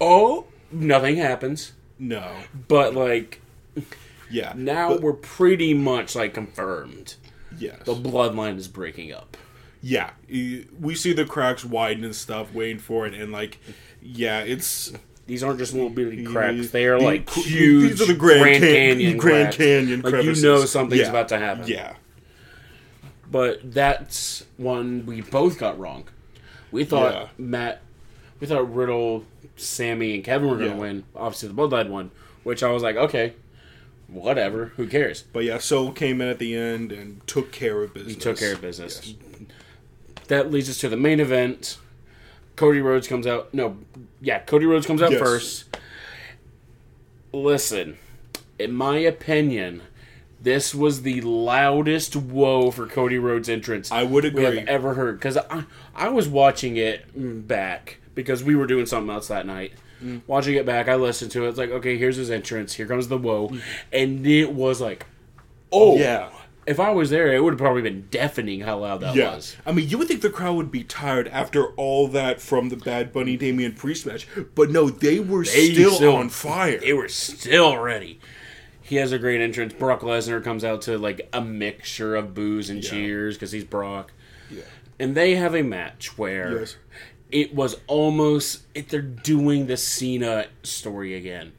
oh, 0.00 0.46
nothing 0.70 1.16
happens. 1.16 1.72
No. 1.98 2.30
But 2.68 2.94
like 2.94 3.40
Yeah. 4.30 4.52
now 4.56 4.90
But- 4.90 5.02
we're 5.02 5.12
pretty 5.12 5.74
much 5.74 6.14
like 6.16 6.34
confirmed. 6.34 7.14
Yes. 7.58 7.78
the 7.84 7.94
bloodline 7.94 8.58
is 8.58 8.68
breaking 8.68 9.12
up. 9.12 9.36
yeah, 9.80 10.10
we 10.28 10.94
see 10.94 11.12
the 11.14 11.24
cracks 11.24 11.64
widen 11.64 12.04
and 12.04 12.14
stuff, 12.14 12.52
waiting 12.52 12.78
for 12.78 13.06
it, 13.06 13.14
and 13.14 13.32
like, 13.32 13.58
yeah, 14.02 14.40
it's 14.40 14.92
These 15.26 15.42
aren't 15.42 15.58
just 15.58 15.72
little 15.72 15.88
bitty 15.90 16.24
cracks; 16.24 16.70
they 16.70 16.84
are 16.86 16.98
these- 16.98 17.04
like 17.06 17.32
these 17.34 18.00
are 18.00 18.06
the 18.06 18.14
Grand 18.14 18.62
Can- 18.62 18.74
Canyon, 18.74 19.16
Grand 19.16 19.44
cracks. 19.46 19.56
Canyon 19.56 20.00
Like 20.02 20.22
you 20.24 20.34
know 20.42 20.64
something's 20.66 21.00
Yeah. 21.02 21.08
about 21.10 21.28
to 21.30 21.38
happen. 21.38 21.66
yeah, 21.66 21.94
but 23.30 23.72
that's 23.74 24.44
one 24.56 25.04
we 25.06 25.20
both 25.20 25.58
got 25.58 25.78
wrong. 25.78 26.04
We 26.70 26.84
thought 26.84 27.12
Yeah. 27.14 27.28
Matt, 27.38 27.82
we 28.40 28.46
thought 28.46 28.72
Riddle, 28.74 29.24
Sami, 29.56 30.14
and 30.14 30.24
Kevin 30.24 30.48
were 30.48 30.56
going 30.56 30.70
to 30.70 30.74
Yeah. 30.76 30.80
win. 30.80 31.04
Obviously, 31.14 31.48
the 31.48 31.54
Bloodline 31.54 31.88
won, 31.88 32.10
which 32.44 32.62
I 32.62 32.70
was 32.70 32.82
like, 32.82 32.96
okay, 32.96 33.32
whatever, 34.08 34.66
who 34.76 34.86
cares? 34.86 35.22
but 35.32 35.44
yeah, 35.44 35.58
Soul 35.58 35.92
came 35.92 36.20
in 36.20 36.28
at 36.28 36.38
the 36.38 36.56
end 36.56 36.92
and 36.92 37.26
took 37.26 37.52
care 37.52 37.82
of 37.82 37.94
business. 37.94 38.14
He 38.14 38.20
took 38.20 38.38
care 38.38 38.54
of 38.54 38.60
business. 38.60 39.06
Yes. 39.06 39.16
That 40.28 40.50
leads 40.50 40.68
us 40.68 40.78
to 40.78 40.88
the 40.88 40.96
main 40.96 41.20
event. 41.20 41.78
Cody 42.56 42.80
Rhodes 42.80 43.06
comes 43.06 43.26
out. 43.26 43.52
No, 43.54 43.76
yeah, 44.20 44.38
Cody 44.40 44.66
Rhodes 44.66 44.86
comes 44.86 45.02
out 45.02 45.10
Yes. 45.12 45.20
first. 45.20 45.76
Listen, 47.32 47.98
in 48.58 48.72
my 48.72 48.96
opinion, 48.98 49.82
this 50.40 50.74
was 50.74 51.02
the 51.02 51.20
loudest 51.20 52.16
whoa 52.16 52.70
for 52.70 52.86
Cody 52.86 53.18
Rhodes' 53.18 53.48
entrance 53.48 53.90
I 53.92 54.04
would 54.04 54.24
agree. 54.24 54.48
we 54.48 54.56
have 54.56 54.68
ever 54.68 54.94
heard. 54.94 55.18
Because 55.18 55.36
I, 55.36 55.64
I 55.94 56.08
was 56.08 56.28
watching 56.28 56.76
it 56.76 57.46
back 57.46 57.98
because 58.14 58.42
we 58.42 58.54
were 58.54 58.66
doing 58.66 58.86
something 58.86 59.12
else 59.14 59.28
that 59.28 59.46
night. 59.46 59.72
Mm. 60.04 60.22
Watching 60.26 60.54
it 60.56 60.66
back, 60.66 60.88
I 60.88 60.94
listened 60.96 61.30
to 61.32 61.44
it. 61.44 61.48
It's 61.50 61.58
like, 61.58 61.70
okay, 61.70 61.96
here's 61.96 62.16
his 62.16 62.30
entrance. 62.30 62.74
Here 62.74 62.86
comes 62.86 63.08
the 63.08 63.16
whoa, 63.18 63.50
and 63.92 64.26
it 64.26 64.52
was 64.52 64.80
like, 64.80 65.06
oh 65.72 65.96
Yeah. 65.96 66.30
If 66.66 66.80
I 66.80 66.90
was 66.90 67.10
there, 67.10 67.32
it 67.32 67.40
would 67.44 67.52
have 67.52 67.60
probably 67.60 67.82
been 67.82 68.08
deafening 68.10 68.62
how 68.62 68.78
loud 68.80 69.00
that 69.02 69.14
Yeah, 69.14 69.36
was. 69.36 69.56
I 69.64 69.70
mean, 69.70 69.88
you 69.88 69.98
would 69.98 70.08
think 70.08 70.20
the 70.20 70.30
crowd 70.30 70.56
would 70.56 70.72
be 70.72 70.82
tired 70.82 71.28
after 71.28 71.68
all 71.74 72.08
that 72.08 72.40
from 72.40 72.70
the 72.70 72.76
Bad 72.76 73.12
Bunny 73.12 73.36
Damian 73.36 73.72
Priest 73.74 74.04
match, 74.04 74.26
but 74.56 74.70
no, 74.70 74.90
they 74.90 75.20
were 75.20 75.44
They 75.44 75.72
still, 75.72 75.92
still- 75.92 76.16
on 76.16 76.28
fire. 76.28 76.78
They 76.78 76.92
were 76.92 77.08
still 77.08 77.78
ready. 77.78 78.18
He 78.82 78.96
has 78.96 79.12
a 79.12 79.18
great 79.18 79.40
entrance. 79.40 79.74
Brock 79.74 80.00
Lesnar 80.00 80.42
comes 80.42 80.64
out 80.64 80.82
to 80.82 80.98
like 80.98 81.28
a 81.32 81.40
mixture 81.40 82.16
of 82.16 82.34
boos 82.34 82.68
and 82.68 82.82
Yeah. 82.82 82.90
cheers 82.90 83.36
because 83.36 83.52
he's 83.52 83.62
Brock, 83.64 84.12
yeah. 84.50 84.62
and 84.98 85.14
they 85.14 85.36
have 85.36 85.54
a 85.54 85.62
match 85.62 86.18
where 86.18 86.58
Yes. 86.60 86.76
It 87.30 87.54
was 87.54 87.76
almost 87.86 88.62
it, 88.74 88.88
they're 88.88 89.02
doing 89.02 89.66
the 89.66 89.76
Cena 89.76 90.46
story 90.62 91.14
again. 91.14 91.52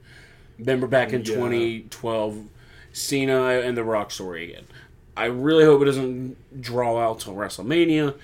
Remember 0.60 0.88
back 0.88 1.14
in 1.14 1.20
Yeah. 1.22 1.36
2012, 1.36 2.46
Cena 2.94 3.42
and 3.60 3.78
the 3.78 3.84
Rock 3.84 4.12
story 4.12 4.50
again. 4.50 4.66
I 5.16 5.26
really 5.26 5.64
hope 5.66 5.82
it 5.82 5.86
doesn't 5.86 6.62
draw 6.62 7.00
out 7.00 7.20
till 7.22 7.34
WrestleMania, 7.36 8.16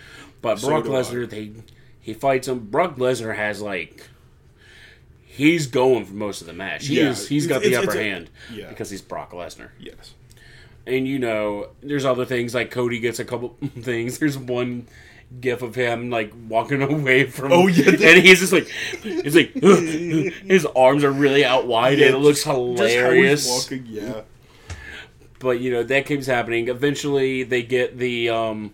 but 0.42 0.60
So 0.60 0.68
Brock. 0.70 0.86
Lesnar 0.86 1.30
they 1.30 1.52
he 2.00 2.14
fights 2.14 2.48
him. 2.48 2.60
Brock 2.60 2.98
Lesnar 2.98 3.36
has 3.36 3.62
like 3.62 4.08
he's 5.26 5.68
going 5.68 6.06
for 6.06 6.14
most 6.14 6.42
of 6.42 6.48
the 6.48 6.54
match. 6.54 6.88
He 6.88 7.00
Yeah, 7.00 7.10
is, 7.10 7.28
he's 7.28 7.48
got 7.48 7.62
the 7.62 7.76
upper 7.76 7.92
a- 7.98 8.04
hand 8.04 8.30
yeah. 8.54 8.70
because 8.70 8.90
he's 8.90 9.02
Brock 9.02 9.32
Lesnar. 9.32 9.70
Yes. 9.80 10.14
And 10.86 11.08
you 11.08 11.18
know, 11.18 11.70
there's 11.82 12.06
other 12.06 12.26
things 12.26 12.54
like 12.54 12.70
Cody 12.72 13.00
gets 13.00 13.20
a 13.20 13.26
couple 13.26 13.56
things. 13.80 14.18
There's 14.20 14.38
one 14.38 14.88
gif 15.42 15.62
of 15.62 15.76
him 15.76 16.10
like 16.10 16.32
walking 16.48 16.82
away 16.94 17.26
from. 17.26 17.52
Oh, 17.52 17.68
yeah, 17.68 17.90
and 17.90 18.24
he's 18.24 18.40
just 18.40 18.54
like, 18.54 18.68
he's 19.02 19.36
like, 19.36 19.54
his 19.54 20.66
arms 20.76 21.04
are 21.04 21.12
really 21.12 21.44
out 21.46 21.68
wide, 21.68 22.00
and 22.02 22.16
it 22.16 22.18
looks 22.20 22.44
Just 22.44 22.56
hilarious. 22.56 23.48
walking, 23.48 23.86
yeah. 23.88 24.22
But 25.40 25.60
you 25.60 25.72
know 25.72 25.84
that 25.84 26.06
keeps 26.06 26.26
happening. 26.26 26.70
Eventually, 26.70 27.44
they 27.44 27.64
get 27.64 27.98
the 27.98 28.30
um, 28.30 28.72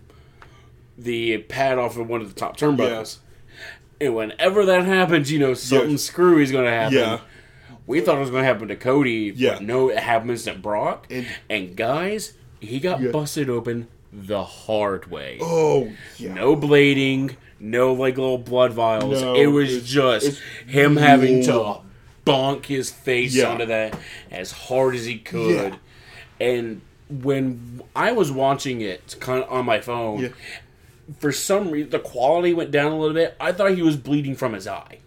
the 0.96 1.38
pad 1.38 1.78
off 1.78 1.96
of 1.96 2.08
one 2.08 2.20
of 2.20 2.32
the 2.32 2.38
top 2.38 2.56
turnbuckles. 2.56 3.18
And 4.00 4.14
whenever 4.14 4.64
that 4.66 4.84
happens, 4.86 5.30
you 5.30 5.38
know 5.38 5.52
something 5.54 5.90
Yeah. 5.90 5.96
screwy 5.96 6.42
is 6.42 6.52
going 6.52 6.64
to 6.64 6.70
happen. 6.70 6.96
Yeah. 6.98 7.20
We 7.86 8.00
thought 8.00 8.16
it 8.16 8.20
was 8.20 8.30
going 8.30 8.42
to 8.44 8.46
happen 8.46 8.68
to 8.68 8.76
Cody. 8.76 9.32
Yeah. 9.36 9.58
No, 9.60 9.90
it 9.90 9.98
happens 9.98 10.44
to 10.44 10.54
Brock. 10.54 11.06
And- 11.10 11.26
And, 11.50 11.76
guys, 11.76 12.32
he 12.60 12.80
got 12.80 13.00
Yeah. 13.02 13.10
busted 13.10 13.50
open 13.50 13.88
the 14.12 14.44
hard 14.44 15.10
way. 15.10 15.38
Oh, 15.40 15.90
yeah. 16.16 16.34
No 16.34 16.56
blading, 16.56 17.36
no 17.58 17.92
like 17.92 18.16
little 18.18 18.38
blood 18.38 18.72
vials. 18.72 19.22
No, 19.22 19.34
it 19.34 19.46
was 19.46 19.70
it's- 19.70 19.88
just 19.88 20.26
it's 20.26 20.38
him 20.66 20.96
having 20.96 21.42
to 21.44 21.76
bonk 22.26 22.66
his 22.66 22.90
face 22.90 23.34
Yeah. 23.34 23.50
onto 23.50 23.66
that 23.66 23.98
as 24.30 24.52
hard 24.52 24.94
as 24.94 25.04
he 25.06 25.18
could. 25.18 25.76
And 26.40 26.80
when 27.08 27.82
I 27.94 28.12
was 28.12 28.30
watching 28.32 28.80
it 28.80 29.16
kind 29.20 29.42
of 29.44 29.50
on 29.52 29.64
my 29.64 29.80
phone, 29.80 30.20
Yeah. 30.22 30.28
for 31.18 31.32
some 31.32 31.70
reason 31.70 31.90
the 31.90 31.98
quality 31.98 32.52
went 32.54 32.70
down 32.70 32.92
a 32.92 32.98
little 32.98 33.14
bit. 33.14 33.34
I 33.40 33.52
thought 33.52 33.72
he 33.74 33.82
was 33.82 33.96
bleeding 33.96 34.34
from 34.36 34.52
his 34.54 34.66
eye. 34.66 34.98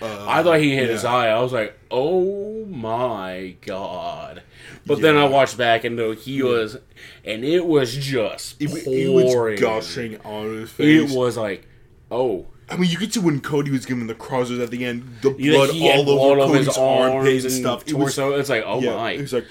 Uh, 0.00 0.26
I 0.28 0.42
thought 0.42 0.60
he 0.60 0.74
hit 0.74 0.90
his 0.90 1.06
eye. 1.06 1.28
I 1.28 1.40
was 1.40 1.54
like, 1.54 1.78
"Oh 1.90 2.66
my 2.66 3.54
god!" 3.64 4.42
But 4.86 5.00
then 5.00 5.16
I 5.16 5.24
watched 5.26 5.58
back 5.58 5.84
and 5.84 5.98
though 5.98 6.12
he 6.12 6.42
was, 6.42 6.76
and 7.24 7.44
it 7.44 7.66
was 7.66 7.94
just 7.96 8.60
It, 8.62 8.70
it 8.86 9.08
was 9.12 9.60
gushing 9.60 10.18
on 10.20 10.56
his 10.60 10.70
face. 10.70 11.10
It 11.10 11.16
was 11.16 11.36
like, 11.36 11.66
oh, 12.10 12.46
I 12.68 12.76
mean, 12.76 12.90
you 12.90 12.96
could 12.96 13.12
see 13.12 13.20
when 13.20 13.40
Cody 13.40 13.70
was 13.70 13.84
giving 13.86 14.06
the 14.06 14.14
crossers 14.14 14.62
at 14.62 14.70
the 14.70 14.84
end, 14.84 15.18
the 15.22 15.32
He- 15.32 15.50
blood 15.50 15.70
all 15.70 16.10
over 16.10 16.36
blood 16.36 16.48
Cody's 16.48 16.66
his 16.66 16.78
armpits 16.78 17.44
and 17.44 17.52
stuff. 17.52 17.84
It 17.86 17.94
was, 17.94 18.16
it's 18.18 18.48
like, 18.48 18.64
oh 18.66 18.80
yeah, 18.80 18.94
my, 18.96 19.10
it 19.12 19.20
was 19.22 19.32
like, 19.32 19.46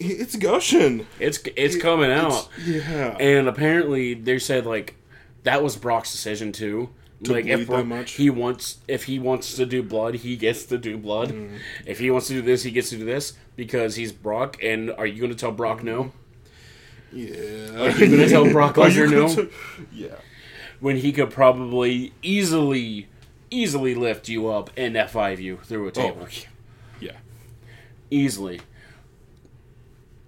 it's 0.00 0.36
gushing. 0.36 1.06
it's 1.20 1.38
it's 1.56 1.76
coming 1.76 2.10
out. 2.10 2.48
Yeah. 2.64 3.16
And 3.18 3.48
apparently, 3.48 4.14
they 4.14 4.38
said 4.38 4.66
like 4.66 4.94
that 5.44 5.62
was 5.62 5.76
Brock's 5.76 6.10
decision 6.12 6.52
too. 6.52 6.90
Like 7.22 7.44
bleed 7.44 7.52
if 7.60 7.66
that 7.68 7.86
much? 7.86 8.12
he 8.12 8.28
wants, 8.30 8.78
if 8.88 9.04
he 9.04 9.18
wants 9.18 9.54
to 9.56 9.64
do 9.66 9.82
blood, 9.82 10.14
he 10.16 10.36
gets 10.36 10.64
to 10.66 10.78
do 10.78 10.96
blood. 10.98 11.30
Mm. 11.32 11.58
If 11.86 11.98
he 11.98 12.10
wants 12.10 12.26
to 12.28 12.34
do 12.34 12.42
this, 12.42 12.62
he 12.64 12.70
gets 12.70 12.90
to 12.90 12.96
do 12.96 13.04
this 13.04 13.34
because 13.56 13.96
he's 13.96 14.12
Brock. 14.12 14.56
And 14.62 14.90
are 14.90 15.06
you 15.06 15.18
going 15.20 15.30
to 15.32 15.36
tell 15.38 15.52
Brock 15.52 15.82
no 15.82 16.12
yeah. 17.12 17.80
Are 17.80 17.90
you 17.90 18.08
gonna 18.10 18.28
tell 18.28 18.50
Brock 18.50 18.76
Are 18.78 18.88
you 18.88 19.04
Lesnar 19.04 19.10
no? 19.12 19.34
tell- 19.34 19.46
Yeah. 19.92 20.16
when 20.80 20.96
he 20.96 21.12
could 21.12 21.30
probably 21.30 22.12
easily, 22.22 23.06
easily 23.52 23.94
lift 23.94 24.28
you 24.28 24.48
up 24.48 24.70
and 24.76 24.96
F 24.96 25.12
five 25.12 25.38
you 25.38 25.58
through 25.58 25.86
a 25.86 25.92
table 25.92 26.26
Oh, 26.28 26.44
yeah. 27.00 27.18
easily? 28.10 28.60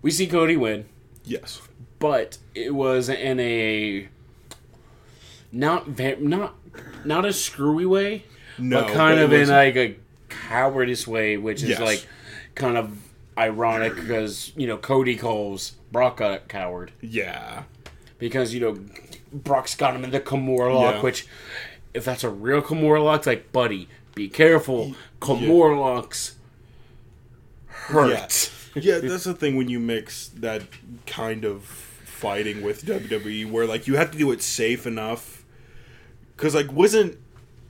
We 0.01 0.12
see 0.12 0.29
Cody 0.29 0.57
win. 0.57 0.85
Yes. 1.25 1.61
but 1.99 2.38
it 2.55 2.72
was 2.72 3.09
in 3.09 3.40
a 3.40 4.09
not 5.51 5.88
ve- 5.88 6.16
not 6.20 6.55
not 7.05 7.25
a 7.25 7.33
screwy 7.33 7.87
way, 7.87 8.25
No, 8.59 8.83
but 8.83 8.93
kind 8.93 9.19
but 9.19 9.25
of 9.25 9.33
in 9.33 9.49
like 9.49 9.77
a 9.77 9.97
cowardice 10.29 11.07
way, 11.07 11.37
which 11.37 11.62
is 11.62 11.71
Yes. 11.71 11.81
like 11.81 12.07
kind 12.55 12.77
of 12.77 12.99
ironic 13.39 13.95
because 13.97 14.53
you 14.57 14.67
know 14.67 14.77
Cody 14.79 15.17
calls 15.17 15.73
Brock 15.93 16.21
a 16.21 16.41
coward 16.49 16.91
Yeah. 17.01 17.65
because 18.19 18.55
you 18.55 18.61
know 18.61 18.79
Brock's 19.33 19.75
got 19.75 19.95
him 19.95 20.05
in 20.05 20.11
the 20.11 20.21
Kimura 20.21 20.75
lock, 20.75 20.95
Yeah. 20.97 21.03
which 21.03 21.27
if 21.95 22.05
that's 22.05 22.25
a 22.25 22.31
real 22.31 22.62
Kimura 22.62 23.03
lock, 23.05 23.21
it's 23.21 23.27
like 23.27 23.53
buddy, 23.53 23.89
be 24.15 24.29
careful, 24.29 24.95
Kimura 25.21 25.79
locks 25.79 26.37
hurt. 27.69 28.51
Yeah, 28.75 28.99
that's 29.03 29.25
the 29.25 29.35
thing 29.35 29.57
when 29.57 29.69
you 29.69 29.79
mix 29.81 30.29
that 30.29 30.62
kind 31.07 31.45
of 31.45 31.65
fighting 31.65 32.62
with 32.62 32.85
WWE, 32.85 33.51
where 33.51 33.67
like 33.67 33.87
you 33.87 33.97
have 33.97 34.11
to 34.11 34.19
do 34.19 34.31
it 34.33 34.43
safe 34.43 34.87
enough. 34.87 35.36
Because 36.37 36.55
like, 36.55 36.72
wasn't 36.72 37.18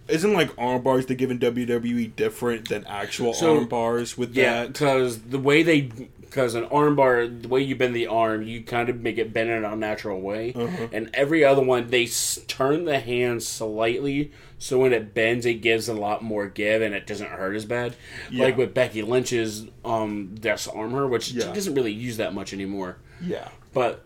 isn't 0.08 0.32
like 0.34 0.50
arm 0.56 0.82
bars 0.82 1.06
they 1.06 1.14
give 1.16 1.30
in 1.32 1.38
WWE 1.40 2.14
different 2.14 2.68
than 2.68 2.84
actual 2.86 3.34
So, 3.34 3.56
arm 3.56 3.66
bars 3.66 4.16
with 4.16 4.34
Yeah, 4.36 4.62
that? 4.62 4.72
because 4.72 5.18
the 5.18 5.38
way 5.38 5.64
they, 5.64 5.80
because 6.20 6.54
an 6.54 6.62
arm 6.66 6.94
bar, 6.94 7.26
the 7.26 7.48
way 7.48 7.60
you 7.62 7.74
bend 7.74 7.96
the 7.96 8.06
arm, 8.06 8.42
you 8.42 8.62
kind 8.62 8.88
of 8.88 9.00
make 9.00 9.18
it 9.18 9.32
bend 9.32 9.50
in 9.50 9.56
an 9.56 9.64
unnatural 9.64 10.20
way. 10.20 10.52
Uh-huh. 10.54 10.86
And 10.92 11.10
every 11.12 11.42
other 11.44 11.60
one, 11.62 11.88
they 11.90 12.04
s- 12.04 12.38
turn 12.46 12.84
the 12.84 13.00
hand 13.00 13.42
slightly, 13.42 14.30
so 14.60 14.78
when 14.78 14.92
it 14.92 15.12
bends, 15.12 15.44
it 15.44 15.54
gives 15.54 15.88
a 15.88 15.94
lot 15.94 16.22
more 16.22 16.46
give, 16.46 16.82
and 16.82 16.94
it 16.94 17.04
doesn't 17.04 17.28
hurt 17.30 17.56
as 17.56 17.64
bad. 17.64 17.96
Yeah. 18.30 18.44
Like 18.44 18.56
with 18.56 18.74
Becky 18.74 19.02
Lynch's 19.02 19.66
um 19.84 20.36
Dis-arm-her, 20.40 21.08
which 21.08 21.24
she 21.24 21.38
doesn't 21.38 21.74
really 21.74 21.92
use 21.92 22.16
that 22.18 22.32
much 22.32 22.52
anymore. 22.52 22.98
Yeah, 23.20 23.48
But 23.74 24.04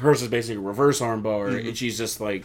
hers 0.00 0.20
is 0.22 0.28
basically 0.28 0.56
a 0.56 0.66
reverse 0.66 1.00
arm 1.00 1.22
bar, 1.22 1.46
Mm-hmm. 1.48 1.68
and 1.68 1.76
she's 1.78 1.96
just 1.96 2.20
like 2.20 2.44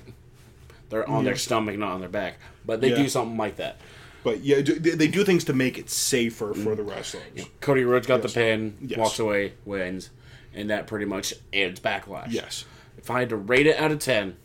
they're 0.93 1.10
on 1.10 1.23
their 1.23 1.36
stomach, 1.36 1.75
not 1.77 1.91
on 1.93 1.99
their 2.01 2.10
back. 2.10 2.36
But 2.65 2.79
they 2.79 2.91
Yeah. 2.91 2.97
do 2.97 3.10
something 3.10 3.36
like 3.38 3.56
that. 3.58 3.77
but 4.23 4.39
yeah, 4.41 4.62
they, 4.62 5.08
do 5.08 5.25
things 5.25 5.43
to 5.43 5.51
make 5.53 5.77
it 5.77 5.89
safer 5.89 6.53
for 6.53 6.75
the 6.75 6.84
wrestlers. 6.84 7.23
Cody 7.60 7.84
Rhodes 7.84 8.08
got 8.08 8.21
Yes. 8.23 8.34
the 8.34 8.39
pin, 8.39 8.77
Yes. 8.79 8.97
walks 8.97 9.19
away, 9.19 9.51
wins, 9.65 10.12
and 10.53 10.69
that 10.69 10.88
pretty 10.88 11.03
much 11.06 11.34
ends 11.51 11.79
Backlash. 11.82 12.27
Yes, 12.32 12.63
If 12.97 13.10
I 13.12 13.19
had 13.19 13.29
to 13.29 13.36
rate 13.36 13.67
it 13.67 13.77
out 13.77 13.91
of 13.91 13.99
ten, 13.99 14.38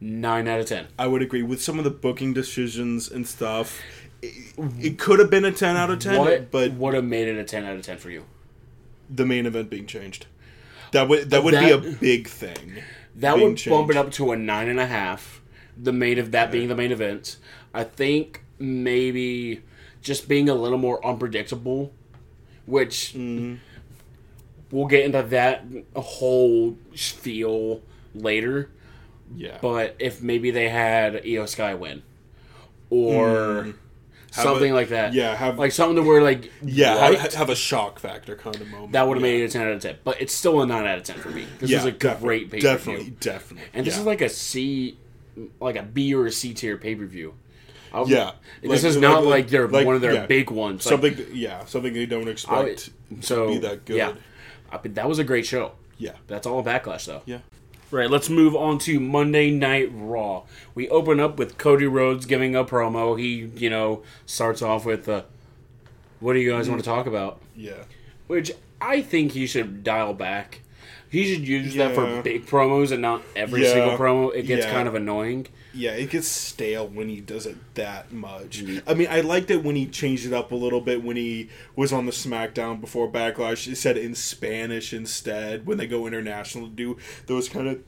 nine 0.00 0.48
out 0.48 0.60
of 0.60 0.66
ten. 0.66 0.86
I 0.98 1.06
would 1.06 1.22
agree 1.22 1.42
with 1.42 1.62
some 1.62 1.78
of 1.78 1.84
the 1.84 1.90
booking 1.90 2.32
decisions 2.34 3.10
and 3.10 3.26
stuff. 3.28 3.80
It, 4.22 4.54
it 4.80 4.98
could 4.98 5.18
have 5.18 5.30
been 5.30 5.44
a 5.44 5.52
ten 5.52 5.76
out 5.76 5.90
of 5.90 5.98
ten, 6.00 6.18
What 6.18 6.50
but 6.50 6.72
would 6.72 6.94
have 6.94 7.04
made 7.04 7.28
it 7.28 7.36
a 7.36 7.44
ten 7.44 7.64
out 7.64 7.76
of 7.76 7.82
ten 7.82 7.98
for 7.98 8.10
you? 8.10 8.24
the 9.08 9.26
main 9.26 9.44
event 9.46 9.68
being 9.70 9.86
changed. 9.86 10.26
That 10.92 11.08
would 11.08 11.30
that 11.30 11.44
would 11.44 11.52
be 11.60 11.70
a 11.70 11.78
big 11.78 12.26
thing. 12.26 12.82
That 13.16 13.36
would 13.36 13.62
bump 13.66 13.90
it 13.90 13.96
up 13.96 14.10
to 14.12 14.32
a 14.32 14.36
nine 14.36 14.68
and 14.68 14.80
a 14.80 14.86
half. 14.86 15.40
The 15.76 15.92
main 15.92 16.18
of 16.18 16.30
that 16.32 16.50
being 16.52 16.68
the 16.68 16.74
main 16.76 16.92
event. 16.92 17.36
I 17.72 17.84
think 17.84 18.44
maybe 18.58 19.62
just 20.02 20.28
being 20.28 20.48
a 20.48 20.54
little 20.54 20.78
more 20.78 21.04
unpredictable, 21.04 21.92
which 22.66 23.12
Mm-hmm. 23.16 23.56
we'll 24.70 24.86
get 24.86 25.04
into 25.04 25.22
that 25.22 25.64
whole 25.96 26.76
feel 26.94 27.82
later. 28.14 28.70
Yeah. 29.34 29.58
But 29.60 29.96
if 29.98 30.22
maybe 30.22 30.50
they 30.50 30.68
had 30.68 31.14
Iyo 31.24 31.48
Sky 31.48 31.74
win, 31.74 32.02
or 32.90 33.74
Have 34.34 34.44
something 34.44 34.72
a- 34.72 34.74
like 34.74 34.88
that, 34.88 35.12
yeah, 35.14 35.34
have- 35.36 35.58
like 35.58 35.72
something 35.72 35.96
to 35.96 36.02
where 36.02 36.22
like 36.22 36.50
yeah, 36.62 36.96
have, 37.10 37.34
have 37.34 37.50
a 37.50 37.54
shock 37.56 37.98
factor 37.98 38.34
kind 38.36 38.56
of 38.56 38.68
moment. 38.68 38.92
that 38.92 39.06
would 39.06 39.16
have 39.18 39.24
yeah. 39.26 39.32
made 39.32 39.42
it 39.42 39.46
a 39.46 39.48
ten 39.52 39.62
out 39.66 39.72
of 39.72 39.80
ten. 39.82 39.96
But 40.04 40.20
it's 40.20 40.32
still 40.34 40.60
a 40.62 40.66
nine 40.66 40.86
out 40.86 40.98
of 40.98 41.04
ten 41.04 41.16
for 41.18 41.30
me. 41.30 41.46
This 41.60 41.70
yeah, 41.70 41.78
is 41.78 41.84
a 41.84 41.92
defi- 41.92 42.20
great 42.20 42.50
pay 42.50 42.58
per 42.58 42.62
Definitely, 42.62 43.04
view. 43.04 43.16
definitely. 43.20 43.68
And 43.74 43.86
this 43.86 43.94
yeah. 43.94 44.00
is 44.00 44.06
like 44.06 44.20
a 44.20 44.28
C, 44.28 44.98
like 45.60 45.76
a 45.76 45.82
B 45.82 46.14
or 46.14 46.26
a 46.26 46.32
C 46.32 46.52
tier 46.54 46.76
pay 46.76 46.94
per 46.94 47.04
view. 47.06 47.34
yeah. 48.06 48.32
This 48.60 48.82
Like- 48.82 48.84
is 48.90 48.96
not 48.96 49.22
like, 49.24 49.30
like- 49.44 49.48
they're 49.48 49.68
like- 49.68 49.86
one 49.86 49.94
of 49.94 50.00
their 50.00 50.14
yeah. 50.14 50.26
big 50.26 50.50
ones. 50.50 50.82
Something. 50.84 51.16
yeah, 51.32 51.64
something 51.64 51.92
they 51.92 52.06
don't 52.06 52.26
I- 52.26 52.32
expect. 52.32 52.90
so 53.20 53.48
be 53.48 53.58
that 53.58 53.84
good. 53.84 53.96
Yeah, 53.96 54.12
I 54.72 54.80
mean, 54.82 54.94
that 54.94 55.08
was 55.08 55.18
a 55.20 55.24
great 55.24 55.46
show. 55.46 55.72
yeah. 55.96 56.12
That's 56.26 56.46
all 56.46 56.58
a 56.58 56.64
backlash 56.64 57.06
though. 57.06 57.22
Yeah. 57.24 57.38
Right, 57.94 58.10
let's 58.10 58.28
move 58.28 58.56
on 58.56 58.78
to 58.80 58.98
Monday 58.98 59.52
Night 59.52 59.88
Raw. 59.94 60.42
We 60.74 60.88
open 60.88 61.20
up 61.20 61.38
with 61.38 61.58
Cody 61.58 61.86
Rhodes 61.86 62.26
giving 62.26 62.56
a 62.56 62.64
promo. 62.64 63.16
He, 63.16 63.52
you 63.56 63.70
know, 63.70 64.02
starts 64.26 64.62
off 64.62 64.84
with, 64.84 65.08
uh, 65.08 65.22
"What 66.18 66.32
do 66.32 66.40
you 66.40 66.50
guys 66.50 66.68
want 66.68 66.82
to 66.82 66.84
talk 66.84 67.06
about?" 67.06 67.40
Yeah. 67.54 67.84
Which 68.26 68.50
I 68.80 69.00
think 69.00 69.30
he 69.30 69.46
should 69.46 69.84
dial 69.84 70.12
back. 70.12 70.62
He 71.08 71.32
should 71.32 71.46
use 71.46 71.76
that 71.76 71.94
for 71.94 72.20
big 72.20 72.46
promos 72.46 72.90
and 72.90 73.00
not 73.00 73.22
every 73.36 73.62
Yeah. 73.62 73.74
single 73.74 73.96
promo. 73.96 74.34
It 74.34 74.42
gets 74.48 74.66
Yeah. 74.66 74.72
kind 74.72 74.88
of 74.88 74.96
annoying. 74.96 75.46
Yeah, 75.74 75.90
it 75.92 76.10
gets 76.10 76.28
stale 76.28 76.86
when 76.86 77.08
he 77.08 77.20
does 77.20 77.46
it 77.46 77.56
that 77.74 78.12
much. 78.12 78.62
Mm-hmm. 78.64 78.88
I 78.88 78.94
mean, 78.94 79.08
I 79.10 79.22
liked 79.22 79.50
it 79.50 79.64
when 79.64 79.74
he 79.74 79.86
changed 79.86 80.24
it 80.24 80.32
up 80.32 80.52
a 80.52 80.54
little 80.54 80.80
bit 80.80 81.02
when 81.02 81.16
he 81.16 81.50
was 81.74 81.92
on 81.92 82.06
the 82.06 82.12
SmackDown 82.12 82.80
before 82.80 83.10
Backlash. 83.10 83.64
He 83.66 83.74
said 83.74 83.96
in 83.96 84.14
Spanish 84.14 84.92
instead 84.92 85.66
when 85.66 85.76
they 85.78 85.86
go 85.88 86.06
international 86.06 86.68
to 86.68 86.72
do 86.72 86.96
those 87.26 87.48
kind 87.48 87.66
of, 87.68 87.80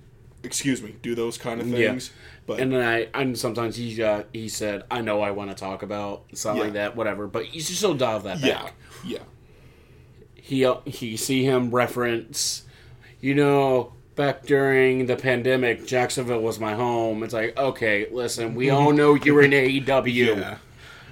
excuse 0.43 0.83
me, 0.83 0.97
do 1.01 1.15
those 1.15 1.39
kind 1.39 1.61
of 1.61 1.69
Yeah. 1.69 1.91
things. 1.91 2.11
But 2.45 2.61
And 2.61 2.73
then 2.73 2.83
I, 2.83 3.09
and 3.15 3.39
sometimes 3.39 3.77
he 3.77 4.03
uh, 4.03 4.23
he 4.33 4.49
said, 4.49 4.85
"I 4.91 5.01
know 5.01 5.21
I 5.21 5.31
want 5.33 5.51
to 5.51 5.57
talk 5.57 5.83
about 5.83 6.25
something 6.35 6.63
like 6.65 6.73
that, 6.75 6.95
whatever." 6.97 7.27
But 7.27 7.53
you 7.55 7.61
should 7.61 7.77
still 7.77 7.95
dial 7.95 8.21
that 8.21 8.39
yeah, 8.41 8.63
back. 8.65 8.75
yeah, 9.05 9.19
he 10.35 10.65
uh, 10.65 10.77
he 10.85 11.17
see 11.17 11.43
him 11.45 11.71
reference, 11.73 12.63
you 13.21 13.35
know, 13.35 13.95
back 14.17 14.45
during 14.45 15.07
the 15.07 15.17
pandemic, 15.17 15.87
Jacksonville 15.87 16.41
was 16.41 16.59
my 16.59 16.75
home. 16.75 17.23
It's 17.23 17.35
like, 17.35 17.57
okay, 17.57 18.09
listen, 18.11 18.55
we 18.55 18.71
all 18.71 18.89
mm-hmm. 18.89 18.97
know 18.97 19.15
you 19.15 19.35
were 19.35 19.43
in 19.43 19.51
AEW. 19.53 20.37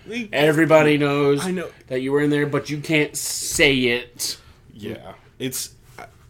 yeah. 0.07 0.27
Everybody 0.33 0.99
knows 0.99 1.47
I 1.47 1.51
know. 1.51 1.71
that 1.87 2.01
you 2.01 2.13
were 2.13 2.21
in 2.21 2.31
there, 2.31 2.47
but 2.47 2.69
you 2.69 2.79
can't 2.79 3.17
say 3.17 3.75
it. 3.75 4.39
Yeah, 4.75 5.15
it's 5.39 5.75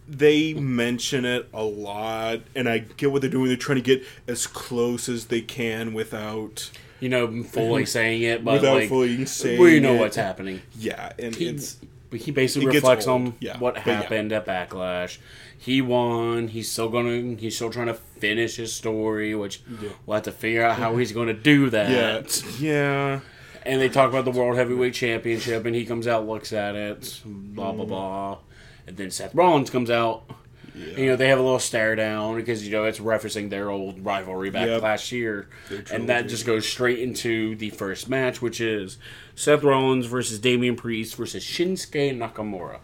they 0.06 0.54
mention 0.54 1.24
it 1.24 1.48
a 1.52 1.64
lot, 1.64 2.40
and 2.54 2.68
I 2.68 2.78
get 2.78 3.10
what 3.10 3.22
they're 3.22 3.30
doing. 3.30 3.48
They're 3.48 3.56
trying 3.56 3.82
to 3.82 3.82
get 3.82 4.04
as 4.28 4.46
close 4.46 5.08
as 5.08 5.26
they 5.26 5.40
can 5.40 5.92
without, 5.92 6.70
You 7.00 7.08
know, 7.08 7.42
fully 7.42 7.86
saying 7.86 8.22
it, 8.22 8.44
but 8.44 8.54
without 8.54 8.74
like, 8.74 8.88
fully 8.88 9.24
saying. 9.26 9.60
we 9.60 9.80
know 9.80 9.94
it. 9.94 10.00
what's 10.00 10.16
happening. 10.16 10.62
Yeah, 10.78 11.12
and 11.18 11.34
He, 11.34 11.48
it's 11.48 11.78
he 12.14 12.30
basically 12.30 12.68
it 12.68 12.74
reflects 12.74 13.06
on 13.06 13.34
yeah, 13.40 13.58
what 13.58 13.74
but 13.74 13.86
yeah. 13.86 14.00
happened 14.02 14.32
at 14.32 14.46
Backlash. 14.46 15.18
He 15.58 15.80
won. 15.80 16.48
He's 16.48 16.70
still 16.70 16.88
gonna. 16.88 17.36
He's 17.36 17.56
still 17.56 17.70
trying 17.70 17.86
to 17.86 17.94
finish 17.94 18.56
his 18.56 18.72
story, 18.72 19.34
which 19.34 19.62
we'll 20.06 20.14
have 20.14 20.24
to 20.24 20.32
figure 20.32 20.64
out 20.64 20.78
how 20.78 20.96
he's 20.96 21.12
going 21.12 21.28
to 21.28 21.34
do 21.34 21.70
that. 21.70 21.90
yeah, 21.90 22.50
yeah. 22.58 23.20
And 23.66 23.80
they 23.80 23.88
talk 23.88 24.10
about 24.10 24.26
the 24.26 24.30
World 24.30 24.56
Heavyweight 24.56 24.92
Championship, 24.92 25.64
and 25.64 25.74
he 25.74 25.86
comes 25.86 26.06
out, 26.06 26.26
looks 26.26 26.52
at 26.52 26.74
it, 26.74 27.22
blah 27.24 27.72
blah 27.72 27.84
blah, 27.86 28.38
and 28.86 28.96
then 28.96 29.10
Seth 29.10 29.34
Rollins 29.34 29.70
comes 29.70 29.90
out. 29.90 30.24
You 30.74 31.06
know, 31.06 31.16
they 31.16 31.28
have 31.28 31.38
a 31.38 31.42
little 31.42 31.60
stare 31.60 31.94
down 31.94 32.34
because 32.36 32.66
you 32.66 32.72
know 32.72 32.84
it's 32.84 32.98
referencing 32.98 33.48
their 33.48 33.70
old 33.70 34.04
rivalry 34.04 34.50
back 34.50 34.66
Yep. 34.66 34.82
last 34.82 35.12
year, 35.12 35.48
and 35.92 36.08
that 36.08 36.28
just 36.28 36.44
goes 36.44 36.66
straight 36.66 36.98
into 36.98 37.54
the 37.56 37.70
first 37.70 38.08
match, 38.08 38.42
which 38.42 38.60
is 38.60 38.98
Seth 39.36 39.62
Rollins 39.62 40.06
versus 40.06 40.38
Damian 40.40 40.74
Priest 40.74 41.14
versus 41.14 41.44
Shinsuke 41.44 42.16
Nakamura. 42.18 42.78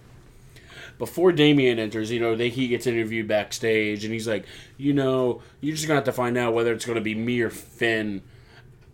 Before 0.98 1.32
Damian 1.32 1.78
enters, 1.78 2.10
you 2.12 2.20
know, 2.20 2.36
they, 2.36 2.48
he 2.50 2.68
gets 2.68 2.86
interviewed 2.86 3.26
backstage, 3.26 4.04
and 4.04 4.12
he's 4.12 4.28
like, 4.28 4.44
you 4.76 4.92
know, 4.92 5.42
you're 5.60 5.74
just 5.74 5.86
gonna 5.88 5.96
have 5.96 6.04
to 6.04 6.12
find 6.12 6.36
out 6.38 6.54
whether 6.54 6.72
it's 6.72 6.84
gonna 6.84 7.00
be 7.00 7.14
me 7.14 7.40
or 7.40 7.50
Finn 7.50 8.22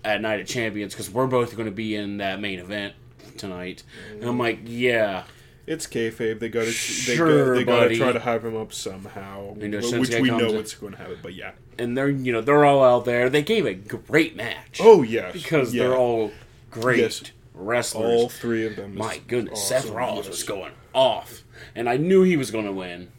at 0.05 0.21
Night 0.23 0.41
of 0.41 0.47
Champions 0.47 0.95
because 0.95 1.11
we're 1.11 1.27
both 1.27 1.57
going 1.57 1.67
to 1.67 1.75
be 1.75 1.97
in 1.97 2.19
that 2.19 2.41
main 2.41 2.61
event 2.61 2.95
tonight. 3.37 3.83
And 4.13 4.23
I'm 4.25 4.39
like, 4.39 4.61
yeah, 4.65 5.25
It's 5.67 5.87
kayfabe. 5.87 6.39
They 6.39 6.49
gotta, 6.49 6.67
they, 6.67 6.73
Sure, 6.73 7.55
got, 7.55 7.55
they 7.55 7.65
gotta 7.65 7.97
try 7.97 8.13
to 8.13 8.21
hype 8.21 8.45
him 8.45 8.57
up 8.57 8.73
somehow, 8.73 9.55
which 9.55 10.15
we 10.15 10.31
know 10.31 10.53
what's 10.53 10.75
going 10.75 10.93
to 10.93 10.99
happen. 10.99 11.19
But 11.23 11.35
yeah, 11.35 11.53
and 11.79 11.97
they're 11.99 12.09
you 12.09 12.33
know 12.33 12.41
they're 12.41 12.65
all 12.65 12.85
out 12.85 13.05
there. 13.05 13.29
They 13.29 13.43
gave 13.43 13.67
a 13.67 13.75
great 13.75 14.37
match. 14.37 14.79
oh 14.81 15.03
yes, 15.03 15.33
because 15.33 15.75
yeah. 15.75 15.83
they're 15.89 15.97
all 15.97 16.31
great 16.71 17.01
Yes. 17.01 17.23
wrestlers. 17.53 18.05
all 18.23 18.29
three 18.29 18.65
of 18.67 18.77
them. 18.77 18.95
My 18.97 19.19
goodness, 19.27 19.59
awesome, 19.59 19.83
Seth 19.83 19.91
Rollins 19.91 20.27
yes. 20.27 20.37
was 20.37 20.43
going 20.45 20.73
off, 20.95 21.43
and 21.75 21.89
I 21.89 21.97
knew 21.97 22.23
he 22.23 22.37
was 22.37 22.51
going 22.53 22.67
to 22.67 22.73
win. 22.73 23.11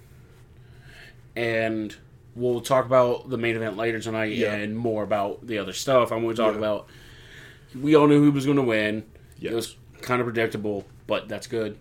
And 1.36 1.96
we'll 2.36 2.62
talk 2.62 2.86
about 2.86 3.30
the 3.30 3.38
main 3.38 3.56
event 3.56 3.78
later 3.78 4.00
tonight 4.00 4.34
Yeah. 4.34 4.54
and 4.54 4.78
more 4.78 5.04
about 5.04 5.46
the 5.46 5.58
other 5.58 5.74
stuff. 5.74 6.12
I'm 6.12 6.24
going 6.24 6.36
to 6.36 6.42
talk 6.42 6.54
Yeah. 6.54 6.60
about. 6.60 6.88
We 7.80 7.96
all 7.96 8.08
knew 8.08 8.24
who 8.24 8.32
was 8.32 8.46
going 8.46 8.58
to 8.58 8.64
win. 8.64 9.04
Yes. 9.38 9.52
It 9.52 9.56
was 9.56 9.76
kind 10.02 10.22
of 10.22 10.26
predictable, 10.26 10.86
but 11.06 11.28
that's 11.28 11.46
good. 11.48 11.80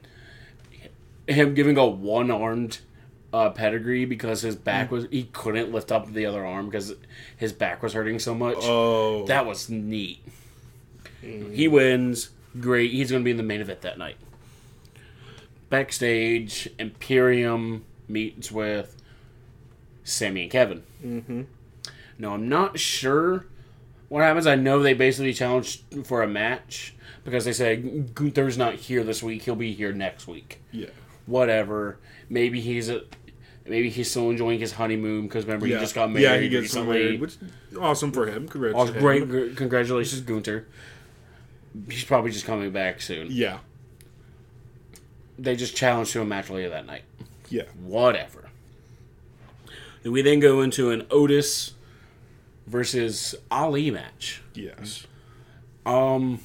Him 1.29 1.55
giving 1.55 1.77
a 1.77 1.87
one-armed 1.87 2.79
uh, 3.33 3.51
pedigree 3.51 4.05
because 4.05 4.43
his 4.43 4.57
Mm. 4.57 4.65
back 4.65 4.91
was 4.91 5.07
he 5.11 5.25
couldn't 5.33 5.73
lift 5.73 5.91
up 5.93 6.12
the 6.12 6.25
other 6.27 6.45
arm 6.47 6.67
because 6.67 6.95
his 7.37 7.53
back 7.53 7.83
was 7.83 7.93
hurting 7.93 8.19
so 8.19 8.35
much. 8.35 8.57
Oh, 8.61 9.27
That 9.27 9.45
was 9.47 9.69
neat. 9.69 10.23
He 11.21 11.67
wins. 11.69 12.31
Great. 12.61 12.93
He's 12.93 13.11
going 13.11 13.23
to 13.23 13.25
be 13.25 13.33
in 13.33 13.37
the 13.37 13.43
main 13.43 13.61
event 13.61 13.81
that 13.83 13.99
night. 13.99 14.17
Backstage, 15.69 16.69
Imperium 16.79 17.85
meets 18.09 18.53
with 18.53 18.97
Sami 20.05 20.43
and 20.43 20.51
Kevin. 20.51 20.83
Mm-hmm. 21.05 21.43
No, 22.19 22.35
I'm 22.35 22.49
not 22.49 22.79
sure 22.79 23.47
what 24.09 24.23
happens. 24.23 24.47
I 24.47 24.55
know 24.55 24.81
they 24.81 24.95
basically 24.95 25.33
challenged 25.33 25.83
for 26.05 26.23
a 26.23 26.29
match 26.29 26.95
because 27.25 27.45
they 27.45 27.53
said 27.53 28.15
Gunther's 28.15 28.57
not 28.57 28.75
here 28.77 29.03
this 29.03 29.23
week. 29.23 29.43
He'll 29.43 29.57
be 29.57 29.73
here 29.73 29.93
next 29.93 30.29
week. 30.29 30.62
yeah, 30.71 30.87
Whatever. 31.27 31.99
Maybe 32.29 32.61
he's 32.61 32.89
a. 32.89 33.03
Maybe 33.69 33.91
he's 33.91 34.09
still 34.11 34.31
enjoying 34.31 34.61
his 34.61 34.73
honeymoon 34.73 35.23
because 35.23 35.45
remember 35.45 35.67
yeah. 35.67 35.77
he 35.77 35.81
just 35.83 35.95
got 35.95 36.09
married 36.11 36.23
Yeah, 36.23 36.37
he 36.39 36.49
gets 36.49 36.62
recently. 36.62 36.99
married, 37.03 37.21
which 37.21 37.37
awesome 37.81 38.12
for 38.12 38.27
him. 38.29 38.47
Congrats. 38.47 38.77
Also, 38.77 38.93
to 38.93 39.01
great, 39.01 39.57
congratulations, 39.57 40.21
Gunther. 40.21 40.67
He's 41.91 42.05
probably 42.05 42.31
just 42.31 42.45
coming 42.47 42.71
back 42.71 43.01
soon. 43.03 43.27
Yeah, 43.29 43.59
They 45.39 45.57
just 45.57 45.77
challenged 45.77 46.12
to 46.12 46.23
a 46.23 46.25
match 46.25 46.49
later 46.49 46.69
that 46.71 46.87
night. 46.87 47.03
yeah, 47.51 47.65
Whatever. 47.83 48.51
And 50.05 50.12
we 50.12 50.23
then 50.23 50.39
go 50.39 50.61
into 50.62 50.91
an 50.93 51.05
Otis 51.11 51.75
versus 52.69 53.35
Ali 53.51 53.91
match. 53.91 54.43
yes. 54.55 55.07
Um, 55.85 56.35
it- 56.35 56.41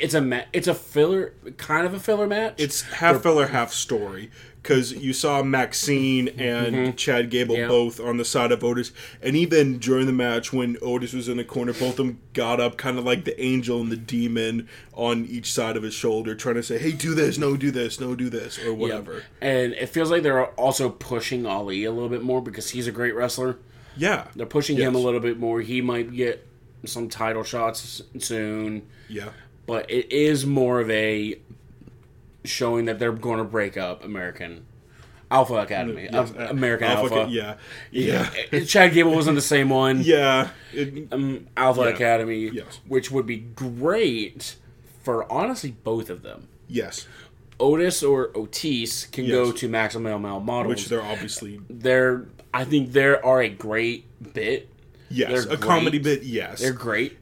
it's 0.00 0.14
a 0.14 0.20
ma- 0.20 0.44
it's 0.52 0.68
a 0.68 0.74
filler, 0.74 1.34
kind 1.56 1.86
of 1.86 1.94
a 1.94 2.00
filler 2.00 2.26
match. 2.26 2.54
It's 2.58 2.82
half 2.82 3.22
filler, 3.22 3.48
half 3.48 3.72
story. 3.72 4.30
Because 4.62 4.92
you 4.92 5.12
saw 5.12 5.42
Maxxine 5.42 6.28
and 6.38 6.76
mm-hmm. 6.76 6.92
Chad 6.92 7.30
Gable 7.30 7.56
Yeah. 7.56 7.66
both 7.66 7.98
on 7.98 8.16
the 8.16 8.24
side 8.24 8.52
of 8.52 8.62
Otis, 8.62 8.92
and 9.20 9.34
even 9.34 9.78
during 9.78 10.06
the 10.06 10.12
match 10.12 10.52
when 10.52 10.76
Otis 10.80 11.12
was 11.12 11.28
in 11.28 11.36
the 11.36 11.42
corner, 11.42 11.72
both 11.72 11.98
of 11.98 12.06
them 12.06 12.20
got 12.32 12.60
up, 12.60 12.76
kind 12.76 12.96
of 12.96 13.04
like 13.04 13.24
the 13.24 13.40
angel 13.42 13.80
and 13.80 13.90
the 13.90 13.96
demon 13.96 14.68
on 14.94 15.26
each 15.26 15.52
side 15.52 15.76
of 15.76 15.82
his 15.82 15.94
shoulder, 15.94 16.36
trying 16.36 16.54
to 16.54 16.62
say, 16.62 16.78
"Hey, 16.78 16.92
do 16.92 17.12
this, 17.12 17.38
no, 17.38 17.56
do 17.56 17.72
this, 17.72 17.98
no, 17.98 18.14
do 18.14 18.30
this, 18.30 18.56
or 18.64 18.72
whatever." 18.72 19.24
and 19.40 19.72
it 19.72 19.88
feels 19.88 20.12
like 20.12 20.22
they're 20.22 20.46
also 20.50 20.90
pushing 20.90 21.44
Ali 21.44 21.82
a 21.82 21.90
little 21.90 22.08
bit 22.08 22.22
more 22.22 22.40
because 22.40 22.70
he's 22.70 22.86
a 22.86 22.92
great 22.92 23.16
wrestler. 23.16 23.58
Yeah, 23.96 24.28
They're 24.36 24.46
pushing 24.46 24.76
him 24.76 24.94
a 24.94 24.98
little 24.98 25.20
bit 25.20 25.38
more. 25.40 25.60
He 25.60 25.80
might 25.82 26.14
get 26.14 26.46
some 26.84 27.08
title 27.08 27.42
shots 27.42 28.02
soon. 28.18 28.86
yeah, 29.08 29.30
but 29.72 29.90
it 29.90 30.12
is 30.12 30.44
more 30.44 30.80
of 30.80 30.90
a 30.90 31.38
showing 32.44 32.84
that 32.84 32.98
they're 32.98 33.10
going 33.12 33.38
to 33.38 33.44
break 33.44 33.78
up 33.78 34.04
American 34.04 34.66
Alpha 35.30 35.54
Academy, 35.54 36.10
Yes, 36.12 36.30
uh, 36.38 36.48
American 36.50 36.88
Alpha. 36.88 37.08
Ca- 37.08 37.26
yeah, 37.28 37.54
yeah, 37.90 38.28
Chad 38.66 38.92
Gable 38.92 39.14
wasn't 39.14 39.34
the 39.36 39.40
same 39.40 39.70
one. 39.70 40.02
yeah. 40.04 40.50
It- 40.74 41.08
Um, 41.10 41.46
Alpha 41.56 41.84
Yeah. 41.84 41.88
Academy, 41.88 42.50
Yes. 42.52 42.80
which 42.86 43.10
would 43.10 43.24
be 43.24 43.38
great 43.38 44.56
for 45.02 45.30
honestly 45.32 45.70
both 45.84 46.10
of 46.10 46.22
them. 46.22 46.48
yes, 46.68 47.06
Otis 47.58 48.02
or 48.02 48.30
Otis 48.36 49.06
can 49.06 49.26
go 49.26 49.46
Yes. 49.46 49.60
to 49.60 49.68
Maximum 49.70 50.20
Male 50.22 50.40
Models. 50.40 50.68
which 50.68 50.88
they're 50.90 51.00
obviously 51.02 51.60
they're 51.70 52.26
I 52.52 52.64
think 52.64 52.92
they 52.92 53.06
are 53.06 53.40
a 53.40 53.48
great 53.48 54.04
bit. 54.34 54.68
yes, 55.08 55.46
They're 55.46 55.54
a 55.54 55.56
comedy 55.56 55.98
bit. 55.98 56.24
Yes, 56.24 56.60
They're 56.60 56.74
great, 56.74 57.16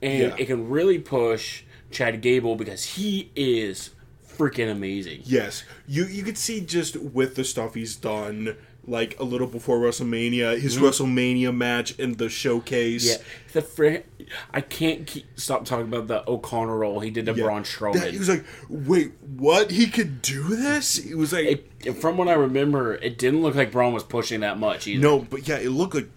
and 0.00 0.22
Yeah. 0.22 0.36
it 0.38 0.46
can 0.46 0.68
really 0.70 0.98
push 1.00 1.64
Chad 1.90 2.20
Gable 2.20 2.56
because 2.56 2.84
he 2.84 3.30
is 3.34 3.90
freaking 4.36 4.70
amazing. 4.70 5.22
Yes, 5.24 5.64
you 5.86 6.04
you 6.04 6.22
could 6.22 6.38
see 6.38 6.60
just 6.60 6.96
with 6.96 7.34
the 7.36 7.44
stuff 7.44 7.74
he's 7.74 7.96
done, 7.96 8.56
like 8.86 9.18
a 9.20 9.24
little 9.24 9.46
before 9.46 9.78
WrestleMania, 9.78 10.58
his 10.58 10.78
WrestleMania 10.78 11.54
match 11.54 11.98
in 11.98 12.14
the 12.14 12.28
showcase. 12.28 13.12
Mm-hmm. 13.16 13.22
Yeah, 13.22 13.52
the 13.52 13.62
fr- 13.62 14.26
I 14.54 14.60
can't 14.60 15.06
keep, 15.06 15.26
stop 15.38 15.64
talking 15.64 15.86
about 15.86 16.06
the 16.06 16.28
O'Connor 16.30 16.76
roll 16.78 17.00
he 17.00 17.10
did 17.10 17.26
to 17.26 17.32
Yeah. 17.34 17.44
Braun 17.44 17.64
Strowman. 17.64 17.94
That- 18.00 18.12
he 18.12 18.18
was 18.18 18.28
like, 18.28 18.44
"Wait, 18.68 19.12
what? 19.36 19.72
He 19.72 19.88
could 19.88 20.22
do 20.22 20.44
this?" 20.56 20.98
It 20.98 21.16
was 21.16 21.32
like, 21.32 21.68
It- 21.84 21.92
from 22.00 22.16
what 22.16 22.28
I 22.28 22.34
remember, 22.34 22.94
it 22.94 23.18
didn't 23.18 23.42
look 23.42 23.54
like 23.56 23.72
Braun 23.72 23.92
was 23.92 24.04
pushing 24.04 24.40
that 24.40 24.58
much 24.58 24.86
either. 24.86 25.02
no, 25.02 25.18
but 25.18 25.48
yeah, 25.48 25.56
it 25.58 25.70
looked 25.70 25.94
like 25.96 26.08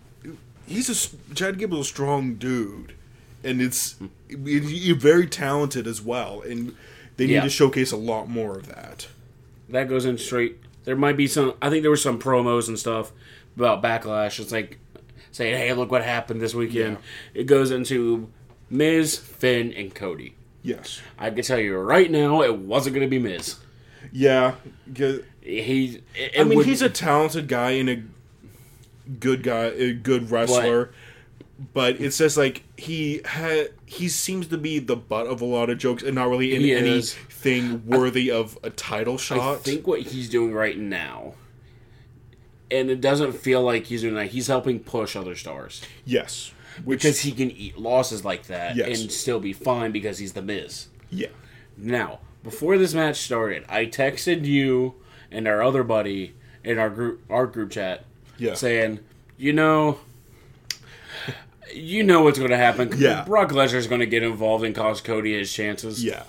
he's 0.68 0.90
a 0.90 1.34
Chad 1.36 1.58
Gable's 1.58 1.88
a 1.88 1.90
strong 1.90 2.36
dude, 2.36 2.94
and 3.44 3.62
it's 3.62 3.96
he's 4.30 4.96
very 4.98 5.28
talented 5.28 5.88
as 5.88 6.02
well, 6.02 6.42
and 6.42 6.76
they 7.18 7.28
need 7.28 7.34
Yeah. 7.34 7.42
to 7.44 7.50
showcase 7.50 7.92
a 7.92 7.98
lot 7.98 8.30
more 8.30 8.58
of 8.58 8.68
that. 8.68 9.08
that 9.70 9.88
goes 9.90 10.06
in 10.06 10.18
straight. 10.18 10.58
There 10.84 10.96
might 10.96 11.18
be 11.18 11.28
some. 11.28 11.54
I 11.62 11.70
think 11.70 11.82
there 11.84 11.90
were 11.92 11.98
some 11.98 12.20
promos 12.20 12.68
and 12.68 12.78
stuff 12.78 13.12
about 13.56 13.82
backlash. 13.82 14.40
It's 14.40 14.52
like 14.52 14.78
saying, 15.32 15.56
"Hey, 15.58 15.74
look 15.74 15.90
what 15.92 16.04
happened 16.04 16.42
this 16.42 16.54
weekend." 16.54 16.98
It 17.34 17.46
goes 17.46 17.72
into 17.72 18.30
Miz, 18.70 19.18
Finn, 19.18 19.72
and 19.74 19.94
Cody. 19.96 20.36
Yes, 20.62 21.02
I 21.18 21.30
can 21.30 21.44
tell 21.44 21.60
you 21.60 21.78
right 21.78 22.10
now, 22.12 22.42
it 22.42 22.58
wasn't 22.58 22.96
going 22.96 23.06
to 23.06 23.10
be 23.10 23.20
Miz. 23.20 23.56
Yeah, 24.12 24.56
He. 25.42 26.02
I 26.38 26.44
mean, 26.44 26.58
would- 26.58 26.66
he's 26.66 26.82
a 26.82 26.90
talented 26.90 27.48
guy 27.48 27.72
and 27.72 27.90
a 27.90 28.04
good 29.20 29.44
guy, 29.44 29.66
a 29.66 29.94
good 29.94 30.30
wrestler. 30.32 30.86
But 30.86 30.94
it's 31.76 32.18
just 32.18 32.38
like 32.38 32.64
he 32.78 33.22
ha- 33.26 33.68
he 33.86 34.10
seems 34.10 34.48
to 34.48 34.58
be 34.58 34.80
the 34.80 34.96
butt 34.96 35.28
of 35.28 35.42
a 35.42 35.46
lot 35.46 35.70
of 35.70 35.78
jokes 35.78 36.04
and 36.04 36.16
not 36.16 36.30
really 36.30 36.56
in 36.56 36.62
He 36.62 36.72
is. 36.72 37.16
anything 37.16 37.86
worthy 37.86 38.32
of 38.32 38.58
a 38.64 38.70
title 38.70 39.18
shot. 39.18 39.38
I 39.38 39.42
shot. 39.56 39.62
think 39.62 39.88
what 39.88 40.02
he's 40.02 40.30
doing 40.30 40.54
right 40.54 40.78
now, 40.78 41.34
and 42.72 42.90
it 42.90 43.02
doesn't 43.02 43.34
feel 43.34 43.62
like 43.62 43.86
he's 43.86 44.02
doing 44.02 44.16
that. 44.16 44.28
He's 44.28 44.48
helping 44.48 44.80
push 44.80 45.16
other 45.16 45.36
stars 45.36 45.82
yes, 46.06 46.52
which 46.84 47.02
because 47.04 47.20
he 47.22 47.32
can 47.32 47.52
eat 47.52 47.78
losses 47.78 48.26
like 48.26 48.48
that 48.48 48.76
Yes. 48.76 49.00
and 49.02 49.12
still 49.12 49.40
be 49.40 49.54
fine 49.54 49.92
because 49.92 50.18
he's 50.18 50.34
the 50.34 50.42
Miz. 50.42 50.88
yeah, 51.12 51.28
Now, 51.78 52.20
before 52.44 52.78
this 52.78 52.94
match 52.94 53.18
started, 53.18 53.64
I 53.70 53.86
texted 53.86 54.46
you 54.46 54.96
and 55.32 55.48
our 55.48 55.62
other 55.64 55.84
buddy 55.84 56.34
in 56.64 56.78
our 56.80 56.90
group 56.90 57.22
our 57.30 57.46
group 57.46 57.72
chat 57.72 58.06
Yeah. 58.38 58.56
saying, 58.56 59.00
you 59.38 59.54
know, 59.54 60.00
you 61.76 62.04
know 62.04 62.22
what's 62.24 62.38
going 62.40 62.52
to 62.52 62.58
happen. 62.58 62.92
Yeah. 62.98 63.24
Brock 63.26 63.50
Lesnar's 63.50 63.88
going 63.88 64.00
to 64.02 64.06
get 64.08 64.24
involved 64.24 64.64
and 64.64 64.74
cause 64.76 65.02
Cody 65.02 65.38
his 65.38 65.52
chances. 65.52 66.04
yeah. 66.04 66.24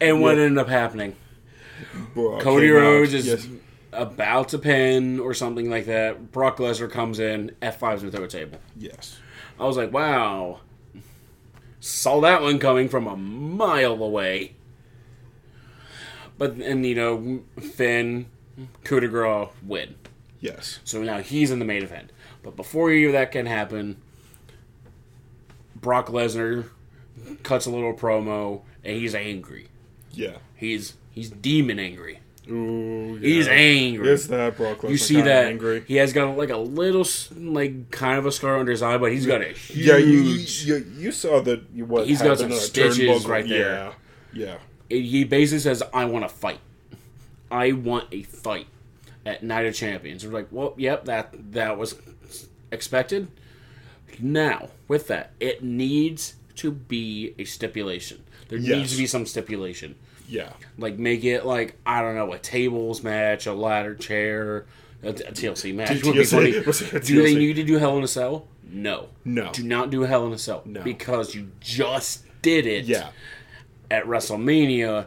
And 0.00 0.20
what 0.20 0.36
Yeah. 0.36 0.42
ended 0.44 0.58
up 0.58 0.68
happening? 0.68 1.16
Brock 2.14 2.40
Cody 2.42 2.66
came 2.68 2.76
out, 2.76 2.80
Rhodes 2.80 3.14
is 3.14 3.26
yes. 3.26 3.48
about 3.92 4.48
to 4.50 4.58
pin 4.58 5.20
or 5.20 5.34
something 5.34 5.70
like 5.70 5.86
that. 5.86 6.32
Brock 6.32 6.58
Lesnar 6.58 6.90
comes 6.90 7.18
in, 7.18 7.52
F5s 7.62 8.02
him 8.02 8.10
through 8.10 8.24
a 8.24 8.28
table. 8.28 8.58
yes, 8.76 9.18
I 9.58 9.64
was 9.64 9.76
like, 9.76 9.92
wow. 9.92 10.60
Saw 11.80 12.20
that 12.22 12.40
one 12.42 12.58
coming 12.58 12.88
from 12.88 13.06
a 13.06 13.16
mile 13.16 14.02
away. 14.02 14.54
But, 16.38 16.52
and 16.54 16.84
you 16.84 16.94
know, 16.94 17.42
Finn, 17.60 18.26
coup 18.82 19.00
de 19.00 19.06
grace, 19.08 19.48
win. 19.64 19.94
yes, 20.40 20.80
So 20.84 21.02
now 21.02 21.18
he's 21.18 21.50
in 21.50 21.58
the 21.60 21.64
main 21.64 21.82
event. 21.82 22.10
But 22.44 22.56
before 22.56 22.90
that 22.90 23.32
can 23.32 23.46
happen, 23.46 23.96
Brock 25.74 26.08
Lesnar 26.08 26.68
cuts 27.42 27.64
a 27.66 27.70
little 27.70 27.94
promo 27.94 28.60
and 28.84 28.96
he's 28.96 29.14
angry. 29.14 29.68
yeah. 30.12 30.36
He's 30.54 30.94
he's 31.10 31.30
demon 31.30 31.78
angry. 31.78 32.20
Ooh, 32.50 33.18
yeah. 33.20 33.26
He's 33.26 33.48
angry. 33.48 34.10
It's 34.10 34.26
that 34.26 34.58
Brock 34.58 34.78
Lesnar 34.78 34.90
you 34.90 34.98
see 34.98 35.22
that 35.22 35.46
angry. 35.46 35.84
he 35.88 35.96
has 35.96 36.12
got 36.12 36.36
like 36.36 36.50
a 36.50 36.58
little 36.58 37.06
like 37.34 37.90
kind 37.90 38.18
of 38.18 38.26
a 38.26 38.32
scar 38.32 38.58
under 38.58 38.70
his 38.70 38.82
eye, 38.82 38.98
but 38.98 39.10
he's 39.10 39.26
got 39.26 39.40
a 39.40 39.48
huge. 39.48 39.86
Yeah, 39.86 39.96
you, 39.96 40.20
you, 40.20 40.86
you, 40.98 41.12
saw 41.12 41.40
that. 41.40 41.72
What 41.74 42.06
He's 42.06 42.20
got 42.20 42.38
some 42.38 42.52
stitches 42.52 43.26
right 43.26 43.48
there. 43.48 43.94
Yeah, 44.34 44.58
yeah. 44.90 44.98
he 44.98 45.24
basically 45.24 45.60
says, 45.60 45.82
"I 45.94 46.04
want 46.04 46.28
to 46.28 46.34
fight. 46.34 46.60
I 47.50 47.72
want 47.72 48.08
a 48.12 48.22
fight 48.22 48.66
at 49.24 49.42
Night 49.42 49.64
of 49.64 49.74
Champions." 49.74 50.26
We're 50.26 50.32
like, 50.32 50.48
"Well, 50.50 50.74
yep 50.76 51.06
that 51.06 51.34
that 51.52 51.78
was 51.78 51.94
expected." 52.74 53.28
Now, 54.20 54.68
with 54.86 55.08
that, 55.08 55.32
it 55.40 55.62
needs 55.64 56.34
to 56.56 56.70
be 56.70 57.34
a 57.38 57.44
stipulation. 57.44 58.22
There 58.48 58.58
Yes. 58.58 58.76
needs 58.78 58.92
to 58.92 58.98
be 58.98 59.06
some 59.06 59.26
stipulation. 59.26 59.96
yeah, 60.28 60.52
Like 60.78 60.98
make 60.98 61.24
it 61.24 61.44
like 61.44 61.76
I 61.84 62.00
don't 62.00 62.14
know 62.14 62.32
a 62.32 62.38
tables 62.38 63.02
match, 63.02 63.46
a 63.46 63.52
ladder 63.52 63.94
chair, 63.94 64.66
a, 65.02 65.08
a 65.08 65.12
TLC 65.32 65.74
match 65.74 66.02
would 66.04 66.14
be 66.14 66.24
funny. 66.24 66.52
Do 67.00 67.22
they 67.22 67.34
need 67.34 67.56
to 67.56 67.64
do 67.64 67.78
Hell 67.78 67.98
in 67.98 68.04
a 68.04 68.08
Cell? 68.08 68.46
No, 68.70 69.08
No. 69.24 69.50
Do 69.52 69.62
not 69.64 69.90
do 69.90 70.02
Hell 70.02 70.26
in 70.26 70.32
a 70.32 70.38
Cell 70.38 70.62
No. 70.64 70.82
because 70.82 71.34
you 71.34 71.50
just 71.60 72.24
did 72.42 72.66
it 72.66 72.84
yeah, 72.86 73.10
at 73.90 74.04
WrestleMania, 74.04 75.06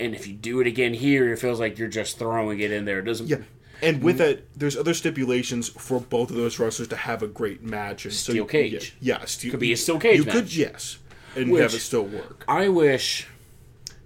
and 0.00 0.14
if 0.14 0.26
you 0.26 0.32
do 0.34 0.60
it 0.60 0.66
again 0.66 0.94
here, 0.94 1.32
it 1.32 1.38
feels 1.38 1.58
like 1.60 1.78
you're 1.78 1.88
just 1.88 2.18
throwing 2.18 2.60
it 2.60 2.70
in 2.72 2.84
there. 2.84 3.00
It 3.00 3.04
doesn't. 3.04 3.26
yeah. 3.26 3.38
And 3.82 4.02
with 4.02 4.16
mm. 4.16 4.18
that, 4.18 4.58
there's 4.58 4.76
other 4.76 4.94
stipulations 4.94 5.68
for 5.68 6.00
both 6.00 6.30
of 6.30 6.36
those 6.36 6.58
wrestlers 6.58 6.88
to 6.88 6.96
have 6.96 7.22
a 7.22 7.26
great 7.26 7.62
match. 7.62 8.04
And 8.04 8.14
so 8.14 8.32
Steel 8.32 8.44
you- 8.44 8.46
cage. 8.46 8.96
Yeah, 9.00 9.18
yeah 9.18 9.24
steel, 9.26 9.50
Could 9.50 9.60
be 9.60 9.72
a 9.72 9.76
steel 9.76 9.98
cage 9.98 10.18
You 10.18 10.24
match. 10.24 10.34
could, 10.34 10.54
yes, 10.56 10.98
and 11.36 11.50
Which- 11.50 11.62
have 11.62 11.74
it 11.74 11.80
still 11.80 12.04
work. 12.04 12.44
I 12.48 12.68
wish 12.68 13.26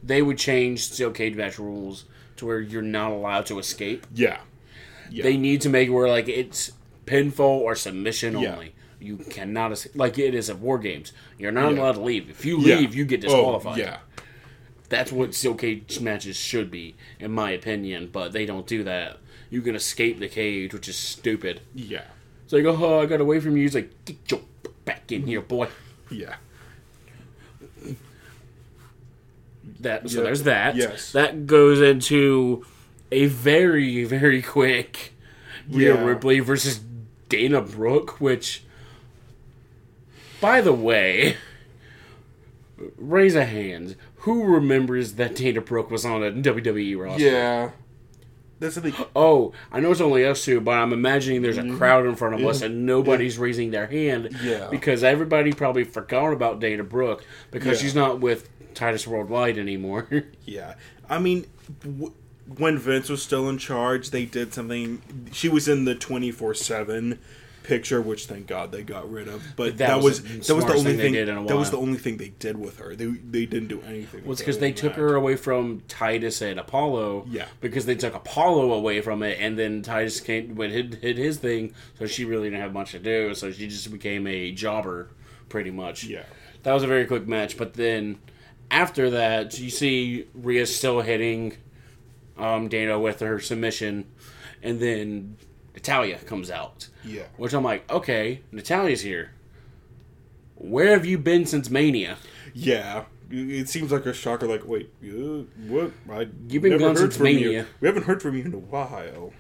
they 0.02 0.22
would 0.22 0.38
change 0.38 0.81
steel 0.81 1.11
cage 1.11 1.35
match 1.37 1.59
rules 1.59 2.04
to 2.37 2.46
where 2.46 2.61
you're 2.61 2.83
not 2.83 3.12
allowed 3.12 3.46
to 3.46 3.59
escape. 3.59 4.07
Yeah, 4.14 4.38
yeah, 5.11 5.22
They 5.24 5.37
need 5.37 5.61
to 5.62 5.68
make 5.68 5.88
it 5.88 5.90
where 5.90 6.09
like 6.09 6.28
it's 6.28 6.72
pinfall 7.07 7.61
or 7.61 7.74
submission 7.74 8.38
Yeah. 8.38 8.54
only. 8.54 8.74
You 9.00 9.16
cannot 9.16 9.72
escape 9.72 9.92
like 9.96 10.18
it 10.18 10.35
is 10.35 10.50
at 10.50 10.59
War 10.59 10.78
Games. 10.78 11.12
You're 11.38 11.52
not 11.52 11.72
Yeah. 11.72 11.81
allowed 11.81 11.92
to 11.92 12.00
leave. 12.00 12.28
If 12.31 12.44
you 12.44 12.59
leave, 12.59 12.94
you 12.94 13.04
get 13.04 13.20
Oh, 13.24 13.28
disqualified. 13.28 13.78
yeah, 13.78 13.98
That's 14.88 15.12
what 15.12 15.35
steel 15.35 15.54
cage 15.54 16.00
matches 16.00 16.37
should 16.37 16.70
be, 16.70 16.94
in 17.20 17.31
my 17.33 17.50
opinion. 17.50 18.09
But 18.11 18.33
they 18.33 18.46
don't 18.46 18.66
do 18.66 18.83
that. 18.85 19.18
You 19.51 19.63
can 19.63 19.75
escape 19.75 20.19
the 20.19 20.29
cage, 20.29 20.75
which 20.75 20.89
is 20.89 20.97
stupid. 20.97 21.61
yeah, 21.75 22.05
It's 22.45 22.53
like, 22.53 22.65
oh, 22.65 23.01
I 23.01 23.07
got 23.07 23.21
away 23.21 23.41
from 23.41 23.57
you. 23.57 23.63
He's 23.63 23.75
like, 23.75 23.91
get 24.05 24.17
your 24.31 24.41
back 24.85 25.11
in 25.13 25.27
here, 25.27 25.41
boy. 25.41 25.69
yeah. 26.11 26.37
That 29.81 30.09
so 30.11 30.19
Yeah. 30.19 30.25
there's 30.25 30.43
that. 30.45 30.77
Yes. 30.77 31.13
That 31.13 31.47
goes 31.47 31.81
into 31.81 32.65
a 33.13 33.27
very 33.27 34.05
very 34.05 34.43
quick 34.43 35.13
Rhea 35.71 35.95
Yeah. 35.95 36.05
Ripley 36.05 36.41
versus 36.41 36.81
Dana 37.29 37.61
Brooke, 37.61 38.21
which, 38.21 38.65
by 40.41 40.61
the 40.63 40.73
way, 40.73 41.37
raise 42.97 43.35
a 43.35 43.45
hand. 43.45 43.97
Who 44.23 44.45
remembers 44.45 45.15
that 45.15 45.37
Dana 45.37 45.61
Brooke 45.61 45.91
was 45.91 46.05
on 46.05 46.23
a 46.23 46.31
WWE 46.33 46.97
roster? 46.99 47.23
Yeah. 47.25 47.71
That's 48.61 48.75
the 48.75 48.81
thing. 48.90 49.07
Oh, 49.14 49.53
I 49.71 49.81
know 49.81 49.92
it's 49.92 50.01
only 50.01 50.25
us 50.27 50.44
two, 50.44 50.61
but 50.61 50.73
I'm 50.73 50.92
imagining 50.92 51.42
there's 51.42 51.59
a 51.59 51.68
crowd 51.77 52.07
in 52.07 52.16
front 52.16 52.35
of 52.35 52.44
us 52.47 52.61
and 52.62 52.85
nobody's 52.87 53.38
raising 53.38 53.71
their 53.71 53.87
hand 53.87 54.25
Mm-hmm. 54.27 54.47
Yeah. 54.47 54.68
because 54.71 55.05
everybody 55.05 55.53
probably 55.53 55.85
forgot 55.85 56.33
about 56.33 56.59
Dana 56.61 56.83
Brooke 56.85 57.25
because 57.51 57.79
Yeah. 57.79 57.83
she's 57.87 57.94
not 57.94 58.21
with 58.21 58.49
Titus 58.75 59.07
Worldwide 59.07 59.59
anymore. 59.59 60.09
Yeah. 60.44 60.75
I 61.09 61.19
mean, 61.19 61.46
w- 61.83 62.13
when 62.56 62.79
Vince 62.79 63.09
was 63.09 63.23
still 63.23 63.48
in 63.48 63.59
charge, 63.59 64.11
they 64.11 64.25
did 64.25 64.52
something. 64.54 65.02
She 65.33 65.48
was 65.48 65.69
in 65.69 65.85
the 65.85 65.94
24 65.94 66.54
7 66.54 67.19
picture, 67.69 68.00
which 68.00 68.27
thank 68.27 68.46
God 68.46 68.73
they 68.73 68.83
got 68.83 69.08
rid 69.10 69.29
of. 69.29 69.44
But 69.54 69.77
That 69.79 69.88
that, 69.88 70.02
was 70.02 70.23
was, 70.23 70.46
that 70.46 70.54
was 70.56 70.64
the 70.64 70.73
only 70.73 70.85
thing 70.85 70.96
they 70.96 71.02
thing. 71.02 71.12
did 71.12 71.29
in 71.29 71.37
a 71.37 71.44
That 71.46 71.56
was 71.56 71.71
the 71.71 71.77
only 71.77 71.98
thing 71.98 72.16
they 72.16 72.31
did 72.31 72.58
with 72.58 72.79
her. 72.79 72.96
They 72.96 73.06
they 73.06 73.46
didn't 73.46 73.69
do 73.69 73.83
anything. 73.83 74.25
Well, 74.25 74.33
it's 74.33 74.40
because 74.40 74.58
they 74.58 74.73
took 74.73 74.94
than 74.94 75.04
her 75.04 75.14
away 75.14 75.37
from 75.37 75.83
Titus 75.87 76.40
and 76.40 76.58
Apollo. 76.58 77.27
Yeah. 77.29 77.46
Because 77.60 77.87
they 77.87 77.94
took 77.94 78.14
Apollo 78.14 78.73
away 78.73 79.00
from 79.02 79.23
it, 79.23 79.38
and 79.38 79.58
then 79.58 79.83
Titus 79.83 80.21
came 80.21 80.54
went 80.56 80.73
hit, 80.73 80.94
hit 80.94 81.19
his 81.19 81.37
thing, 81.37 81.75
so 81.98 82.06
she 82.06 82.25
really 82.25 82.48
didn't 82.50 82.62
have 82.62 82.73
much 82.73 82.92
to 82.92 82.98
do. 82.98 83.35
So 83.35 83.52
she 83.52 83.69
just 83.69 83.92
became 83.92 84.27
a 84.27 84.50
jobber, 84.50 85.10
pretty 85.48 85.71
much. 85.71 86.04
Yeah. 86.04 86.25
That 86.62 86.73
was 86.73 86.83
a 86.83 86.88
very 86.88 87.06
quick 87.06 87.29
match, 87.29 87.56
but 87.56 87.75
then 87.75 88.19
after 88.71 89.10
that, 89.10 89.58
you 89.58 89.71
see 89.71 90.27
Rhea 90.35 90.66
still 90.66 91.00
hitting 91.02 91.56
um, 92.37 92.69
Dana 92.69 92.98
with 92.98 93.21
her 93.21 93.38
submission, 93.40 94.06
and 94.62 94.81
then 94.81 95.37
Natalya 95.79 96.18
comes 96.18 96.50
out. 96.50 96.88
Yeah. 97.04 97.22
Which 97.37 97.52
I'm 97.54 97.62
like, 97.62 97.88
okay, 97.88 98.40
Natalya's 98.50 99.02
here. 99.02 99.31
Where 100.56 100.90
have 100.90 101.06
you 101.06 101.18
been 101.18 101.46
since 101.46 101.70
Mania? 101.70 102.16
Yeah. 102.52 103.04
it 103.31 103.68
seems 103.68 103.92
like 103.92 104.04
a 104.04 104.12
shocker. 104.12 104.48
Like, 104.48 104.66
wait, 104.66 104.90
uh, 105.04 105.44
what? 105.68 105.92
I 106.10 106.26
You've 106.48 106.64
been 106.64 106.79
gone 106.79 106.96
since 106.96 107.16
from 107.16 107.26
you. 107.26 107.35
Mania. 107.35 107.66
We 107.81 107.87
haven't 107.87 108.06
heard 108.06 108.20
from 108.20 108.37
you 108.37 108.42
in 108.42 108.54
a 108.54 108.58
while. 108.58 109.33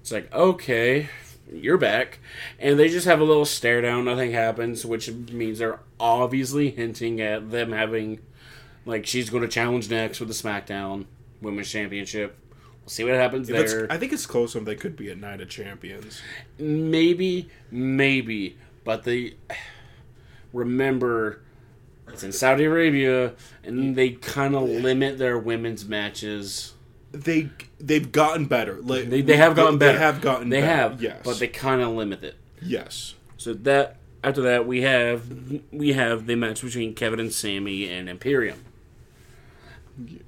It's 0.00 0.12
like, 0.12 0.32
okay, 0.32 1.08
you're 1.52 1.76
back. 1.76 2.20
And 2.60 2.78
they 2.78 2.88
just 2.88 3.06
have 3.06 3.18
a 3.20 3.24
little 3.24 3.44
stare 3.44 3.80
down, 3.80 4.04
nothing 4.04 4.30
happens, 4.30 4.86
which 4.86 5.10
means 5.10 5.58
they're 5.58 5.80
obviously 5.98 6.70
hinting 6.70 7.20
at 7.20 7.50
them 7.50 7.72
having, 7.72 8.20
like, 8.86 9.06
she's 9.06 9.28
going 9.28 9.42
to 9.42 9.48
challenge 9.48 9.90
next 9.90 10.20
with 10.20 10.28
the 10.28 10.34
SmackDown 10.34 11.06
Women's 11.42 11.68
Championship. 11.68 12.38
We'll 12.84 12.90
see 12.90 13.04
what 13.04 13.14
happens 13.14 13.48
If 13.48 13.70
there. 13.70 13.86
I 13.90 13.96
think 13.96 14.12
it's 14.12 14.26
close 14.26 14.54
enough. 14.54 14.66
They 14.66 14.74
could 14.76 14.94
be 14.94 15.10
at 15.10 15.16
Night 15.16 15.40
of 15.40 15.48
Champions. 15.48 16.20
Maybe, 16.58 17.48
maybe. 17.70 18.58
But 18.84 19.04
they. 19.04 19.34
Remember, 20.52 21.40
it's 22.08 22.22
in 22.22 22.30
Saudi 22.30 22.64
Arabia, 22.64 23.32
and 23.64 23.78
mm. 23.78 23.94
they 23.94 24.10
kind 24.10 24.54
of 24.54 24.62
limit 24.62 25.18
their 25.18 25.36
women's 25.38 25.84
matches. 25.86 26.74
They 27.10 27.50
they've 27.80 28.12
gotten 28.12 28.44
better. 28.44 28.80
Like, 28.80 29.08
They, 29.08 29.22
they 29.22 29.36
have 29.36 29.56
gotten 29.56 29.78
better. 29.78 29.98
They 29.98 30.04
have 30.04 30.20
gotten. 30.20 30.48
They 30.50 30.60
better. 30.60 30.66
have. 30.72 31.02
Yes. 31.02 31.22
But 31.24 31.38
they 31.38 31.48
kind 31.48 31.80
of 31.80 31.88
limit 31.90 32.22
it. 32.22 32.36
yes. 32.60 33.14
So 33.36 33.52
that 33.54 33.96
after 34.22 34.42
that 34.42 34.66
we 34.66 34.82
have 34.82 35.60
we 35.72 35.92
have 35.92 36.26
the 36.26 36.34
match 36.34 36.62
between 36.62 36.94
Kevin 36.94 37.18
and 37.20 37.32
Sami 37.32 37.88
and 37.88 38.08
Imperium. 38.08 38.64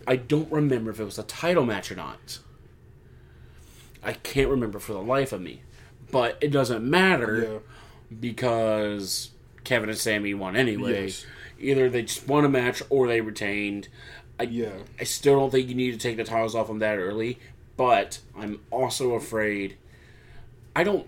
I 0.07 0.17
don't 0.17 0.51
remember 0.51 0.91
if 0.91 1.01
it 1.01 1.05
was 1.05 1.19
a 1.19 1.25
title 1.25 1.65
match 1.65 1.91
or 1.91 1.97
not. 1.97 2.39
I 4.07 4.13
can't 4.15 4.49
remember 4.49 4.79
for 4.79 4.93
the 4.95 5.03
life 5.03 5.33
of 5.33 5.41
me. 5.43 5.61
But 6.11 6.39
it 6.41 6.49
doesn't 6.53 6.89
matter 6.89 7.43
Yeah. 7.43 7.59
because 8.21 9.31
Kevin 9.65 9.89
and 9.91 9.99
Sami 9.99 10.33
won 10.33 10.57
anyway. 10.57 11.07
Yes. 11.07 11.27
Either 11.59 11.91
they 11.91 12.03
just 12.03 12.27
won 12.29 12.45
a 12.45 12.49
match 12.49 12.83
or 12.89 13.07
they 13.09 13.21
retained. 13.21 13.89
I, 14.39 14.45
Yeah. 14.45 14.71
I 15.01 15.05
still 15.05 15.39
don't 15.41 15.51
think 15.51 15.69
you 15.69 15.75
need 15.75 15.91
to 15.93 15.99
take 15.99 16.17
the 16.17 16.25
titles 16.25 16.55
off 16.55 16.69
them 16.69 16.79
that 16.79 16.99
early, 16.99 17.39
but 17.77 18.21
I'm 18.39 18.61
also 18.71 19.15
afraid. 19.15 19.77
I 20.75 20.85
don't. 20.85 21.07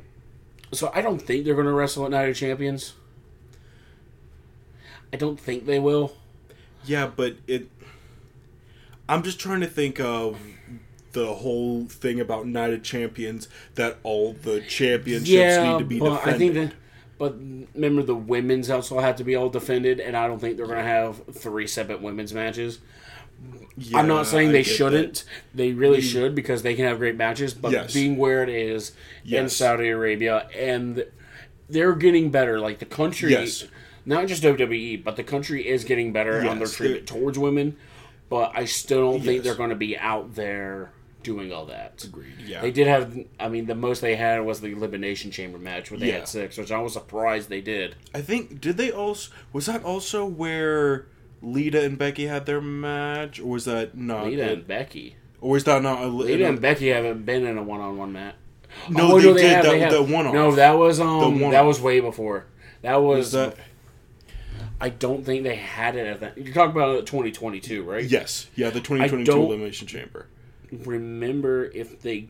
So 0.73 0.91
I 0.95 1.01
don't 1.01 1.21
think 1.23 1.45
they're 1.45 1.55
going 1.55 1.67
to 1.67 1.73
wrestle 1.73 2.05
at 2.05 2.11
Night 2.11 2.29
of 2.29 2.37
Champions. 2.37 2.95
I 5.13 5.17
don't 5.17 5.39
think 5.39 5.65
they 5.67 5.79
will. 5.79 6.13
Yeah, 6.85 7.07
but 7.15 7.37
it. 7.47 7.69
I'm 9.09 9.23
just 9.23 9.39
trying 9.39 9.61
to 9.61 9.67
think 9.67 10.01
of 10.01 10.39
the 11.13 11.35
whole 11.35 11.87
thing 11.87 12.21
about 12.21 12.47
Night 12.47 12.73
of 12.73 12.83
Champions 12.83 13.49
that 13.75 13.99
all 14.03 14.35
the 14.35 14.61
championships 14.61 15.29
yeah, 15.29 15.73
need 15.73 15.79
to 15.79 15.85
be 15.85 15.99
defended. 15.99 16.35
I 16.35 16.39
think 16.39 16.55
that. 16.55 16.73
But 17.19 17.37
remember, 17.75 18.03
the 18.03 18.15
women's 18.15 18.71
also 18.71 19.01
have 19.01 19.17
to 19.17 19.25
be 19.25 19.35
all 19.35 19.49
defended, 19.49 19.99
and 19.99 20.17
I 20.17 20.29
don't 20.29 20.39
think 20.39 20.57
they're 20.57 20.67
going 20.67 20.79
to 20.79 20.85
have 20.85 21.21
three 21.33 21.67
separate 21.67 22.01
women's 22.01 22.33
matches. 22.33 22.79
Yeah, 23.77 23.99
I'm 23.99 24.09
not 24.09 24.27
saying 24.27 24.53
they 24.53 24.63
shouldn't. 24.63 25.15
that. 25.15 25.25
They 25.55 25.73
really 25.73 26.01
should 26.01 26.35
because 26.35 26.63
they 26.63 26.75
can 26.75 26.85
have 26.85 26.99
great 26.99 27.17
matches. 27.17 27.55
But 27.55 27.73
Yes. 27.73 27.95
being 27.95 28.17
where 28.17 28.43
it 28.43 28.49
is 28.49 28.93
in 29.25 29.49
Saudi 29.49 29.89
Arabia, 29.89 30.49
and 30.57 31.07
they're 31.69 31.95
getting 31.95 32.31
better. 32.31 32.61
Like 32.61 32.79
the 32.79 32.85
country, 32.85 33.31
Yes. 33.33 33.65
not 34.05 34.27
just 34.27 34.43
WWE, 34.43 34.97
but 34.97 35.17
the 35.17 35.23
country 35.25 35.67
is 35.67 35.85
getting 35.85 36.13
better 36.13 36.49
on 36.49 36.59
their 36.59 36.69
treatment 36.69 37.07
towards 37.07 37.39
women. 37.39 37.77
But 38.29 38.53
I 38.55 38.65
still 38.67 39.13
don't 39.13 39.23
think 39.23 39.43
they're 39.43 39.55
going 39.55 39.71
to 39.71 39.77
be 39.77 39.97
out 39.97 40.35
there 40.35 40.93
doing 41.35 41.53
all 41.53 41.67
that. 41.67 42.03
Agreed, 42.05 42.33
yeah. 42.47 42.61
They 42.63 42.71
did 42.71 42.87
have. 42.87 43.17
I 43.39 43.49
mean, 43.49 43.67
the 43.67 43.75
most 43.75 44.01
they 44.01 44.17
had 44.17 44.45
was 44.45 44.61
the 44.61 44.69
elimination 44.69 45.31
chamber 45.31 45.59
match, 45.59 45.91
where 45.91 46.01
they 46.01 46.09
Yeah. 46.09 46.21
had 46.21 46.29
six, 46.29 46.57
which 46.57 46.73
I 46.73 46.81
was 46.81 46.93
surprised 46.95 47.49
they 47.49 47.61
did. 47.61 47.95
I 48.15 48.21
think 48.23 48.61
did 48.61 48.77
they 48.77 48.91
also 48.91 49.31
was 49.53 49.67
that 49.67 49.85
also 49.85 50.25
where 50.25 51.07
Lita 51.43 51.85
and 51.85 51.99
Becky 51.99 52.27
had 52.27 52.47
their 52.47 52.61
match, 52.61 53.39
or 53.41 53.47
was 53.51 53.65
that 53.67 53.97
not? 53.97 54.27
Lita 54.27 54.43
it? 54.45 54.53
and 54.53 54.67
Becky. 54.67 55.17
or 55.41 55.51
was 55.51 55.65
that 55.65 55.83
not? 55.83 56.03
A, 56.03 56.07
Lita 56.07 56.47
and 56.49 56.61
Becky 56.61 56.89
haven't 56.89 57.25
been 57.27 57.47
in 57.47 57.59
a 57.59 57.63
one-on-one 57.63 58.13
match. 58.13 58.35
No, 58.91 59.13
Oh, 59.13 59.21
they 59.21 59.33
did 59.35 59.51
have, 59.51 59.65
the- 59.65 59.71
they 59.71 59.89
the 59.91 60.03
one-off. 60.03 60.35
No, 60.35 60.53
that 60.53 60.73
was 60.79 60.99
um, 61.01 61.39
that 61.51 61.63
was 61.65 61.81
way 61.81 62.01
before. 62.01 62.47
That 62.83 62.97
was. 63.03 63.19
Was 63.19 63.33
that? 63.33 63.57
I 64.81 64.91
don't 64.91 65.25
think 65.25 65.43
they 65.43 65.57
had 65.57 65.97
it 65.97 66.07
at 66.07 66.21
that. 66.21 66.39
You're 66.39 66.55
talking 66.55 66.71
about 66.71 67.05
2022, 67.07 67.83
right? 67.83 68.05
Yes, 68.05 68.47
yeah, 68.55 68.71
the 68.71 68.79
2022 68.81 69.33
elimination 69.33 69.89
chamber. 69.89 70.27
Remember 70.73 71.65
if 71.67 72.03
they 72.03 72.29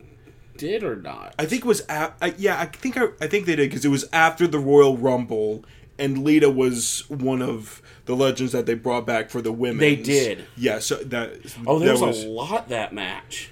did 0.57 0.83
or 0.83 0.95
not? 0.95 1.35
I 1.39 1.45
think 1.45 1.63
it 1.63 1.67
was. 1.67 1.81
A- 1.89 2.13
I, 2.21 2.33
yeah, 2.37 2.59
I 2.59 2.65
think 2.65 2.97
I, 2.97 3.07
I 3.21 3.27
think 3.27 3.45
they 3.45 3.55
did 3.55 3.69
because 3.69 3.85
it 3.85 3.89
was 3.89 4.05
after 4.13 4.47
the 4.47 4.59
Royal 4.59 4.97
Rumble, 4.97 5.63
and 5.97 6.23
Lita 6.23 6.49
was 6.49 7.09
one 7.09 7.41
of 7.41 7.81
the 8.05 8.15
legends 8.15 8.51
that 8.53 8.65
they 8.65 8.73
brought 8.73 9.05
back 9.05 9.29
for 9.29 9.41
the 9.41 9.51
women. 9.51 9.79
They 9.79 9.95
did. 9.95 10.45
Yeah, 10.55 10.79
so 10.79 10.95
that. 10.95 11.33
oh, 11.65 11.79
there 11.79 11.97
that 11.97 12.05
was, 12.05 12.23
a 12.23 12.27
lot 12.27 12.69
that 12.69 12.93
match. 12.93 13.51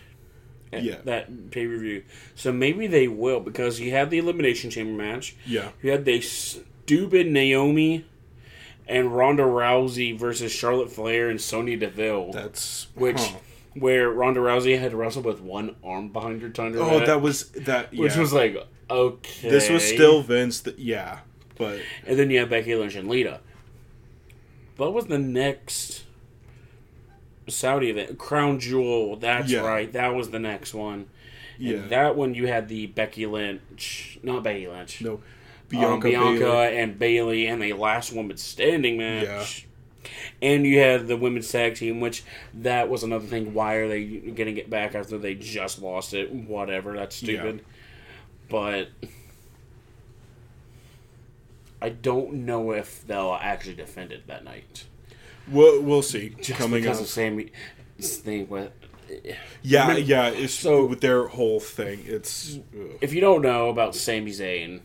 Yeah. 0.71 0.97
That 1.05 1.51
pay 1.51 1.65
per 1.65 1.77
view. 1.77 2.03
So 2.35 2.51
maybe 2.51 2.87
they 2.87 3.07
will 3.07 3.39
because 3.39 3.79
you 3.79 3.91
had 3.91 4.09
the 4.09 4.17
elimination 4.17 4.69
chamber 4.69 5.01
match. 5.01 5.35
Yeah. 5.45 5.69
You 5.81 5.91
had 5.91 6.05
the 6.05 6.21
stupid 6.21 7.27
Naomi 7.27 8.05
and 8.87 9.15
Ronda 9.15 9.43
Rousey 9.43 10.17
versus 10.17 10.51
Charlotte 10.51 10.91
Flair 10.91 11.29
and 11.29 11.39
Sonya 11.39 11.77
Deville. 11.77 12.31
That's 12.31 12.87
which 12.95 13.19
huh. 13.19 13.37
Where 13.79 14.09
Ronda 14.09 14.39
Rousey 14.39 14.79
had 14.79 14.91
to 14.91 14.97
wrestle 14.97 15.21
with 15.21 15.41
one 15.41 15.75
arm 15.83 16.09
behind 16.09 16.41
her 16.41 16.49
tongue. 16.49 16.75
Oh, 16.77 16.99
that 17.05 17.21
was 17.21 17.49
that. 17.51 17.93
which 17.93 18.15
was 18.15 18.33
like 18.33 18.57
okay. 18.89 19.49
This 19.49 19.69
was 19.69 19.83
still 19.83 20.21
Vince. 20.21 20.61
Th- 20.61 20.77
yeah, 20.77 21.19
but 21.57 21.79
and 22.05 22.17
then 22.17 22.29
you 22.29 22.39
have 22.39 22.49
Becky 22.49 22.75
Lynch 22.75 22.95
and 22.95 23.09
Lita. 23.09 23.41
What 24.77 24.93
was 24.93 25.07
the 25.07 25.17
next 25.19 26.03
Saudi 27.47 27.89
event? 27.89 28.17
Crown 28.17 28.59
Jewel. 28.59 29.15
That's 29.15 29.49
Yeah. 29.51 29.61
right. 29.67 29.91
That 29.93 30.13
was 30.15 30.29
the 30.29 30.39
next 30.39 30.73
one. 30.73 31.07
yeah, 31.59 31.87
that 31.87 32.15
one 32.15 32.35
you 32.35 32.45
had 32.47 32.67
the 32.69 32.85
Becky 32.87 33.25
Lynch, 33.25 34.19
not 34.21 34.43
Becky 34.43 34.67
Lynch. 34.67 35.01
no, 35.01 35.13
um, 35.15 35.21
Bianca, 35.69 36.07
Bianca 36.09 36.39
Bailey. 36.39 36.77
and 36.77 36.99
Bayley 36.99 37.47
and 37.47 37.61
the 37.61 37.73
last 37.73 38.13
woman 38.13 38.37
standing 38.37 38.97
match. 38.97 39.66
And 40.41 40.65
you 40.65 40.79
had 40.79 41.07
the 41.07 41.17
women's 41.17 41.51
tag 41.51 41.75
team, 41.75 41.99
which 41.99 42.23
that 42.53 42.89
was 42.89 43.03
another 43.03 43.25
thing. 43.25 43.53
Why 43.53 43.75
are 43.75 43.87
they 43.87 44.03
getting 44.05 44.57
it 44.57 44.69
back 44.69 44.95
after 44.95 45.17
they 45.17 45.35
just 45.35 45.81
lost 45.81 46.13
it? 46.13 46.31
Whatever, 46.31 46.95
that's 46.95 47.15
stupid. 47.15 47.63
But 48.49 48.89
I 51.81 51.89
don't 51.89 52.33
know 52.45 52.71
if 52.71 53.05
they'll 53.05 53.37
actually 53.39 53.75
defend 53.75 54.11
it 54.11 54.27
that 54.27 54.43
night. 54.43 54.85
We'll, 55.49 55.81
we'll 55.81 56.01
see 56.01 56.29
Just 56.41 56.59
coming 56.59 56.81
because 56.81 56.97
up. 56.97 57.03
of 57.03 57.09
Sami 57.09 57.51
thing 57.99 58.49
with. 58.49 58.71
Yeah, 59.61 59.87
Remember- 59.87 60.01
yeah. 60.01 60.27
It's 60.29 60.53
so- 60.53 60.85
with 60.85 61.01
their 61.01 61.27
whole 61.27 61.59
thing. 61.59 62.03
It's 62.05 62.59
ugh. 62.77 62.97
If 63.01 63.13
you 63.13 63.21
don't 63.21 63.41
know 63.41 63.69
about 63.69 63.95
Sami 63.95 64.31
Zayn, 64.31 64.81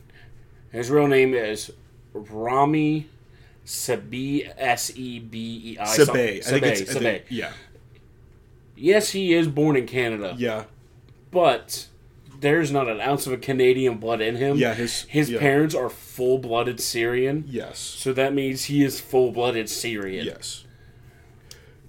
his 0.70 0.90
real 0.90 1.08
name 1.08 1.34
is 1.34 1.72
Rami 2.12 3.08
Sebei 3.64 4.52
S 4.56 4.92
E 4.96 5.18
B 5.20 5.60
E 5.74 5.78
I. 5.78 5.84
Sabe. 5.84 6.16
I 6.38 6.40
think 6.40 6.62
it's 6.66 6.80
I 6.82 6.84
Sabe. 6.94 7.00
think- 7.02 7.24
yeah, 7.30 7.52
Yes, 8.76 9.10
he 9.10 9.32
is 9.34 9.46
born 9.48 9.76
in 9.76 9.86
Canada, 9.86 10.34
yeah, 10.36 10.64
but 11.30 11.86
there's 12.40 12.72
not 12.72 12.88
an 12.88 13.00
ounce 13.00 13.26
of 13.26 13.32
a 13.32 13.36
Canadian 13.36 13.98
blood 13.98 14.20
in 14.20 14.36
him. 14.36 14.56
yeah. 14.56 14.74
His 14.74 15.02
His 15.02 15.30
yeah. 15.30 15.38
parents 15.38 15.74
are 15.74 15.88
full 15.88 16.38
blooded 16.38 16.80
Syrian, 16.80 17.44
Yes, 17.48 17.78
so 17.78 18.12
that 18.14 18.34
means 18.34 18.64
he 18.64 18.82
is 18.82 19.00
full 19.00 19.30
blooded 19.30 19.68
Syrian. 19.68 20.26
yes. 20.26 20.64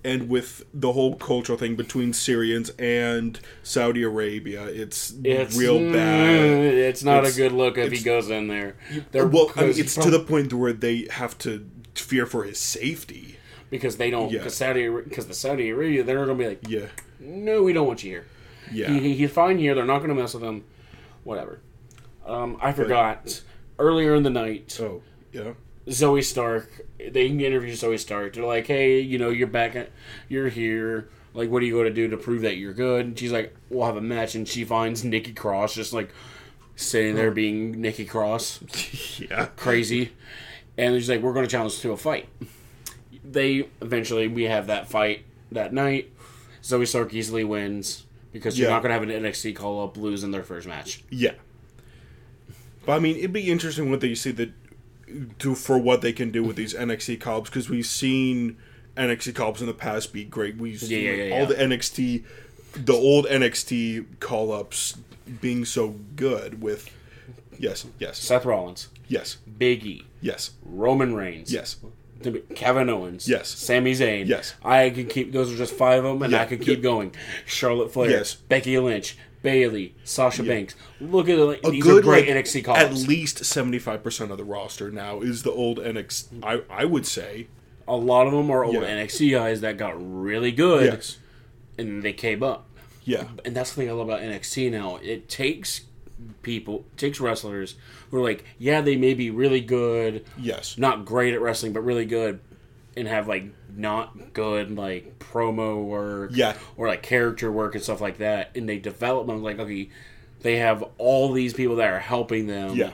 And 0.05 0.27
with 0.27 0.65
the 0.73 0.91
whole 0.91 1.15
cultural 1.15 1.57
thing 1.57 1.75
between 1.75 2.11
Syrians 2.11 2.71
and 2.77 3.39
Saudi 3.63 4.03
Arabia, 4.03 4.65
it's, 4.65 5.13
It's 5.23 5.55
real 5.57 5.79
bad. 5.93 6.73
It's 6.89 7.03
not 7.03 7.19
It's- 7.19 7.35
a 7.35 7.37
good 7.37 7.51
look 7.53 7.77
if 7.77 7.91
he 7.93 8.03
goes 8.03 8.29
in 8.29 8.47
there. 8.49 8.75
They're- 9.11 9.25
Well, 9.27 9.51
I 9.55 9.61
mean, 9.67 9.73
it's 9.77 9.95
to 9.95 10.09
the 10.09 10.19
point 10.19 10.51
where 10.53 10.73
they 10.73 11.07
have 11.11 11.37
to 11.39 11.65
fear 11.95 12.25
for 12.25 12.43
his 12.43 12.57
safety. 12.59 13.37
because 13.69 13.95
they 13.97 14.11
don't 14.11 14.29
Yeah. 14.31 14.37
because 14.39 14.53
Saudi 14.53 14.87
because 14.87 15.25
the 15.25 15.33
Saudi 15.33 15.69
Arabia 15.69 16.03
they're 16.03 16.19
gonna 16.27 16.35
be 16.35 16.45
like 16.47 16.59
Yeah, 16.69 16.89
no 17.19 17.63
we 17.63 17.73
don't 17.73 17.87
want 17.87 18.03
you 18.03 18.11
here. 18.11 18.25
yeah. 18.71 18.89
He, 18.93 18.99
he- 18.99 19.13
he's 19.15 19.31
fine 19.31 19.57
here. 19.57 19.73
They're 19.73 19.83
not 19.83 19.97
going 19.97 20.09
to 20.09 20.15
mess 20.21 20.35
with 20.35 20.43
him. 20.43 20.63
Whatever. 21.23 21.59
Um, 22.25 22.57
I 22.61 22.71
forgot. 22.71 23.41
Earlier 23.79 24.13
in 24.13 24.21
the 24.21 24.29
night, 24.29 24.77
oh, 24.79 25.01
yeah. 25.31 25.53
Zoey 25.87 26.23
Stark. 26.23 26.69
They 26.97 27.27
interview 27.27 27.73
Zoey 27.73 27.99
Stark. 27.99 28.33
They're 28.33 28.45
like, 28.45 28.67
"Hey, 28.67 28.99
you 28.99 29.17
know, 29.17 29.29
you're 29.29 29.47
back. 29.47 29.75
At, 29.75 29.89
you're 30.29 30.49
here. 30.49 31.09
Like, 31.33 31.49
what 31.49 31.61
are 31.63 31.65
you 31.65 31.73
going 31.73 31.85
to 31.85 31.93
do 31.93 32.07
to 32.09 32.17
prove 32.17 32.41
that 32.43 32.57
you're 32.57 32.73
good?" 32.73 33.05
And 33.05 33.19
she's 33.19 33.31
like, 33.31 33.55
"We'll 33.69 33.85
have 33.85 33.97
a 33.97 34.01
match." 34.01 34.35
And 34.35 34.47
she 34.47 34.63
finds 34.65 35.03
Nikki 35.03 35.33
Cross 35.33 35.75
just 35.75 35.91
like 35.93 36.09
sitting 36.75 37.15
there 37.15 37.31
being 37.31 37.79
Nikki 37.81 38.05
Cross, 38.05 39.19
Yeah. 39.29 39.47
crazy. 39.57 40.13
And 40.77 40.95
she's 40.95 41.09
like, 41.09 41.21
"We're 41.21 41.33
going 41.33 41.45
to 41.45 41.51
challenge 41.51 41.79
to 41.81 41.91
a 41.91 41.97
fight." 41.97 42.29
They 43.23 43.67
eventually 43.81 44.27
we 44.27 44.43
have 44.43 44.67
that 44.67 44.87
fight 44.89 45.25
that 45.51 45.73
night. 45.73 46.11
Zoey 46.61 46.87
Stark 46.87 47.13
easily 47.13 47.43
wins 47.43 48.05
because 48.31 48.57
you're 48.57 48.69
Yeah. 48.69 48.75
not 48.75 48.83
going 48.83 48.89
to 48.89 48.93
have 48.93 49.03
an 49.23 49.23
NXT 49.23 49.53
call 49.55 49.83
up 49.83 49.97
lose 49.97 50.23
in 50.23 50.31
their 50.31 50.43
first 50.43 50.65
match. 50.67 51.03
Yeah. 51.09 51.33
But 52.85 52.93
I 52.93 52.99
mean, 52.99 53.17
it'd 53.17 53.33
be 53.33 53.49
interesting 53.51 53.89
what 53.91 54.01
they 54.01 54.13
see 54.15 54.31
that 54.31 54.51
do 55.39 55.55
for 55.55 55.77
what 55.77 56.01
they 56.01 56.13
can 56.13 56.31
do 56.31 56.43
with 56.43 56.55
these 56.55 56.73
NXT 56.73 57.19
calls 57.19 57.49
because 57.49 57.69
we've 57.69 57.85
seen 57.85 58.57
NXT 58.97 59.39
ups 59.39 59.61
in 59.61 59.67
the 59.67 59.73
past 59.73 60.13
be 60.13 60.23
great. 60.23 60.57
We've 60.57 60.79
seen 60.79 61.05
Yeah, 61.05 61.11
yeah, 61.25 61.35
all 61.39 61.45
the 61.45 61.55
NXT, 61.55 62.23
the 62.73 62.93
old 62.93 63.25
NXT 63.25 64.19
call 64.19 64.51
ups 64.51 64.97
being 65.41 65.65
so 65.65 65.95
good 66.15 66.61
with. 66.61 66.89
Yes, 67.59 67.85
yes, 67.99 68.17
Seth 68.17 68.45
Rollins, 68.45 68.89
yes, 69.07 69.37
Big 69.57 69.85
E, 69.85 70.05
yes, 70.21 70.51
Roman 70.65 71.13
Reigns, 71.13 71.53
yes, 71.53 71.77
Kevin 72.55 72.89
Owens, 72.89 73.27
Yes. 73.29 73.49
Sami 73.49 73.93
Zayn, 73.93 74.27
Yes. 74.27 74.55
I 74.63 74.89
can 74.89 75.07
keep 75.07 75.31
those 75.33 75.53
are 75.53 75.57
just 75.57 75.73
five 75.73 76.03
of 76.03 76.13
them, 76.15 76.23
and 76.23 76.31
Yeah, 76.33 76.41
I 76.41 76.45
can 76.45 76.57
keep 76.57 76.79
yeah. 76.79 76.83
going. 76.83 77.15
Charlotte 77.45 77.91
Flair, 77.93 78.09
Yes. 78.09 78.33
Becky 78.33 78.77
Lynch, 78.79 79.17
Bayley, 79.43 79.93
Sasha 80.03 80.41
Banks. 80.41 80.73
Look 80.99 81.29
at 81.29 81.35
the, 81.35 81.69
these 81.69 81.83
good 81.83 81.99
are 81.99 82.07
great 82.07 82.27
like, 82.27 82.43
NXT 82.45 82.65
calls. 82.65 82.79
At 82.79 82.93
least 82.93 83.45
seventy 83.45 83.77
five 83.77 84.01
percent 84.01 84.31
of 84.31 84.37
the 84.37 84.43
roster 84.43 84.89
now 84.89 85.21
is 85.21 85.43
the 85.43 85.51
old 85.51 85.77
NXT. 85.77 86.43
I 86.43 86.61
I 86.69 86.85
would 86.85 87.05
say 87.05 87.47
a 87.87 87.95
lot 87.95 88.25
of 88.25 88.33
them 88.33 88.49
are 88.49 88.63
old 88.63 88.73
Yeah. 88.75 88.81
NXT 88.83 89.31
guys 89.31 89.61
that 89.61 89.77
got 89.77 89.93
really 89.97 90.51
good, 90.53 90.85
yes, 90.93 91.17
and 91.77 92.01
they 92.01 92.13
came 92.13 92.41
up. 92.41 92.65
yeah, 93.03 93.25
And 93.43 93.53
that's 93.55 93.71
the 93.71 93.81
thing 93.81 93.89
I 93.89 93.91
love 93.91 94.07
about 94.07 94.21
NXT 94.21 94.71
now. 94.71 94.95
It 95.03 95.27
takes 95.27 95.81
people, 96.41 96.85
takes 96.95 97.19
wrestlers 97.19 97.75
who 98.09 98.17
are 98.17 98.23
like, 98.23 98.45
yeah, 98.57 98.79
they 98.79 98.95
may 98.95 99.13
be 99.13 99.29
really 99.29 99.59
good, 99.59 100.25
yes, 100.37 100.77
not 100.77 101.03
great 101.03 101.33
at 101.33 101.41
wrestling, 101.41 101.73
but 101.73 101.81
really 101.81 102.05
good, 102.05 102.39
and 102.95 103.07
have 103.09 103.27
like 103.27 103.45
not 103.75 104.33
good 104.33 104.75
like 104.75 105.19
promo 105.19 105.83
work, 105.83 106.31
Yeah. 106.33 106.55
or 106.77 106.87
like 106.87 107.01
character 107.03 107.51
work 107.51 107.75
and 107.75 107.83
stuff 107.83 108.01
like 108.01 108.17
that, 108.19 108.51
and 108.55 108.67
they 108.67 108.77
develop 108.79 109.27
them 109.27 109.41
like 109.43 109.59
okay, 109.59 109.89
they 110.41 110.57
have 110.57 110.83
all 110.97 111.31
these 111.31 111.53
people 111.53 111.77
that 111.77 111.89
are 111.91 111.99
helping 111.99 112.47
them, 112.47 112.75
Yeah. 112.75 112.91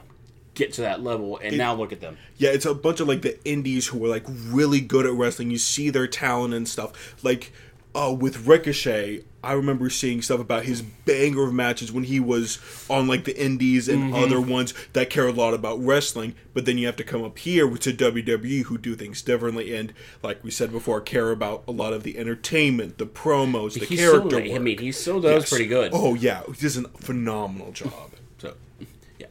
get 0.54 0.74
to 0.74 0.82
that 0.82 1.02
level, 1.02 1.38
and 1.42 1.58
now 1.58 1.74
look 1.74 1.92
at 1.92 2.02
them. 2.02 2.18
yeah. 2.38 2.50
It's 2.52 2.66
a 2.66 2.74
bunch 2.74 3.00
of 3.00 3.08
like 3.08 3.22
the 3.22 3.38
indies 3.46 3.88
who 3.88 4.04
are 4.06 4.10
like 4.10 4.26
really 4.28 4.82
good 4.82 5.06
at 5.06 5.14
wrestling. 5.14 5.50
You 5.52 5.58
see 5.58 5.90
their 5.90 6.08
talent 6.08 6.54
and 6.54 6.68
stuff. 6.68 7.16
Like 7.24 7.52
uh, 7.96 8.16
with 8.18 8.46
Ricochet, 8.48 9.24
I 9.42 9.54
remember 9.54 9.90
seeing 9.90 10.22
stuff 10.22 10.40
about 10.42 10.66
his 10.66 10.82
banger 10.82 11.46
of 11.48 11.54
matches 11.54 11.92
when 11.94 12.04
he 12.04 12.20
was 12.20 12.60
on 12.90 13.08
like 13.08 13.24
the 13.24 13.42
indies 13.42 13.88
and 13.88 14.14
other 14.14 14.42
ones 14.42 14.74
that 14.94 15.10
care 15.10 15.28
a 15.28 15.32
lot 15.32 15.54
about 15.54 15.80
wrestling. 15.80 16.36
But 16.54 16.66
then 16.66 16.78
you 16.78 16.86
have 16.88 16.98
to 16.98 17.04
come 17.06 17.24
up 17.24 17.38
here 17.38 17.66
to 17.70 17.94
WWE 17.94 18.64
who 18.64 18.78
do 18.78 18.96
things 18.96 19.22
differently 19.22 19.74
and, 19.76 19.94
like 20.22 20.44
we 20.44 20.52
said 20.52 20.72
before, 20.74 21.00
care 21.00 21.32
about 21.32 21.64
a 21.70 21.72
lot 21.72 21.94
of 21.94 22.04
the 22.04 22.18
entertainment, 22.18 22.98
the 22.98 23.06
promos, 23.06 23.74
the 23.80 23.86
He 23.86 23.96
character 23.96 24.28
still, 24.30 24.40
work. 24.42 24.52
I 24.56 24.60
mean, 24.60 24.78
he 24.78 24.92
still 24.92 25.22
does 25.22 25.44
Yes. 25.44 25.50
pretty 25.50 25.68
good. 25.68 25.92
Oh 25.94 26.16
yeah, 26.16 26.42
he 26.48 26.54
does 26.54 26.76
a 26.78 26.88
phenomenal 26.90 27.72
job. 27.72 28.12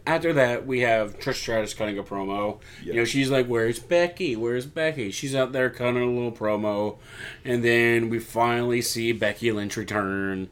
After 0.09 0.33
that, 0.33 0.67
we 0.67 0.81
have 0.81 1.19
Trish 1.19 1.35
Stratus 1.35 1.75
cutting 1.75 1.99
a 1.99 2.03
promo. 2.03 2.61
You 2.83 2.95
know, 2.95 3.05
she's 3.05 3.29
like, 3.31 3.47
"Where's 3.47 3.79
Becky? 3.79 4.37
Where's 4.37 4.65
Becky?" 4.65 5.11
She's 5.11 5.35
out 5.35 5.53
there 5.53 5.69
cutting 5.69 6.03
a 6.03 6.07
little 6.07 6.33
promo, 6.33 6.97
and 7.45 7.63
then 7.63 8.09
we 8.09 8.19
finally 8.19 8.81
see 8.81 9.13
Becky 9.13 9.53
Lynch 9.53 9.77
return. 9.77 10.49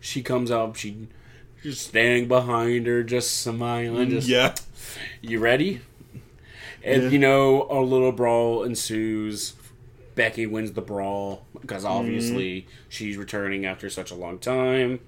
She 0.00 0.24
comes 0.24 0.50
up. 0.50 0.74
She 0.74 1.06
just 1.62 1.86
standing 1.86 2.26
behind 2.26 2.88
her, 2.88 3.04
just 3.04 3.40
smiling. 3.40 4.08
Mm, 4.08 4.10
just, 4.10 4.28
Yeah, 4.28 4.56
you 5.20 5.38
ready? 5.38 5.82
And 6.82 7.04
Yeah. 7.04 7.08
you 7.10 7.18
know, 7.20 7.68
a 7.70 7.78
little 7.80 8.10
brawl 8.10 8.64
ensues. 8.64 9.52
Becky 10.16 10.46
wins 10.46 10.72
the 10.72 10.82
brawl 10.82 11.46
because 11.60 11.84
obviously 11.84 12.62
mm. 12.62 12.66
she's 12.88 13.16
returning 13.16 13.64
after 13.64 13.88
such 13.88 14.10
a 14.10 14.16
long 14.16 14.40
time. 14.40 14.98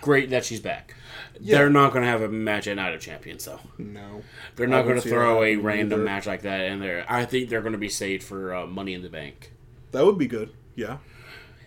Great 0.00 0.30
that 0.30 0.44
she's 0.44 0.60
back. 0.60 0.94
Yeah. 1.38 1.58
They're 1.58 1.70
not 1.70 1.92
going 1.92 2.04
to 2.04 2.10
have 2.10 2.22
a 2.22 2.28
match 2.28 2.66
at 2.68 2.76
Night 2.76 2.94
of 2.94 3.00
Champions, 3.00 3.44
though. 3.44 3.60
no, 3.78 4.22
They're 4.56 4.66
not 4.66 4.82
going 4.84 5.00
to 5.00 5.08
throw 5.08 5.42
a 5.42 5.56
random 5.56 6.00
either. 6.00 6.04
match 6.04 6.26
like 6.26 6.42
that 6.42 6.60
in 6.62 6.80
there. 6.80 7.04
I 7.08 7.24
think 7.24 7.48
they're 7.48 7.62
going 7.62 7.72
to 7.72 7.78
be 7.78 7.88
saved 7.88 8.22
for 8.22 8.54
uh, 8.54 8.66
Money 8.66 8.94
in 8.94 9.02
the 9.02 9.08
Bank, 9.08 9.52
that 9.92 10.04
would 10.04 10.18
be 10.18 10.26
good. 10.26 10.50
Yeah, 10.74 10.98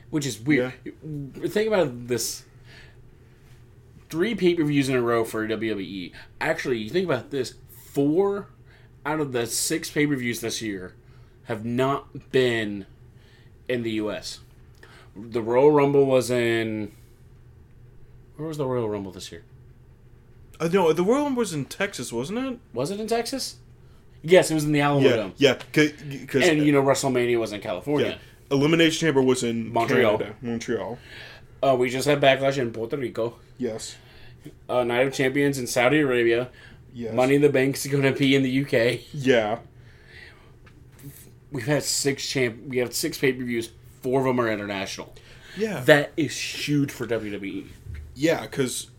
which 0.09 0.25
is 0.25 0.39
weird. 0.39 0.73
Think 1.47 1.67
about 1.67 2.07
this: 2.07 2.45
three 4.09 4.33
pay 4.35 4.55
per 4.55 4.63
views 4.63 4.89
in 4.89 4.95
a 4.95 5.01
row 5.01 5.23
for 5.23 5.47
WWE. 5.47 6.11
Actually, 6.39 6.77
you 6.79 6.89
think 6.89 7.05
about 7.05 7.31
this: 7.31 7.55
four 7.69 8.47
out 9.05 9.19
of 9.19 9.33
the 9.33 9.45
six 9.45 9.89
pay 9.91 10.07
per 10.07 10.15
views 10.15 10.39
this 10.41 10.61
year 10.61 10.95
have 11.45 11.65
not 11.65 12.31
been 12.31 12.85
in 13.67 13.83
the 13.83 13.91
U.S. 13.91 14.39
The 15.15 15.41
Royal 15.41 15.71
Rumble 15.71 16.05
was 16.05 16.31
in. 16.31 16.93
Where 18.37 18.47
was 18.47 18.57
the 18.57 18.65
Royal 18.65 18.89
Rumble 18.89 19.11
this 19.11 19.31
year? 19.31 19.43
uh, 20.59 20.67
no, 20.71 20.91
the 20.93 21.03
Royal 21.03 21.23
Rumble 21.25 21.39
was 21.39 21.53
in 21.53 21.65
Texas, 21.65 22.11
wasn't 22.13 22.39
it? 22.39 22.59
Was 22.73 22.91
it 22.91 22.99
in 22.99 23.07
Texas? 23.07 23.57
Yes, 24.21 24.49
it 24.49 24.53
was 24.53 24.63
in 24.63 24.71
the 24.71 24.79
Alamo 24.81 25.07
Yeah, 25.09 25.15
Dome. 25.17 25.33
yeah, 25.37 25.53
because 25.71 26.47
And 26.47 26.65
you 26.65 26.71
know 26.71 26.81
WrestleMania 26.81 27.39
was 27.39 27.51
in 27.51 27.59
California. 27.61 28.19
yeah, 28.49 28.55
Elimination 28.55 29.07
Chamber 29.07 29.21
was 29.21 29.43
in 29.43 29.71
Montreal. 29.73 30.17
Canada, 30.17 30.35
Montreal. 30.41 30.97
Uh, 31.61 31.75
we 31.77 31.89
just 31.89 32.07
had 32.07 32.21
Backlash 32.21 32.57
in 32.57 32.71
Puerto 32.71 32.95
Rico. 32.97 33.35
Yes, 33.57 33.95
Uh, 34.69 34.83
Night 34.83 35.07
of 35.07 35.13
Champions 35.13 35.57
in 35.57 35.67
Saudi 35.67 35.99
Arabia. 35.99 36.49
yes, 36.93 37.13
Money 37.13 37.35
in 37.35 37.41
the 37.41 37.49
Bank's 37.49 37.85
is 37.85 37.91
going 37.91 38.03
to 38.03 38.11
be 38.17 38.35
in 38.35 38.43
the 38.43 38.61
UK. 38.63 39.01
Yeah, 39.13 39.59
We've 41.51 41.65
had 41.67 41.83
six 41.83 42.27
champ. 42.27 42.63
We 42.67 42.77
have 42.77 42.93
six 42.95 43.17
pay 43.17 43.31
per 43.33 43.43
views. 43.43 43.69
Four 44.01 44.21
of 44.21 44.25
them 44.25 44.39
are 44.41 44.51
international. 44.51 45.13
yeah, 45.57 45.81
That 45.81 46.11
is 46.17 46.35
huge 46.37 46.91
for. 46.91 47.05
WWE. 47.05 47.67
Yeah, 48.15 48.41
because 48.41 48.89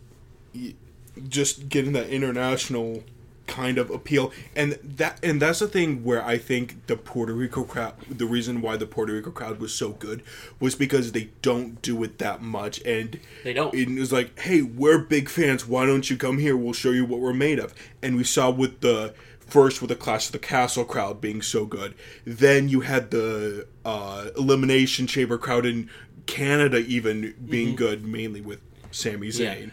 just 1.28 1.68
getting 1.68 1.92
that 1.92 2.08
international 2.08 3.02
kind 3.46 3.76
of 3.76 3.90
appeal 3.90 4.32
and 4.56 4.72
that 4.82 5.22
and 5.22 5.40
that's 5.40 5.58
the 5.58 5.68
thing 5.68 6.02
where 6.02 6.24
I 6.24 6.38
think 6.38 6.86
the 6.86 6.96
Puerto 6.96 7.34
Rico 7.34 7.62
crowd 7.62 7.92
the 8.08 8.24
reason 8.24 8.62
why 8.62 8.78
the 8.78 8.86
Puerto 8.86 9.12
Rico 9.12 9.30
crowd 9.30 9.60
was 9.60 9.74
so 9.74 9.90
good 9.90 10.22
was 10.60 10.74
because 10.74 11.12
they 11.12 11.28
don't 11.42 11.80
do 11.82 12.02
it 12.02 12.16
that 12.18 12.40
much 12.40 12.80
and 12.86 13.20
They 13.44 13.52
don't. 13.52 13.74
it 13.74 13.88
was 13.90 14.10
like 14.12 14.38
hey 14.40 14.62
we're 14.62 14.98
big 14.98 15.28
fans 15.28 15.66
why 15.68 15.84
don't 15.84 16.08
you 16.08 16.16
come 16.16 16.38
here? 16.38 16.56
We'll 16.56 16.72
show 16.72 16.90
you 16.90 17.04
what 17.04 17.20
we're 17.20 17.34
made 17.34 17.58
of. 17.58 17.74
And 18.02 18.16
we 18.16 18.24
saw 18.24 18.48
with 18.50 18.80
the 18.80 19.12
first 19.40 19.82
with 19.82 19.90
the 19.90 19.96
Clash 19.96 20.26
of 20.26 20.32
the 20.32 20.38
Castle 20.38 20.86
crowd 20.86 21.20
being 21.20 21.42
so 21.42 21.66
good. 21.66 21.94
Then 22.24 22.70
you 22.70 22.80
had 22.80 23.10
the 23.10 23.66
uh, 23.84 24.30
elimination 24.38 25.06
chamber 25.06 25.36
crowd 25.36 25.66
in 25.66 25.90
Canada 26.24 26.78
even 26.78 27.34
being 27.46 27.76
good 27.76 28.06
mainly 28.06 28.40
with 28.40 28.60
Sami 28.94 29.28
Mm-hmm. 29.28 29.42
Yeah. 29.42 29.54
Zayn 29.54 29.70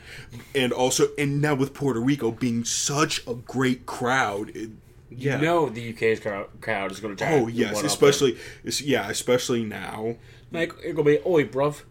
and 0.56 0.74
also 0.74 1.10
and 1.18 1.42
now 1.42 1.54
with 1.56 1.74
Puerto 1.74 2.00
Rico 2.00 2.32
being 2.32 2.64
such 2.66 3.26
a 3.28 3.36
great 3.36 3.86
crowd 3.86 4.50
it, 4.56 4.72
yeah 5.10 5.36
You 5.40 5.46
know 5.46 5.70
the 5.70 5.94
UK's 5.94 6.20
crowd, 6.20 6.48
crowd 6.62 6.92
is 6.92 7.00
going 7.00 7.16
to 7.16 7.26
oh 7.34 7.48
yes 7.48 7.84
especially 7.84 8.32
it's- 8.64 8.82
yeah 8.82 9.10
especially 9.10 9.64
now 9.64 10.16
like 10.52 10.74
it's 10.84 10.96
going 10.96 10.96
to 10.98 11.04
be, 11.04 11.20
oi, 11.26 11.46
bruv, 11.46 11.84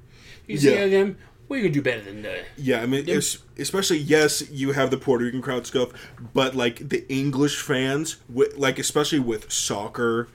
you 0.47 0.57
Yeah. 0.59 0.85
see 0.85 0.91
them? 0.91 1.17
We 1.49 1.63
can 1.63 1.73
do 1.73 1.83
better 1.83 2.03
than 2.03 2.23
that. 2.23 2.45
Yeah, 2.57 2.81
I 2.83 2.87
mean, 2.87 3.09
es- 3.11 3.39
especially 3.59 3.99
yes, 3.99 4.49
you 4.51 4.71
have 4.73 4.91
the 4.93 4.97
Puerto 4.99 5.25
Rican 5.25 5.43
crowd 5.43 5.67
stuff, 5.67 5.89
but 6.35 6.55
like 6.55 6.91
the 6.91 7.05
English 7.13 7.57
fans, 7.61 8.19
with, 8.29 8.57
like 8.57 8.79
especially 8.79 9.19
with 9.19 9.51
soccer, 9.51 10.29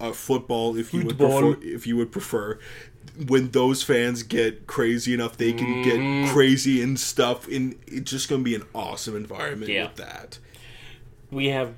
uh, 0.00 0.12
football, 0.12 0.76
if 0.76 0.92
you 0.92 1.02
Football. 1.02 1.42
would 1.44 1.60
prefer, 1.60 1.74
if 1.74 1.86
you 1.86 1.96
would 1.96 2.12
prefer, 2.12 2.58
when 3.26 3.50
those 3.50 3.82
fans 3.82 4.22
get 4.22 4.66
crazy 4.66 5.14
enough, 5.14 5.36
they 5.36 5.52
can 5.52 5.66
Mm-hmm. 5.66 6.24
get 6.24 6.32
crazy 6.32 6.82
and 6.82 6.98
stuff, 6.98 7.48
and 7.48 7.74
it's 7.86 8.10
just 8.10 8.28
gonna 8.28 8.42
be 8.42 8.54
an 8.54 8.64
awesome 8.74 9.16
environment 9.16 9.70
Yeah. 9.70 9.84
with 9.88 9.96
that. 9.96 10.38
we 11.30 11.46
have 11.48 11.74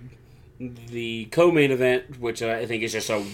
the 0.61 1.25
co-main 1.27 1.71
event, 1.71 2.19
which 2.21 2.43
I 2.43 2.67
think 2.67 2.83
is 2.83 2.93
just 2.93 3.09
a 3.11 3.25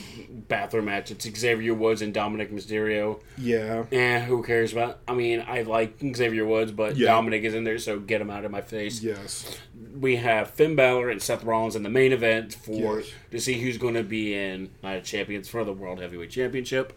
bathroom 0.48 0.84
match. 0.84 1.10
It's 1.10 1.26
Xavier 1.38 1.72
Woods 1.74 2.02
and 2.02 2.14
Dominik 2.14 2.52
Mysterio. 2.52 3.20
Yeah, 3.38 3.84
Eh, 3.90 4.20
who 4.20 4.42
cares 4.42 4.72
about? 4.72 5.00
I 5.08 5.14
mean, 5.14 5.42
I 5.46 5.62
like 5.62 5.94
Xavier 6.14 6.44
Woods, 6.44 6.70
but 6.70 6.96
Yeah. 6.96 7.08
Dominik 7.08 7.42
is 7.42 7.54
in 7.54 7.64
there, 7.64 7.78
so 7.78 7.98
get 7.98 8.20
him 8.20 8.30
out 8.30 8.44
of 8.44 8.50
my 8.52 8.60
face. 8.60 9.02
yes, 9.02 9.58
We 9.98 10.16
have 10.16 10.50
Finn 10.50 10.76
Balor 10.76 11.08
and 11.08 11.22
Seth 11.22 11.44
Rollins 11.44 11.74
in 11.76 11.82
the 11.82 11.88
main 11.90 12.12
event 12.12 12.54
for 12.54 12.98
Yes. 13.00 13.06
to 13.30 13.40
see 13.40 13.54
who's 13.54 13.78
going 13.78 13.94
to 13.94 14.02
be 14.04 14.34
in 14.34 14.70
Night 14.82 14.96
of 14.98 15.04
Champions 15.04 15.48
for 15.48 15.64
the 15.64 15.72
World 15.72 16.00
Heavyweight 16.00 16.30
Championship. 16.30 16.92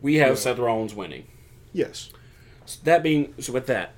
We 0.00 0.16
have 0.16 0.38
Seth 0.38 0.58
Rollins 0.58 0.94
winning. 0.94 1.26
yes, 1.72 2.10
That 2.84 3.02
being 3.02 3.34
so, 3.38 3.52
with 3.52 3.66
that, 3.66 3.92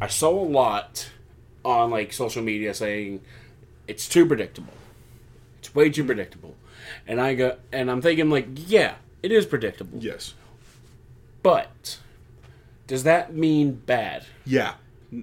I 0.00 0.06
saw 0.06 0.30
a 0.30 0.46
lot 0.48 1.10
on 1.64 1.90
like 1.90 2.12
social 2.12 2.42
media 2.42 2.72
saying 2.74 3.20
it's 3.88 4.08
too 4.08 4.24
predictable. 4.26 4.72
It's 5.58 5.74
way 5.74 5.90
too 5.90 6.04
predictable, 6.04 6.54
and 7.06 7.20
I 7.20 7.34
go 7.34 7.56
and 7.72 7.90
I'm 7.90 8.00
thinking 8.00 8.30
like, 8.30 8.46
yeah, 8.54 8.94
it 9.22 9.32
is 9.32 9.44
predictable, 9.46 9.98
yes, 9.98 10.34
but 11.42 11.98
does 12.86 13.02
that 13.04 13.34
mean 13.34 13.72
bad? 13.86 14.24
yeah. 14.44 14.74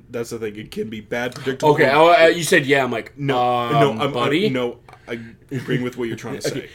That's 0.10 0.30
the 0.30 0.40
thing; 0.40 0.56
it 0.56 0.72
can 0.72 0.90
be 0.90 1.02
bad, 1.02 1.36
predictable. 1.36 1.74
Okay, 1.74 1.92
oh, 1.92 2.14
uh, 2.14 2.28
you 2.28 2.44
said 2.44 2.66
yeah. 2.66 2.86
I'm 2.86 2.90
like, 2.90 3.18
no, 3.18 3.38
um, 3.38 3.98
no, 3.98 4.04
I'm, 4.06 4.14
buddy. 4.14 4.48
I'm, 4.48 4.54
no. 4.54 4.80
I 5.10 5.20
agree 5.52 5.84
with 5.84 5.98
what 5.98 6.08
you're 6.08 6.16
trying 6.16 6.40
to 6.40 6.42
say. 6.50 6.70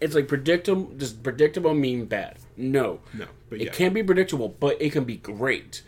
It's 0.00 0.14
like 0.14 0.28
predictable. 0.28 0.84
Does 0.96 1.12
predictable 1.12 1.74
mean 1.74 2.06
bad? 2.06 2.36
No. 2.56 3.00
No, 3.12 3.26
but 3.48 3.60
it 3.60 3.64
yeah. 3.66 3.72
can 3.72 3.92
be 3.92 4.02
predictable, 4.02 4.48
but 4.48 4.80
it 4.80 4.92
can 4.92 5.04
be 5.04 5.16
great. 5.16 5.82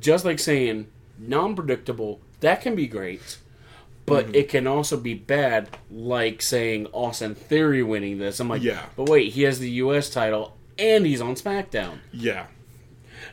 Just 0.00 0.24
like 0.24 0.38
saying 0.38 0.88
non-predictable, 1.18 2.20
that 2.40 2.60
can 2.60 2.74
be 2.74 2.86
great, 2.86 3.38
But 4.04 4.26
mm-hmm. 4.26 4.34
it 4.36 4.48
can 4.48 4.66
also 4.66 4.96
be 4.96 5.14
bad, 5.14 5.68
like 5.90 6.40
saying 6.42 6.86
Austin 6.92 7.34
Theory 7.34 7.82
winning 7.82 8.18
this. 8.18 8.38
I'm 8.38 8.48
like, 8.48 8.62
Yeah. 8.62 8.84
but 8.94 9.08
wait, 9.08 9.32
he 9.32 9.42
has 9.42 9.58
the 9.58 9.70
U.S. 9.70 10.10
title 10.10 10.56
and 10.78 11.04
he's 11.06 11.20
on 11.20 11.34
SmackDown. 11.34 11.98
Yeah. 12.12 12.46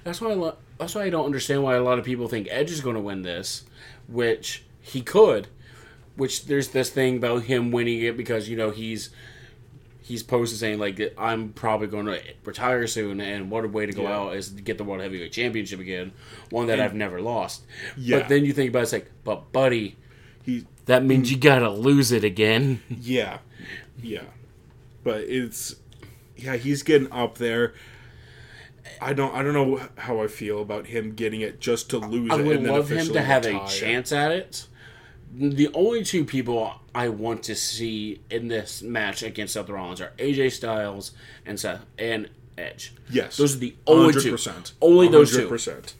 That's 0.04 0.20
why 0.22 0.32
I 0.32 0.34
lo- 0.34 0.58
that's 0.80 0.96
why 0.96 1.04
I 1.04 1.10
don't 1.10 1.26
understand 1.26 1.64
why 1.64 1.76
a 1.76 1.84
lot 1.84 2.00
of 2.00 2.06
people 2.06 2.28
think 2.28 2.48
Edge 2.50 2.72
is 2.72 2.82
going 2.82 2.96
to 2.96 3.02
win 3.02 3.22
this, 3.22 3.64
which 4.08 4.64
he 4.82 5.02
could. 5.02 5.48
Which 6.16 6.46
there's 6.46 6.70
this 6.70 6.90
thing 6.90 7.18
about 7.18 7.44
him 7.44 7.72
winning 7.72 8.02
it 8.02 8.16
because 8.18 8.48
you 8.50 8.56
know 8.56 8.70
he's 8.72 9.10
he's 10.04 10.22
posted 10.22 10.60
saying 10.60 10.78
like 10.80 11.00
I'm 11.18 11.50
probably 11.54 11.88
going 11.88 12.06
to 12.06 12.22
retire 12.44 12.86
soon, 12.88 13.20
and 13.22 13.50
what 13.50 13.66
a 13.66 13.68
way 13.68 13.86
to 13.88 13.92
go 13.94 14.04
Yeah. 14.04 14.18
out 14.18 14.36
is 14.36 14.52
to 14.52 14.62
get 14.62 14.78
the 14.78 14.84
World 14.84 15.02
Heavyweight 15.02 15.32
Championship 15.32 15.80
again, 15.80 16.12
one 16.52 16.68
that 16.68 16.80
I've 16.80 16.94
never 16.94 17.22
lost. 17.22 17.64
Yeah. 17.98 18.20
But 18.20 18.30
then 18.30 18.46
you 18.46 18.54
think 18.54 18.70
about 18.70 18.80
it, 18.80 18.84
it's 18.84 18.94
like, 18.94 19.12
but 19.24 19.52
buddy, 19.52 19.96
He 20.44 20.66
that 20.86 21.04
means 21.04 21.32
you 21.32 21.38
gotta 21.38 21.70
lose 21.70 22.12
it 22.12 22.24
again. 22.24 22.82
Yeah, 22.90 23.40
yeah, 24.02 24.24
but 25.04 25.22
it's 25.22 25.76
yeah 26.36 26.58
he's 26.58 26.84
getting 26.84 27.12
up 27.12 27.38
there. 27.38 27.74
I 29.02 29.14
don't 29.14 29.34
I 29.34 29.42
don't 29.44 29.54
know 29.54 29.82
how 29.98 30.20
I 30.22 30.28
feel 30.28 30.62
about 30.62 30.88
him 30.88 31.14
getting 31.14 31.42
it 31.42 31.60
just 31.62 31.90
to 31.92 31.98
lose 31.98 32.30
I 32.32 32.40
it. 32.40 32.46
would 32.46 32.58
and 32.58 32.66
then 32.66 32.74
love 32.74 32.90
him 32.92 33.08
to 33.14 33.22
have 33.22 33.46
a 33.46 33.66
chance 33.68 34.12
at 34.12 34.32
it. 34.32 34.68
The 35.36 35.70
only 35.74 36.04
two 36.04 36.26
people 36.26 36.74
I 36.94 37.10
want 37.10 37.44
to 37.44 37.56
see 37.56 38.22
in 38.30 38.50
this 38.50 38.82
match 38.84 39.24
against 39.24 39.54
Seth 39.54 39.70
Rollins 39.70 40.00
are 40.02 40.12
AJ 40.20 40.52
Styles 40.52 41.12
and 41.46 41.60
Seth 41.60 41.86
and 41.98 42.30
Edge. 42.58 42.94
Yes, 43.10 43.38
Those 43.38 43.56
are 43.56 43.60
the 43.60 43.76
only 43.88 44.14
two. 44.14 44.34
100%. 44.34 44.74
Only 44.82 45.08
those 45.08 45.36
two. 45.36 45.48
percent. 45.48 45.96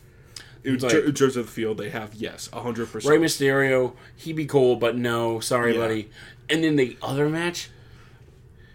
In 0.62 0.78
Like- 0.78 0.92
terms 1.14 1.36
of 1.36 1.46
the 1.46 1.52
field, 1.52 1.78
they 1.78 1.90
have 1.90 2.14
yes, 2.14 2.48
hundred 2.52 2.86
Rey 2.86 3.18
percent. 3.18 3.20
Mysterio, 3.22 3.94
he'd 4.16 4.36
be 4.36 4.46
cool, 4.46 4.76
but 4.76 4.96
no, 4.96 5.40
sorry, 5.40 5.74
Yeah. 5.74 5.80
buddy. 5.80 6.10
And 6.48 6.62
then 6.64 6.76
the 6.76 6.96
other 7.02 7.28
match, 7.28 7.70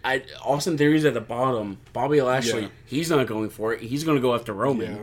I 0.04 0.22
Austin 0.44 0.76
Theory's 0.78 1.04
at 1.04 1.14
the 1.14 1.20
bottom. 1.20 1.78
Bobby 1.92 2.20
Lashley, 2.22 2.62
Yeah. 2.62 2.68
he's 2.86 3.10
not 3.10 3.26
going 3.26 3.48
for 3.50 3.72
it. 3.72 3.80
He's 3.80 4.04
going 4.04 4.16
to 4.16 4.22
go 4.22 4.34
after 4.34 4.52
Roman. 4.52 4.92
Yeah. 4.96 5.02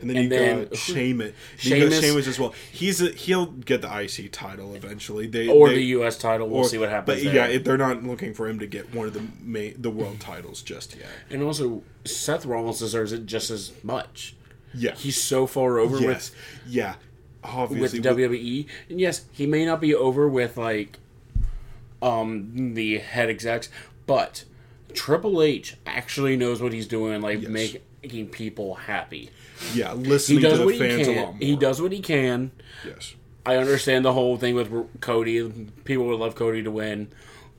And 0.00 0.08
then 0.08 0.16
And 0.16 0.24
you 0.24 0.30
then- 0.30 0.64
got 0.64 0.76
Sheamus. 0.76 1.32
You 1.60 1.90
Sheamus- 1.90 2.26
as 2.26 2.38
well. 2.38 2.54
He's 2.72 3.02
a, 3.02 3.10
he'll 3.10 3.46
get 3.46 3.82
the 3.82 3.88
IC 4.02 4.30
title 4.32 4.74
eventually. 4.74 5.26
They 5.26 5.48
Or 5.48 5.68
they, 5.68 5.74
the 5.76 5.84
U.S. 5.98 6.16
title. 6.18 6.48
We'll 6.48 6.60
or- 6.60 6.64
see 6.68 6.78
what 6.78 6.88
happens. 6.88 7.18
But 7.18 7.24
there. 7.24 7.34
yeah, 7.34 7.46
it, 7.54 7.64
they're 7.64 7.76
not 7.76 8.02
looking 8.02 8.32
for 8.34 8.48
him 8.48 8.58
to 8.60 8.66
get 8.66 8.94
one 8.94 9.06
of 9.06 9.12
the 9.14 9.22
ma- 9.42 9.74
the 9.78 9.90
world 9.90 10.18
titles 10.20 10.62
just 10.62 10.96
yet. 10.96 11.06
and 11.30 11.42
also 11.42 11.82
Seth 12.04 12.46
Rollins 12.46 12.78
deserves 12.78 13.12
it 13.12 13.26
just 13.26 13.50
as 13.50 13.72
much. 13.82 14.34
Yeah. 14.72 14.94
He's 14.94 15.20
so 15.22 15.46
far 15.46 15.78
over 15.78 15.96
with 15.96 16.06
yes. 16.06 16.32
Yeah. 16.66 16.94
with 17.68 17.92
WWE. 17.92 18.66
And 18.88 19.00
yes, 19.00 19.24
he 19.32 19.46
may 19.46 19.64
not 19.66 19.80
be 19.80 19.94
over 19.94 20.28
with 20.28 20.56
like 20.56 20.98
um 22.02 22.74
the 22.74 22.98
head 22.98 23.28
execs, 23.28 23.68
but 24.06 24.44
Triple 24.94 25.42
H 25.42 25.76
actually 25.86 26.36
knows 26.36 26.60
what 26.62 26.72
he's 26.72 26.86
doing, 26.86 27.20
like 27.20 27.42
Yes. 27.42 27.74
making 28.02 28.28
people 28.28 28.74
happy. 28.74 29.30
Yeah, 29.74 29.94
He 29.94 30.00
listening 30.04 30.40
does 30.42 30.52
to 30.54 30.58
the 30.58 30.64
what 30.64 30.74
he 30.74 30.80
fans 30.80 31.06
a 31.08 31.10
lot 31.10 31.14
can. 31.16 31.24
more. 31.26 31.36
He 31.38 31.56
does 31.56 31.82
what 31.82 31.92
he 31.92 32.00
can. 32.00 32.50
Yes. 32.84 33.14
I 33.46 33.56
understand 33.56 34.04
the 34.04 34.12
whole 34.12 34.36
thing 34.36 34.54
with 34.54 35.00
Cody. 35.00 35.50
People 35.84 36.06
would 36.06 36.18
love 36.18 36.34
Cody 36.34 36.62
to 36.62 36.70
win, 36.70 37.08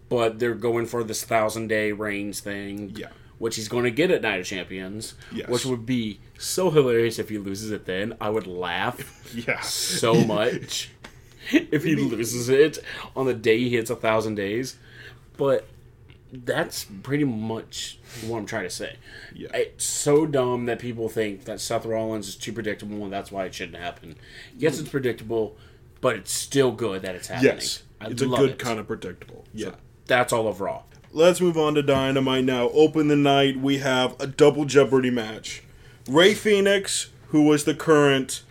but 0.10 0.40
they're 0.40 0.54
going 0.56 0.86
for 0.86 1.04
this 1.04 1.24
thousand 1.24 1.68
day 1.68 1.92
reigns 1.92 2.40
thing. 2.40 2.94
Yeah. 2.96 3.08
Which 3.40 3.56
he's 3.56 3.68
going 3.68 3.86
to 3.86 3.92
get 3.92 4.12
at 4.12 4.22
Night 4.22 4.40
of 4.40 4.46
Champions. 4.46 5.16
Yes. 5.34 5.50
Which 5.50 5.66
would 5.66 5.86
be 5.86 6.20
so 6.38 6.70
hilarious 6.70 7.18
if 7.18 7.30
he 7.30 7.40
loses 7.40 7.72
it 7.72 7.86
then. 7.86 8.16
I 8.22 8.30
would 8.30 8.46
laugh 8.46 9.34
Yeah. 9.48 9.60
so 9.62 10.14
much 10.14 10.92
if 11.52 11.84
he 11.84 11.96
loses 11.96 12.50
it 12.50 12.78
on 13.16 13.26
the 13.26 13.34
day 13.34 13.58
he 13.58 13.70
hits 13.72 13.90
a 13.90 13.96
thousand 13.96 14.36
days. 14.36 14.78
But 15.38 15.68
that's 16.32 16.86
pretty 17.04 17.24
much 17.24 18.00
what 18.26 18.38
I'm 18.38 18.46
trying 18.46 18.64
to 18.64 18.70
say. 18.70 18.96
Yeah. 19.34 19.50
It's 19.54 19.84
so 19.86 20.26
dumb 20.26 20.66
that 20.68 20.80
people 20.80 21.10
think 21.10 21.46
that 21.46 21.60
Seth 21.60 21.86
Rollins 21.86 22.28
is 22.30 22.36
too 22.36 22.54
predictable 22.54 23.04
and 23.04 23.12
that's 23.12 23.32
why 23.32 23.46
it 23.46 23.54
shouldn't 23.54 23.78
happen. 23.78 24.16
Yes, 24.58 24.80
it's 24.80 24.90
predictable, 24.90 25.58
but 26.00 26.16
it's 26.16 26.32
still 26.32 26.72
good 26.72 27.02
that 27.02 27.16
it's 27.16 27.28
happening. 27.28 27.56
Yes. 27.56 27.84
I 28.00 28.08
It's 28.08 28.22
a 28.22 28.28
good 28.28 28.52
it. 28.52 28.60
kind 28.60 28.80
of 28.80 28.88
predictable. 28.88 29.46
Yeah. 29.54 29.72
That's 30.08 30.32
all 30.34 30.48
of 30.48 30.62
Raw. 30.62 30.84
Let's 31.14 31.42
move 31.42 31.58
on 31.58 31.76
to 31.76 31.84
Dynamite 31.84 32.46
now. 32.46 32.70
Open 32.70 33.10
the 33.10 33.16
night, 33.18 33.58
we 33.58 33.80
have 33.80 34.16
a 34.20 34.26
double 34.28 34.64
Jeopardy 34.66 35.10
match. 35.10 35.62
Rey 36.08 36.34
Fenix, 36.34 37.10
who 37.28 37.44
was 37.44 37.66
the 37.66 37.74
current 37.76 38.44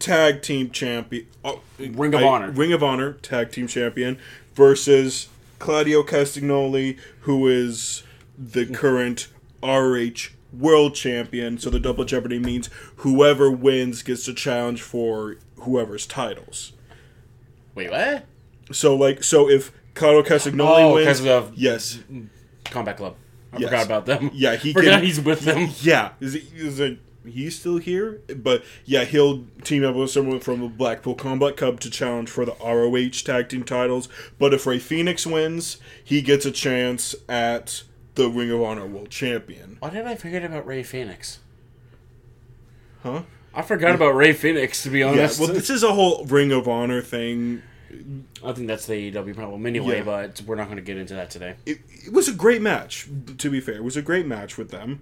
tag 0.00 0.42
team 0.42 0.70
champion, 0.70 1.26
oh, 1.44 1.60
Ring 1.78 2.14
of 2.14 2.20
I- 2.22 2.26
Honor. 2.26 2.50
Ring 2.50 2.72
of 2.72 2.82
Honor 2.82 3.12
tag 3.14 3.52
team 3.52 3.68
champion, 3.68 4.18
versus 4.54 5.28
Claudio 5.58 6.02
Castagnoli, 6.02 6.98
who 7.20 7.48
is 7.48 8.02
the 8.36 8.66
current 8.66 9.28
RH 9.62 10.30
world 10.52 10.94
champion. 10.94 11.58
So 11.58 11.70
the 11.70 11.80
double 11.80 12.04
Jeopardy 12.04 12.38
means 12.38 12.70
whoever 12.96 13.50
wins 13.50 14.02
gets 14.02 14.24
to 14.26 14.34
challenge 14.34 14.82
for 14.82 15.36
whoever's 15.56 16.06
titles. 16.06 16.72
Wait, 17.74 17.90
what? 17.90 18.24
So 18.72 18.94
like, 18.94 19.22
so 19.24 19.48
if 19.48 19.72
Claudio 19.94 20.22
Castagnoli 20.22 20.80
Oh, 20.82 20.94
wins, 20.94 21.20
of 21.24 21.52
yes, 21.56 21.98
Combat 22.64 22.96
Club. 22.96 23.16
I 23.52 23.58
Yes. 23.58 23.70
forgot 23.70 23.86
about 23.86 24.06
them. 24.06 24.30
Yeah, 24.34 24.56
he 24.56 24.72
forgot 24.74 24.90
can- 24.98 25.04
he's 25.04 25.20
with 25.20 25.40
them. 25.40 25.70
Yeah, 25.80 26.12
is 26.20 26.34
he, 26.34 26.40
is 26.54 26.80
it, 26.80 26.98
he's 27.30 27.58
still 27.58 27.78
here? 27.78 28.20
But 28.34 28.64
yeah, 28.84 29.04
he'll 29.04 29.44
team 29.64 29.84
up 29.84 29.94
with 29.94 30.10
someone 30.10 30.40
from 30.40 30.60
the 30.60 30.68
Blackpool 30.68 31.14
Combat 31.14 31.56
Club 31.56 31.80
to 31.80 31.90
challenge 31.90 32.28
for 32.30 32.44
the 32.44 32.54
ROH 32.64 33.22
tag 33.24 33.48
team 33.48 33.64
titles. 33.64 34.08
But 34.38 34.52
if 34.54 34.66
Rey 34.66 34.78
Fenix 34.78 35.26
wins, 35.26 35.78
he 36.02 36.22
gets 36.22 36.44
a 36.46 36.50
chance 36.50 37.14
at 37.28 37.82
the 38.14 38.28
Ring 38.28 38.50
of 38.50 38.60
Honor 38.62 38.86
World 38.86 39.10
Champion. 39.10 39.76
Why 39.80 39.90
did 39.90 40.06
I 40.06 40.14
forget 40.16 40.44
about 40.44 40.66
Rey 40.66 40.82
Fenix? 40.82 41.38
Huh? 43.02 43.22
I 43.54 43.62
forgot 43.62 43.94
about 43.94 44.14
Rey 44.14 44.32
Fenix, 44.32 44.82
to 44.82 44.90
be 44.90 45.00
Yeah. 45.00 45.06
honest. 45.08 45.40
Well, 45.40 45.52
this 45.52 45.70
is 45.70 45.82
a 45.82 45.92
whole 45.92 46.24
Ring 46.26 46.52
of 46.52 46.68
Honor 46.68 47.00
thing. 47.02 47.62
I 48.44 48.52
think 48.52 48.66
that's 48.66 48.86
the 48.86 48.94
AEW 49.10 49.34
problem 49.34 49.64
anyway, 49.66 49.98
Yeah. 49.98 50.02
but 50.04 50.42
we're 50.46 50.56
not 50.56 50.66
going 50.66 50.76
to 50.76 50.82
get 50.82 50.98
into 50.98 51.14
that 51.14 51.30
today. 51.30 51.54
It, 51.64 51.78
it 52.06 52.12
was 52.12 52.28
a 52.28 52.32
great 52.32 52.60
match. 52.60 53.08
To 53.38 53.50
be 53.50 53.60
fair, 53.60 53.76
it 53.76 53.84
was 53.84 53.96
a 53.96 54.02
great 54.02 54.26
match 54.26 54.58
with 54.58 54.70
them. 54.70 55.00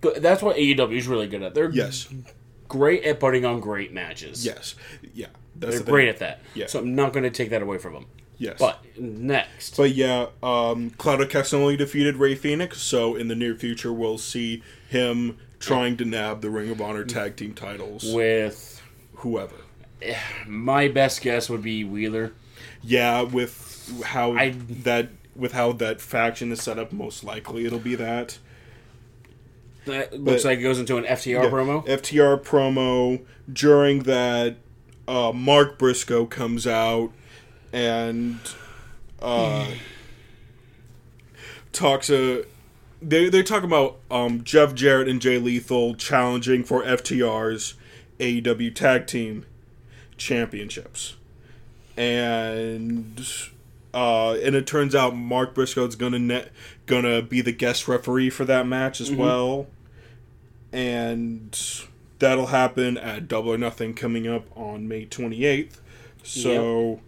That's 0.00 0.42
what 0.42 0.56
AEW 0.56 0.96
is 0.96 1.06
really 1.08 1.26
good 1.26 1.42
at. 1.42 1.54
They're 1.54 1.70
Yes. 1.70 2.08
great 2.68 3.04
at 3.04 3.20
putting 3.20 3.44
on 3.44 3.60
great 3.60 3.92
matches. 3.92 4.44
Yes. 4.44 4.74
Yeah. 5.14 5.26
That's 5.56 5.74
They're 5.76 5.84
the 5.84 5.90
great 5.90 6.08
at 6.08 6.18
that. 6.18 6.40
Yeah. 6.54 6.66
So 6.66 6.78
I'm 6.78 6.94
not 6.94 7.12
going 7.12 7.24
to 7.24 7.30
take 7.30 7.50
that 7.50 7.62
away 7.62 7.78
from 7.78 7.92
them. 7.94 8.06
Yes. 8.38 8.56
But 8.58 8.82
next, 8.98 9.76
But 9.76 9.94
yeah, 9.94 10.26
um, 10.42 10.90
Claudio 10.96 11.26
Castagnoli 11.26 11.76
defeated 11.76 12.16
Rey 12.16 12.34
Fenix, 12.34 12.80
so 12.80 13.14
in 13.14 13.28
the 13.28 13.34
near 13.34 13.54
future 13.54 13.92
we'll 13.92 14.16
see 14.16 14.62
him 14.88 15.36
trying 15.58 15.98
to 15.98 16.06
nab 16.06 16.40
the 16.40 16.48
Ring 16.48 16.70
of 16.70 16.80
Honor 16.80 17.04
tag 17.04 17.36
team 17.36 17.52
titles. 17.52 18.10
with 18.14 18.80
Whoever. 19.16 19.56
my 20.46 20.88
best 20.88 21.20
guess 21.20 21.50
would 21.50 21.62
be 21.62 21.84
Wheeler. 21.84 22.32
Yeah, 22.82 23.20
with 23.22 24.00
how 24.06 24.32
I- 24.32 24.54
that 24.84 25.08
with 25.36 25.52
how 25.52 25.72
that 25.72 26.00
faction 26.00 26.50
is 26.52 26.62
set 26.62 26.78
up, 26.78 26.92
most 26.92 27.22
likely 27.22 27.66
it'll 27.66 27.78
be 27.78 27.94
that. 27.96 28.38
That 29.90 30.20
looks 30.20 30.44
like 30.44 30.58
it 30.58 30.62
goes 30.62 30.78
into 30.78 30.96
an 30.96 31.04
FTR 31.04 31.44
Yeah, 31.44 31.50
promo. 31.50 31.86
FTR 31.86 32.42
promo. 32.42 33.24
During 33.52 34.04
that 34.04 34.56
uh, 35.08 35.32
Mark 35.32 35.78
Briscoe 35.78 36.26
comes 36.26 36.66
out 36.66 37.10
and 37.72 38.38
uh, 39.20 39.66
talks 41.72 42.10
uh, 42.10 42.42
they 43.02 43.28
they're 43.28 43.42
talking 43.42 43.68
about 43.68 43.98
um, 44.10 44.44
Jeff 44.44 44.74
Jarrett 44.74 45.08
and 45.08 45.20
Jay 45.20 45.38
Lethal 45.38 45.94
challenging 45.94 46.64
for 46.64 46.82
FTR's 46.82 47.74
AEW 48.18 48.74
Tag 48.74 49.06
Team 49.06 49.46
Championships, 50.16 51.16
and 51.96 53.26
uh, 53.94 54.32
and 54.34 54.54
it 54.54 54.66
turns 54.66 54.94
out 54.94 55.16
Mark 55.16 55.54
Briscoe's 55.54 55.96
gonna 55.96 56.18
net, 56.18 56.50
gonna 56.86 57.22
be 57.22 57.40
the 57.40 57.52
guest 57.52 57.88
referee 57.88 58.30
for 58.30 58.44
that 58.44 58.66
match 58.66 59.00
as 59.00 59.10
well, 59.10 59.66
and 60.72 61.56
that'll 62.18 62.46
happen 62.46 62.96
at 62.96 63.28
Double 63.28 63.52
or 63.52 63.58
Nothing 63.58 63.94
coming 63.94 64.26
up 64.26 64.44
on 64.56 64.86
May 64.88 65.04
twenty 65.04 65.44
eighth. 65.44 65.80
So, 66.22 67.00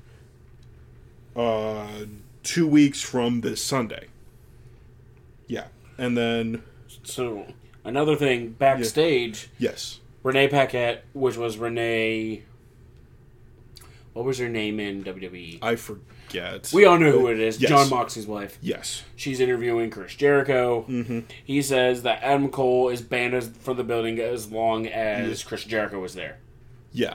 uh, 1.37 2.05
two 2.43 2.67
weeks 2.67 3.03
from 3.03 3.43
this 3.43 3.63
Sunday. 3.63 4.09
Yeah, 5.47 5.67
and 5.99 6.17
then 6.17 6.63
So 7.03 7.47
another 7.85 8.17
thing 8.17 8.51
backstage, 8.51 9.51
yes, 9.59 10.01
Renee 10.23 10.49
Paquette, 10.49 11.05
which 11.13 11.37
was 11.37 11.59
Renee. 11.59 12.43
What 14.13 14.25
was 14.27 14.39
her 14.39 14.49
name 14.49 14.79
in 14.79 15.05
WWE? 15.05 15.59
I 15.63 15.77
forget. 16.33 16.71
We 16.73 16.85
all 16.85 16.99
know 16.99 17.13
who 17.13 17.29
it 17.29 17.39
is. 17.41 17.61
Yes. 17.61 17.71
Jon 17.71 17.91
Moxley's 17.91 18.27
wife. 18.27 18.59
yes, 18.61 19.03
She's 19.17 19.41
interviewing 19.41 19.91
Chris 19.91 20.15
Jericho. 20.15 20.85
Mm-hmm. 20.89 21.21
He 21.45 21.63
says 21.63 22.03
that 22.03 22.23
Adam 22.23 22.51
Cole 22.51 22.89
is 22.89 23.03
banned 23.03 23.43
from 23.57 23.77
the 23.77 23.85
building 23.85 24.19
as 24.19 24.51
long 24.51 24.87
as 24.87 25.43
Chris 25.45 25.65
Jericho 25.65 26.01
was 26.01 26.15
there. 26.15 26.39
yeah, 26.93 27.15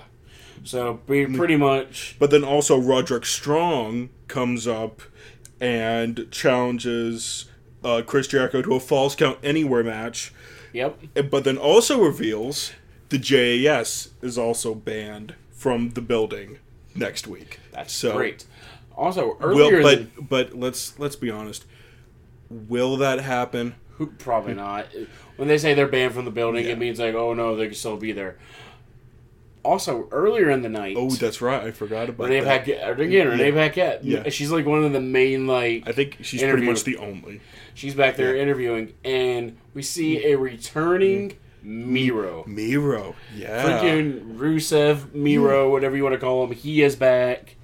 So 0.64 1.02
we 1.08 1.26
pretty 1.26 1.56
much 1.58 2.16
But 2.20 2.32
then 2.32 2.44
also 2.44 2.78
Roderick 2.78 3.26
Strong 3.26 4.10
comes 4.28 4.68
up 4.68 5.02
and 5.60 6.28
challenges 6.32 7.46
uh, 7.84 8.02
Chris 8.06 8.28
Jericho 8.28 8.62
to 8.62 8.76
a 8.76 8.80
falls 8.80 9.16
count 9.16 9.40
anywhere 9.44 9.84
match. 9.84 10.34
yep. 10.74 11.00
But 11.30 11.44
then 11.44 11.58
also 11.58 12.00
reveals 12.02 12.72
the 13.10 13.18
JAS 13.18 14.10
is 14.22 14.38
also 14.38 14.76
banned 14.76 15.36
from 15.52 15.92
the 15.92 16.02
building 16.02 16.60
next 16.94 17.28
week. 17.28 17.60
That's 17.72 17.94
so, 17.94 18.16
great. 18.18 18.46
Also, 18.98 19.38
Will, 19.40 19.60
earlier 19.62 19.82
but 19.84 20.16
than, 20.16 20.26
but 20.28 20.54
let's 20.58 20.98
let's 21.00 21.16
be 21.16 21.30
honest. 21.30 21.66
Will 22.50 22.98
that 22.98 23.20
happen? 23.20 23.76
who, 23.98 24.08
probably 24.08 24.54
not. 24.54 24.88
When 25.38 25.48
they 25.48 25.58
say 25.58 25.74
they're 25.74 25.88
banned 25.88 26.14
from 26.14 26.26
the 26.26 26.32
building, 26.32 26.66
Yeah. 26.66 26.72
it 26.74 26.78
means 26.80 27.00
like, 27.00 27.14
oh 27.16 27.34
no, 27.34 27.56
they 27.56 27.66
can 27.66 27.76
still 27.76 27.98
be 27.98 28.12
there. 28.12 28.38
Also, 29.64 30.08
earlier 30.12 30.50
in 30.50 30.62
the 30.62 30.70
night, 30.70 30.96
Oh, 30.98 31.10
that's 31.10 31.42
right. 31.42 31.64
I 31.64 31.72
forgot 31.72 32.08
about 32.10 32.26
Renee 32.30 32.40
that. 32.42 32.66
Paquette, 32.66 33.00
again, 33.00 33.28
Renee 33.28 33.52
Paquette, 33.52 34.04
Yeah. 34.04 34.30
she's 34.30 34.50
like 34.52 34.66
one 34.66 34.84
of 34.84 34.94
the 34.94 35.02
main 35.02 35.46
like 35.46 35.84
I 35.88 35.92
think 35.92 36.18
she's 36.22 36.42
pretty 36.42 36.66
much 36.66 36.84
the 36.84 36.98
only. 36.98 37.42
She's 37.74 37.94
back 37.96 38.16
there 38.16 38.36
Yeah. 38.36 38.44
interviewing, 38.44 38.94
and 39.04 39.58
we 39.74 39.82
see 39.82 40.26
a 40.32 40.38
returning 40.38 41.34
Miro. 41.64 42.46
Miro. 42.48 43.16
Yeah. 43.36 43.64
Freaking 43.82 44.38
Rusev, 44.38 45.14
Miro, 45.14 45.70
whatever 45.70 45.98
you 45.98 46.04
want 46.04 46.14
to 46.14 46.20
call 46.20 46.44
him, 46.46 46.52
he 46.54 46.82
is 46.82 46.96
back. 46.96 47.56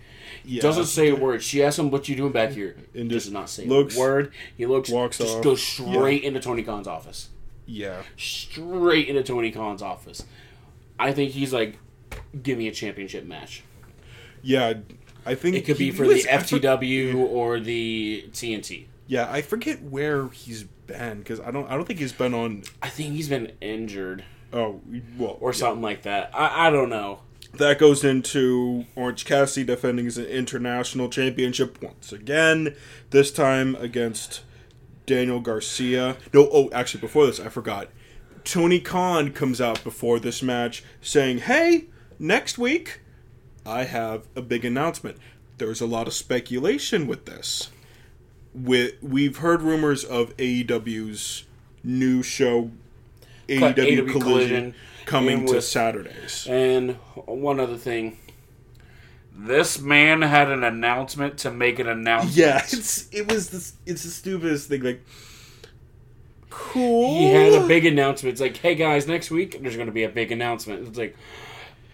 Yeah. 0.46 0.62
Doesn't 0.62 0.86
say 0.86 1.10
a 1.10 1.16
word. 1.16 1.42
She 1.44 1.64
asks 1.64 1.80
him, 1.80 1.90
"What 1.92 2.08
you 2.10 2.16
doing 2.16 2.32
back 2.32 2.52
here?" 2.52 2.76
And 2.94 3.10
does 3.10 3.24
just 3.24 3.34
not 3.34 3.50
say 3.50 3.66
looks- 3.66 3.96
a 3.96 4.00
word. 4.00 4.32
He 4.58 4.66
looks, 4.66 4.90
walks 4.90 5.18
just 5.18 5.38
off. 5.38 5.44
goes 5.44 5.62
straight 5.62 6.24
into 6.24 6.40
Tony 6.40 6.64
Khan's 6.64 6.88
office. 6.88 7.30
Yeah. 7.66 8.02
Straight 8.18 9.08
into 9.08 9.24
Tony 9.24 9.52
Khan's 9.52 9.82
office. 9.82 10.24
I 11.00 11.12
think 11.14 11.32
he's 11.32 11.54
like, 11.54 11.78
"Give 12.42 12.58
me 12.58 12.68
a 12.68 12.72
championship 12.72 13.26
match." 13.26 13.64
Yeah. 14.42 14.74
I 15.26 15.36
think 15.36 15.56
It 15.56 15.62
could 15.66 15.78
be 15.78 15.92
for 15.92 16.04
was- 16.06 16.24
the 16.24 16.30
FTW 16.30 17.16
or 17.18 17.60
the 17.60 18.26
TNT. 18.34 18.88
Yeah, 19.08 19.32
I 19.32 19.42
forget 19.42 19.82
where 19.82 20.28
he's 20.30 20.64
been 20.64 21.20
because 21.20 21.40
I 21.40 21.52
don't. 21.52 21.70
I 21.70 21.76
don't 21.76 21.86
think 21.86 22.00
he's 22.00 22.12
been 22.12 22.34
on. 22.34 22.64
I 22.82 22.90
think 22.90 23.14
he's 23.14 23.30
been 23.30 23.54
injured 23.62 24.24
Oh, 24.52 24.82
well, 25.18 25.38
or 25.40 25.54
something 25.54 25.82
like 25.82 26.02
that. 26.04 26.30
I, 26.34 26.68
I 26.68 26.70
don't 26.70 26.90
know. 26.90 27.20
That 27.54 27.80
goes 27.80 28.04
into 28.04 28.86
Orange 28.96 29.26
Cassidy 29.26 29.66
defending 29.66 30.06
his 30.06 30.18
international 30.18 31.10
championship 31.10 31.82
once 31.82 32.12
again. 32.12 32.76
This 33.12 33.32
time 33.32 33.76
against 33.76 34.42
Daniel 35.06 35.40
Garcia. 35.40 36.18
No, 36.34 36.50
oh, 36.52 36.70
actually, 36.72 37.02
before 37.02 37.28
this, 37.28 37.40
I 37.40 37.50
forgot. 37.50 37.90
Tony 38.44 38.80
Khan 38.80 39.32
comes 39.32 39.62
out 39.62 39.84
before 39.84 40.20
this 40.20 40.42
match 40.42 40.84
saying, 41.02 41.40
"Hey, 41.40 41.86
next 42.20 42.58
week, 42.58 43.02
I 43.66 43.84
have 43.84 44.28
a 44.36 44.42
big 44.42 44.66
announcement." 44.66 45.18
There's 45.60 45.82
a 45.82 45.86
lot 45.86 46.08
of 46.08 46.14
speculation 46.14 47.08
with 47.08 47.26
this. 47.26 47.70
With 48.54 48.96
we've 49.02 49.38
heard 49.38 49.62
rumors 49.62 50.04
of 50.04 50.36
AEW's 50.38 51.46
new 51.84 52.24
show, 52.24 52.72
AEW, 53.48 53.74
AEW 53.74 54.12
Collision, 54.12 54.22
Collision, 54.22 54.76
coming 55.06 55.40
and 55.40 55.48
to 55.48 55.56
with- 55.56 55.64
Saturdays. 55.64 56.48
And 56.50 56.96
one 57.26 57.60
other 57.60 57.78
thing. 57.78 58.18
This 59.36 59.80
man 59.82 60.22
had 60.22 60.52
an 60.52 60.64
announcement 60.64 61.40
to 61.40 61.52
make 61.52 61.80
an 61.80 61.88
announcement. 61.88 62.36
Yeah, 62.38 62.58
it's 62.64 63.10
it 63.12 63.28
was 63.32 63.50
this 63.50 63.74
it's 63.86 64.04
the 64.04 64.10
stupidest 64.10 64.70
thing. 64.70 64.84
Like, 64.84 65.04
cool. 66.50 67.18
He 67.18 67.32
had 67.32 67.54
a 67.54 67.68
big 67.68 67.86
announcement. 67.86 68.34
It's 68.34 68.42
like, 68.42 68.58
hey 68.58 68.76
guys, 68.76 69.08
next 69.08 69.32
week 69.32 69.60
there's 69.62 69.76
going 69.76 69.88
to 69.88 69.94
be 69.94 70.04
a 70.04 70.10
big 70.10 70.32
announcement. 70.32 70.88
It's 70.88 70.98
like, 70.98 71.16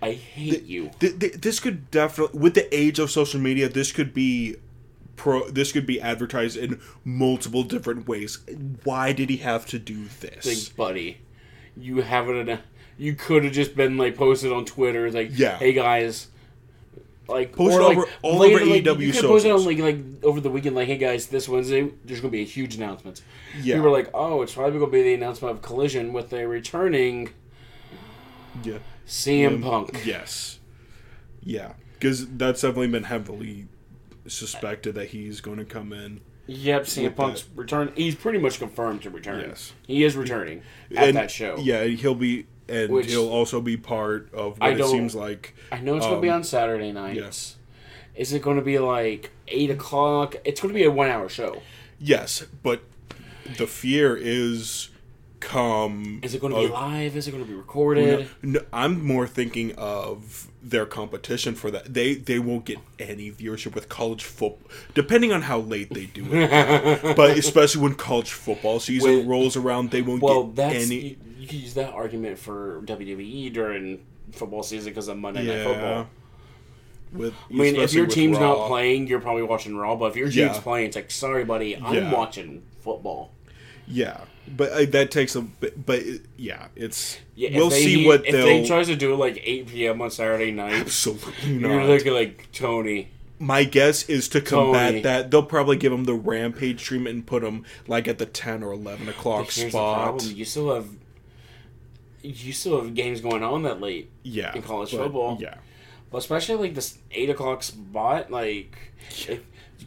I 0.01 0.11
hate 0.11 0.63
you. 0.63 0.91
Th- 0.99 1.17
th- 1.17 1.33
this 1.35 1.59
could 1.59 1.89
definitely, 1.91 2.39
with 2.39 2.55
the 2.55 2.73
age 2.75 2.99
of 2.99 3.09
social 3.09 3.39
media, 3.39 3.69
this 3.69 3.91
could 3.93 4.13
be 4.13 4.57
pro. 5.15 5.47
This 5.49 5.71
could 5.71 5.85
be 5.85 5.99
advertised 6.01 6.57
in 6.57 6.81
multiple 7.05 7.63
different 7.63 8.05
ways. 8.07 8.39
Why 8.83 9.13
did 9.13 9.29
he 9.29 9.37
have 9.37 9.65
to 9.67 9.79
do 9.79 10.05
this? 10.19 10.45
Like, 10.45 10.75
buddy, 10.75 11.19
you 11.77 12.01
have 12.01 12.27
it. 12.29 12.59
You 12.99 13.15
could 13.15 13.43
have 13.45 13.53
just 13.53 13.75
been 13.75 13.97
like 13.97 14.15
posted 14.15 14.51
on 14.51 14.65
Twitter. 14.65 15.09
Like, 15.09 15.31
Yeah. 15.33 15.57
hey 15.57 15.73
guys. 15.73 16.27
Like 17.27 17.53
Post 17.55 17.77
or, 17.77 17.83
like, 17.83 17.97
over- 17.97 18.07
all 18.23 18.37
later, 18.39 18.55
over 18.57 18.65
like, 18.65 18.83
AEW 18.83 19.05
You 19.05 19.13
could 19.13 19.21
post 19.23 19.45
it 19.45 19.51
on 19.51 19.63
like 19.63 19.77
like 19.79 19.97
over 20.23 20.41
the 20.41 20.49
weekend. 20.49 20.75
Like, 20.75 20.87
hey 20.87 20.97
guys, 20.97 21.27
this 21.27 21.47
Wednesday 21.47 21.91
there's 22.05 22.21
gonna 22.21 22.31
be 22.31 22.41
a 22.41 22.45
huge 22.45 22.75
announcement. 22.75 23.21
Yeah. 23.61 23.75
We 23.75 23.81
were 23.81 23.91
like, 23.91 24.09
oh, 24.13 24.41
it's 24.41 24.53
probably 24.53 24.79
gonna 24.79 24.91
be 24.91 25.03
the 25.03 25.13
announcement 25.13 25.55
of 25.55 25.61
Collision 25.61 26.11
with 26.11 26.33
a 26.33 26.47
returning 26.47 27.29
yeah, 28.63 28.79
CM 29.07 29.61
Punk. 29.61 30.01
yes, 30.05 30.59
yeah, 31.43 31.73
because 31.93 32.27
that's 32.27 32.61
definitely 32.61 32.87
been 32.87 33.03
heavily 33.03 33.67
suspected 34.27 34.95
that 34.95 35.09
he's 35.09 35.41
going 35.41 35.57
to 35.57 35.65
come 35.65 35.93
in. 35.93 36.21
Yep, 36.47 36.83
CM 36.83 37.15
Punk's 37.15 37.45
return. 37.55 37.91
He's 37.95 38.15
pretty 38.15 38.39
much 38.39 38.57
confirmed 38.57 39.03
to 39.03 39.09
return. 39.11 39.41
Yes. 39.49 39.73
he 39.85 40.03
is 40.03 40.17
returning 40.17 40.63
at 40.95 41.09
and, 41.09 41.17
that 41.17 41.29
show. 41.29 41.57
Yeah, 41.59 41.83
he'll 41.83 42.15
be, 42.15 42.47
and 42.69 42.91
Which- 42.91 43.07
he'll 43.07 43.29
also 43.29 43.59
be 43.61 43.77
part 43.77 44.33
of 44.33 44.59
what 44.59 44.79
it 44.79 44.85
seems 44.85 45.15
like. 45.15 45.55
I 45.71 45.79
know 45.79 45.97
it's 45.97 46.05
going 46.05 46.17
to 46.17 46.21
be 46.21 46.29
Um, 46.29 46.37
on 46.37 46.43
Saturday 46.43 46.91
nights. 46.91 47.15
yes. 47.17 47.55
Is 48.15 48.33
it 48.33 48.41
going 48.41 48.57
to 48.57 48.63
be 48.63 48.79
like 48.79 49.31
eight 49.47 49.69
o'clock? 49.69 50.35
It's 50.43 50.59
going 50.61 50.73
to 50.73 50.77
be 50.77 50.83
a 50.85 50.91
one-hour 50.91 51.29
show. 51.29 51.61
Yes, 51.99 52.45
but 52.63 52.81
the 53.57 53.65
fear 53.67 54.17
is 54.19 54.89
come. 55.39 56.19
Is 56.21 56.33
it 56.35 56.41
going 56.41 56.53
to 56.53 56.59
be 56.59 56.65
uh, 56.65 56.69
live? 56.71 57.15
Is 57.15 57.27
it 57.27 57.31
going 57.31 57.43
to 57.43 57.49
be 57.49 57.55
recorded? 57.55 58.27
No, 58.41 58.59
I'm 58.73 59.05
more 59.05 59.25
thinking 59.27 59.73
of 59.75 60.47
their 60.61 60.85
competition 60.85 61.55
for 61.55 61.71
that. 61.71 61.93
They 61.93 62.15
they 62.15 62.39
won't 62.39 62.65
get 62.65 62.79
any 62.99 63.31
viewership 63.31 63.73
with 63.73 63.87
college 63.87 64.23
football, 64.25 64.59
depending 64.93 65.31
on 65.31 65.43
how 65.43 65.59
late 65.59 65.93
they 65.93 66.07
do 66.07 66.25
it. 66.29 67.15
but 67.15 67.37
especially 67.37 67.81
when 67.81 67.95
college 67.95 68.31
football 68.31 68.79
season 68.81 69.17
With- 69.19 69.27
rolls 69.27 69.55
around, 69.55 69.91
they 69.91 70.01
won't 70.01 70.21
Well, 70.21 70.43
get 70.45 70.73
any. 70.75 71.17
You, 71.39 71.47
could 71.47 71.59
use 71.59 71.73
that 71.75 71.93
argument 71.93 72.37
for 72.37 72.81
WWE 72.85 73.51
during 73.53 74.05
football 74.31 74.63
season 74.63 74.91
because 74.91 75.07
of 75.07 75.17
Monday 75.17 75.45
Night 75.47 75.63
Football. 75.63 76.07
With 77.11 77.33
I 77.49 77.53
mean, 77.53 77.75
if 77.77 77.93
your 77.93 78.05
team's 78.05 78.37
Raw. 78.37 78.55
not 78.55 78.67
playing, 78.67 79.07
you're 79.07 79.19
probably 79.19 79.41
watching 79.43 79.75
Raw. 79.75 79.95
But 79.95 80.11
if 80.11 80.15
your 80.15 80.27
team's 80.27 80.35
Yeah. 80.57 80.59
playing, 80.61 80.87
it's 80.87 80.95
like, 80.95 81.09
sorry, 81.09 81.43
buddy, 81.43 81.75
I'm 81.75 81.93
Yeah. 81.95 82.13
watching 82.13 82.61
football. 82.81 83.31
yeah, 83.87 84.25
but 84.55 84.71
uh, 84.71 84.85
that 84.91 85.09
takes 85.09 85.35
a 85.35 85.41
bit. 85.41 85.83
But 85.83 85.99
it, 85.99 86.21
yeah, 86.37 86.67
it's 86.75 87.17
Yeah, 87.35 87.57
we'll 87.57 87.71
they- 87.71 87.81
see 87.83 88.05
what 88.05 88.23
if 88.27 88.31
they'll. 88.33 88.45
they 88.45 88.67
tries 88.67 88.85
to 88.87 88.95
do 88.95 89.13
it 89.13 89.17
like 89.17 89.41
8 89.43 89.67
p.m. 89.67 89.99
on 90.03 90.11
Saturday 90.11 90.51
night. 90.51 90.73
absolutely 90.73 91.53
not. 91.53 91.69
You're 91.71 91.85
looking 91.85 92.13
like 92.13 92.49
Tony. 92.51 93.07
My 93.39 93.63
guess 93.63 94.07
is 94.07 94.27
to 94.29 94.41
combat 94.41 94.89
Tony. 94.91 95.01
that 95.01 95.31
they'll 95.31 95.41
probably 95.41 95.77
give 95.77 95.91
them 95.91 96.03
the 96.03 96.13
rampage 96.13 96.83
treatment 96.83 97.15
and 97.15 97.25
put 97.25 97.41
them 97.41 97.65
like 97.87 98.07
at 98.07 98.19
the 98.19 98.25
ten 98.27 98.61
or 98.61 98.71
eleven 98.73 99.09
o'clock 99.09 99.45
Here's 99.49 99.55
the 99.55 99.69
spot. 99.71 100.23
you 100.25 100.45
still 100.45 100.75
have 100.75 100.85
you 102.21 102.53
still 102.53 102.81
have 102.81 102.93
games 102.95 103.21
going 103.21 103.43
on 103.43 103.63
that 103.63 103.79
late, 103.81 104.09
Yeah, 104.23 104.53
in 104.55 104.61
college 104.61 104.91
but- 104.91 104.97
football. 105.03 105.37
Yeah, 105.39 105.55
but 106.11 106.17
especially 106.19 106.55
like 106.55 106.75
this 106.75 106.97
eight 107.11 107.29
o'clock 107.29 107.63
spot. 107.63 108.31
Like 108.31 108.77
if 109.27 109.41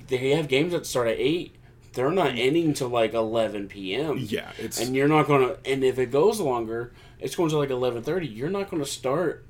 they 0.08 0.30
have 0.30 0.48
games 0.48 0.72
that 0.72 0.86
start 0.86 1.08
at 1.08 1.18
eight, 1.18 1.54
they're 1.94 2.10
not 2.10 2.28
mm-hmm. 2.28 2.38
ending 2.38 2.74
till 2.74 2.88
like 2.88 3.12
eleven 3.14 3.68
p.m. 3.68 4.18
yeah, 4.18 4.52
it's 4.58 4.80
and 4.80 4.94
you're 4.96 5.08
not 5.08 5.26
gonna. 5.26 5.56
And 5.64 5.84
if 5.84 5.98
it 5.98 6.06
goes 6.10 6.40
longer, 6.40 6.92
it's 7.20 7.36
going 7.36 7.50
to 7.50 7.58
like 7.58 7.70
eleven 7.70 8.02
thirty. 8.02 8.26
You're 8.26 8.50
not 8.50 8.70
going 8.70 8.82
to 8.82 8.88
start 8.88 9.44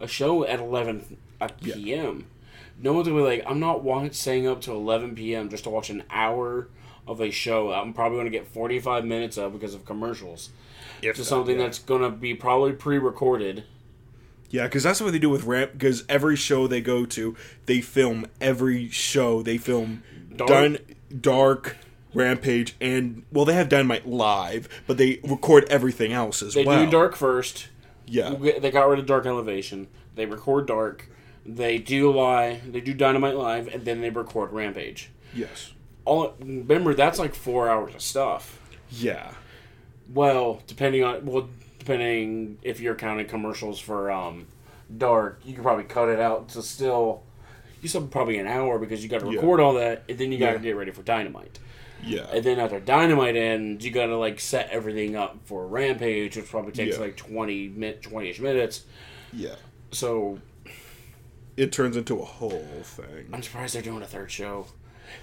a 0.00 0.08
show 0.08 0.44
at 0.44 0.58
eleven 0.60 1.18
uh, 1.40 1.48
Yeah. 1.60 1.74
p.m. 1.74 2.26
No 2.82 2.92
one's 2.92 3.06
gonna 3.06 3.20
be 3.20 3.24
like, 3.24 3.44
I'm 3.46 3.60
not 3.60 3.84
wa- 3.84 4.08
staying 4.10 4.48
up 4.48 4.60
to 4.62 4.72
eleven 4.72 5.14
p.m. 5.14 5.48
just 5.48 5.64
to 5.64 5.70
watch 5.70 5.90
an 5.90 6.02
hour 6.10 6.68
of 7.06 7.20
a 7.20 7.30
show. 7.30 7.72
I'm 7.72 7.92
probably 7.92 8.16
going 8.18 8.30
to 8.30 8.36
get 8.38 8.46
forty 8.48 8.78
five 8.80 9.04
minutes 9.04 9.36
of 9.36 9.52
because 9.52 9.74
of 9.74 9.84
commercials. 9.84 10.50
if 11.02 11.16
To 11.16 11.22
that, 11.22 11.26
something 11.26 11.58
yeah. 11.58 11.64
that's 11.64 11.78
going 11.78 12.02
to 12.02 12.10
be 12.10 12.34
probably 12.34 12.72
pre-recorded. 12.72 13.64
Yeah, 14.50 14.64
because 14.64 14.82
that's 14.84 15.00
what 15.00 15.12
they 15.12 15.18
do 15.18 15.30
with 15.30 15.44
ramp. 15.44 15.72
Because 15.72 16.04
every 16.08 16.36
show 16.36 16.66
they 16.66 16.80
go 16.80 17.04
to, 17.06 17.34
they 17.66 17.80
film 17.80 18.26
every 18.40 18.88
show. 18.88 19.42
They 19.42 19.58
film 19.58 20.02
Dark. 20.36 20.48
Dun- 20.48 20.78
Dark, 21.20 21.76
Rampage, 22.14 22.74
and 22.80 23.24
well, 23.32 23.44
they 23.44 23.54
have 23.54 23.68
Dynamite 23.68 24.06
live, 24.08 24.68
but 24.86 24.96
they 24.96 25.20
record 25.24 25.64
everything 25.68 26.12
else 26.12 26.42
as 26.42 26.54
They 26.54 26.64
well. 26.64 26.78
They 26.78 26.84
do 26.86 26.90
Dark 26.90 27.14
first. 27.16 27.68
Yeah, 28.06 28.34
They 28.34 28.70
got 28.70 28.88
rid 28.88 28.98
of 28.98 29.06
Dark 29.06 29.26
Elevation. 29.26 29.88
They 30.14 30.26
record 30.26 30.66
Dark. 30.66 31.08
They 31.46 31.78
do 31.78 32.10
lie. 32.12 32.60
They 32.66 32.80
do 32.80 32.94
Dynamite 32.94 33.34
live, 33.36 33.66
and 33.68 33.84
then 33.84 34.00
they 34.00 34.10
record 34.10 34.52
Rampage. 34.52 35.10
yes, 35.34 35.72
All 36.04 36.34
remember 36.40 36.94
that's 36.94 37.18
like 37.18 37.34
four 37.34 37.68
hours 37.68 37.94
of 37.94 38.02
stuff. 38.02 38.60
yeah, 38.90 39.32
Well, 40.12 40.60
depending 40.66 41.02
on 41.04 41.24
well, 41.24 41.48
depending 41.78 42.58
if 42.62 42.80
you're 42.80 42.94
counting 42.94 43.26
commercials 43.26 43.80
for 43.80 44.10
um, 44.10 44.46
Dark, 44.96 45.40
you 45.44 45.54
could 45.54 45.62
probably 45.62 45.84
cut 45.84 46.08
it 46.08 46.20
out 46.20 46.48
to 46.50 46.62
still. 46.62 47.22
You 47.80 47.88
still 47.88 48.06
probably 48.06 48.38
an 48.38 48.46
hour 48.46 48.78
because 48.78 49.02
you 49.02 49.10
got 49.10 49.20
to 49.20 49.26
Yeah. 49.30 49.36
record 49.36 49.60
all 49.60 49.74
that, 49.74 50.04
and 50.08 50.16
then 50.18 50.32
you 50.32 50.38
got 50.38 50.52
to 50.52 50.58
Yeah. 50.58 50.62
get 50.62 50.76
ready 50.76 50.90
for 50.90 51.02
Dynamite. 51.02 51.58
yeah, 52.02 52.26
And 52.32 52.42
then 52.44 52.58
after 52.58 52.80
Dynamite 52.80 53.36
ends, 53.36 53.84
you 53.84 53.90
got 53.90 54.06
to 54.06 54.16
like 54.16 54.40
set 54.40 54.68
everything 54.70 55.16
up 55.16 55.38
for 55.46 55.66
Rampage, 55.66 56.36
which 56.36 56.48
probably 56.50 56.72
takes 56.72 56.96
Yeah. 56.96 57.02
like 57.02 57.16
20 57.16 57.68
minute, 57.68 58.02
20ish 58.02 58.40
minutes. 58.40 58.84
yeah. 59.32 59.56
So 59.90 60.38
it 61.56 61.72
turns 61.72 61.96
into 61.96 62.20
a 62.20 62.24
whole 62.24 62.66
thing. 62.82 63.28
I'm 63.32 63.42
surprised 63.42 63.74
they're 63.74 63.82
doing 63.82 64.02
a 64.02 64.06
third 64.06 64.30
show. 64.30 64.66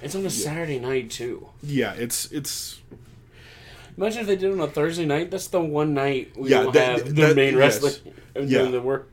It's 0.02 0.16
on 0.16 0.26
a 0.26 0.30
Saturday 0.30 0.80
night 0.80 1.10
too. 1.12 1.50
Yeah, 1.64 1.94
it's 1.94 2.32
it's 2.32 2.80
Imagine 3.98 4.22
if 4.22 4.28
they 4.28 4.36
did 4.38 4.50
it 4.50 4.54
on 4.54 4.62
a 4.62 4.68
Thursday 4.68 5.06
night. 5.06 5.30
That's 5.32 5.48
the 5.48 5.60
one 5.62 5.94
night 5.94 6.32
we 6.36 6.50
Yeah, 6.50 6.64
will 6.64 6.72
that- 6.72 7.00
have 7.00 7.16
the 7.16 7.22
that- 7.22 7.36
main 7.36 7.58
yes. 7.58 7.82
wrestling 7.84 8.14
Yeah. 8.48 8.64
the 8.72 8.82
work. 8.82 9.10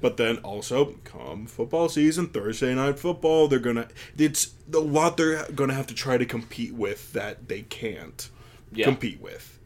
But 0.00 0.16
then 0.16 0.36
also, 0.38 0.94
come 1.02 1.46
football 1.46 1.88
season, 1.88 2.28
Thursday 2.28 2.72
night 2.74 2.98
football, 3.00 3.48
they're 3.48 3.58
gonna. 3.58 3.88
It's 4.16 4.50
a 4.72 4.78
lot 4.78 5.16
they're 5.16 5.44
gonna 5.54 5.74
have 5.74 5.88
to 5.88 5.94
try 5.94 6.16
to 6.18 6.24
compete 6.26 6.74
with 6.74 7.12
that 7.14 7.48
they 7.48 7.62
can't 7.62 8.28
Yeah. 8.72 8.84
compete 8.84 9.20
with. 9.20 9.58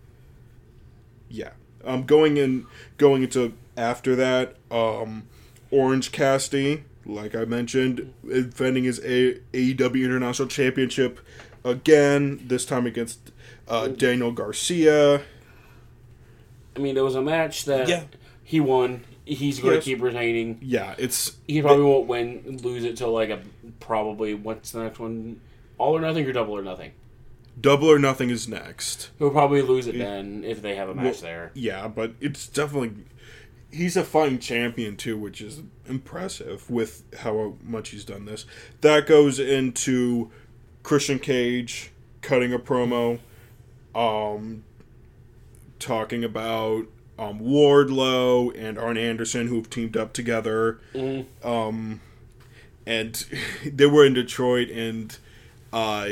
Yeah, 1.28 1.50
um, 1.84 2.04
going 2.04 2.36
in, 2.38 2.66
going 2.96 3.22
into 3.24 3.52
after 3.76 4.14
that, 4.16 4.56
um, 4.70 5.24
Orange 5.70 6.12
Cassidy, 6.12 6.84
like 7.06 7.34
I 7.34 7.44
mentioned, 7.44 8.12
defending 8.26 8.84
his 8.84 8.98
A- 9.04 9.38
AEW 9.52 10.04
International 10.04 10.48
Championship 10.48 11.20
again. 11.64 12.40
This 12.46 12.64
time 12.64 12.86
against 12.86 13.32
uh, 13.68 13.88
Daniel 13.88 14.32
Garcia. 14.32 15.22
I 16.76 16.78
mean, 16.78 16.96
it 16.96 17.02
was 17.02 17.14
a 17.14 17.22
match 17.22 17.64
that 17.66 17.88
Yeah. 17.88 18.04
he 18.44 18.60
won. 18.60 19.04
He's 19.24 19.60
going 19.60 19.72
to 19.72 19.76
Yes. 19.76 19.84
keep 19.84 20.02
retaining. 20.02 20.58
Yeah, 20.62 20.94
it's 20.98 21.36
He 21.46 21.62
probably 21.62 21.84
won't 21.84 22.08
win, 22.08 22.58
lose 22.62 22.84
it 22.84 22.96
till 22.96 23.12
like 23.12 23.30
a 23.30 23.40
probably 23.78 24.34
what's 24.34 24.72
the 24.72 24.82
next 24.82 24.98
one? 24.98 25.40
All 25.78 25.96
or 25.96 26.00
nothing 26.00 26.26
or 26.26 26.32
double 26.32 26.54
or 26.56 26.62
nothing. 26.62 26.92
double 27.60 27.88
or 27.88 27.98
nothing 27.98 28.30
is 28.30 28.48
next. 28.48 29.10
He'll 29.18 29.30
probably 29.30 29.60
lose 29.62 29.86
it 29.86 29.96
then 29.98 30.42
if 30.44 30.62
they 30.62 30.74
have 30.74 30.88
a 30.88 30.94
match 30.94 31.20
there. 31.20 31.50
Yeah, 31.54 31.86
but 31.86 32.14
it's 32.20 32.48
definitely 32.48 32.92
he's 33.72 33.96
a 33.96 34.04
fighting 34.04 34.38
champion 34.38 34.96
too, 34.96 35.16
which 35.16 35.40
is 35.40 35.62
impressive 35.88 36.70
with 36.70 37.02
how 37.20 37.54
much 37.62 37.88
he's 37.88 38.04
done 38.04 38.26
this. 38.26 38.44
That 38.82 39.06
goes 39.06 39.40
into 39.40 40.30
Christian 40.82 41.18
Cage 41.18 41.90
cutting 42.20 42.52
a 42.52 42.58
promo, 42.58 43.18
um, 43.94 44.62
talking 45.78 46.22
about 46.22 46.86
um, 47.18 47.40
Wardlow 47.40 48.56
and 48.56 48.78
Arn 48.78 48.96
Anderson 48.96 49.48
who've 49.48 49.68
teamed 49.68 49.96
up 49.96 50.12
together, 50.12 50.78
um, 51.42 52.00
and 52.86 53.24
they 53.66 53.86
were 53.86 54.04
in 54.06 54.14
Detroit 54.14 54.70
and. 54.70 55.16
Uh, 55.72 56.08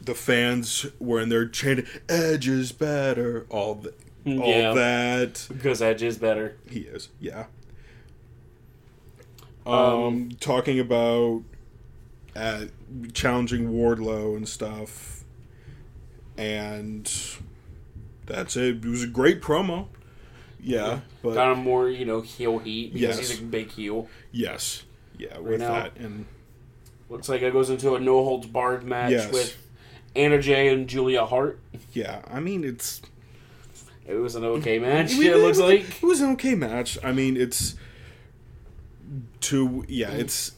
the 0.00 0.14
fans 0.14 0.86
were 0.98 1.20
in 1.20 1.28
there 1.28 1.46
chanting 1.46 1.86
"Edge 2.08 2.48
is 2.48 2.72
better," 2.72 3.46
all 3.48 3.74
the, 3.74 3.94
all 4.26 4.48
Yeah. 4.48 4.72
that. 4.74 5.46
Because 5.48 5.80
Edge 5.82 6.02
is 6.02 6.18
better. 6.18 6.56
He 6.70 6.80
is, 6.80 7.08
yeah. 7.20 7.46
Um, 9.66 10.30
talking 10.40 10.78
about 10.78 11.42
uh, 12.36 12.66
challenging 13.14 13.70
Wardlow 13.72 14.36
and 14.36 14.46
stuff, 14.46 15.24
and 16.36 17.10
that's 18.26 18.56
it. 18.56 18.84
It 18.84 18.88
was 18.88 19.02
a 19.04 19.06
great 19.06 19.40
promo. 19.40 19.86
Yeah, 20.60 21.00
but 21.22 21.34
Got 21.34 21.52
him 21.52 21.64
more, 21.64 21.88
you 21.88 22.04
know, 22.04 22.20
heel 22.22 22.58
heat 22.58 22.92
because 22.94 23.18
Yes. 23.18 23.30
he's 23.30 23.40
a 23.40 23.42
big 23.42 23.70
heel. 23.70 24.08
yes, 24.32 24.82
yeah, 25.18 25.38
with 25.38 25.60
now- 25.60 25.72
that 25.74 25.96
and 25.96 26.26
Looks 27.10 27.28
like 27.28 27.42
it 27.42 27.52
goes 27.52 27.68
into 27.68 27.94
a 27.94 28.00
no 28.00 28.24
holds 28.24 28.46
barred 28.46 28.82
match 28.82 29.10
Yes. 29.12 29.30
with 29.32 29.56
Anna 30.16 30.40
Jay 30.40 30.68
and 30.72 30.88
Julia 30.88 31.24
Hart. 31.26 31.58
yeah, 31.92 32.22
I 32.26 32.40
mean 32.40 32.64
it's 32.64 33.02
It 34.06 34.14
was 34.14 34.34
an 34.34 34.44
okay 34.44 34.78
match. 34.78 35.14
I 35.14 35.18
mean, 35.18 35.30
it 35.30 35.36
looks 35.36 35.58
was, 35.58 35.60
like. 35.60 36.02
it 36.02 36.06
was 36.06 36.20
an 36.20 36.30
okay 36.32 36.54
match. 36.54 36.98
I 37.02 37.12
mean 37.12 37.36
it's 37.36 37.74
to 39.40 39.84
yeah, 39.88 40.10
it's 40.10 40.52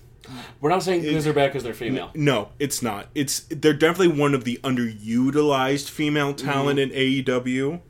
We're 0.60 0.70
not 0.70 0.82
saying 0.82 1.02
because 1.02 1.24
they're 1.24 1.32
bad 1.32 1.48
because 1.48 1.62
they're 1.62 1.74
female. 1.74 2.10
No, 2.14 2.50
it's 2.58 2.82
not. 2.82 3.08
It's 3.14 3.40
they're 3.50 3.72
definitely 3.72 4.18
one 4.18 4.34
of 4.34 4.44
the 4.44 4.58
underutilized 4.62 5.90
female 5.90 6.34
talent 6.34 6.78
mm-hmm. 6.78 6.92
in 6.92 7.24
AEW 7.24 7.80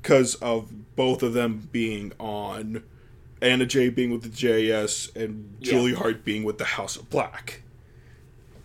because 0.00 0.34
of 0.36 0.96
both 0.96 1.22
of 1.22 1.32
them 1.32 1.68
being 1.72 2.12
on 2.18 2.82
Anna 3.40 3.66
Jay 3.66 3.88
being 3.88 4.10
with 4.10 4.22
the 4.22 4.28
JS 4.28 5.14
and 5.16 5.56
Yeah. 5.60 5.72
Julie 5.72 5.94
Hart 5.94 6.24
being 6.24 6.44
with 6.44 6.58
the 6.58 6.64
House 6.64 6.96
of 6.96 7.10
Black. 7.10 7.62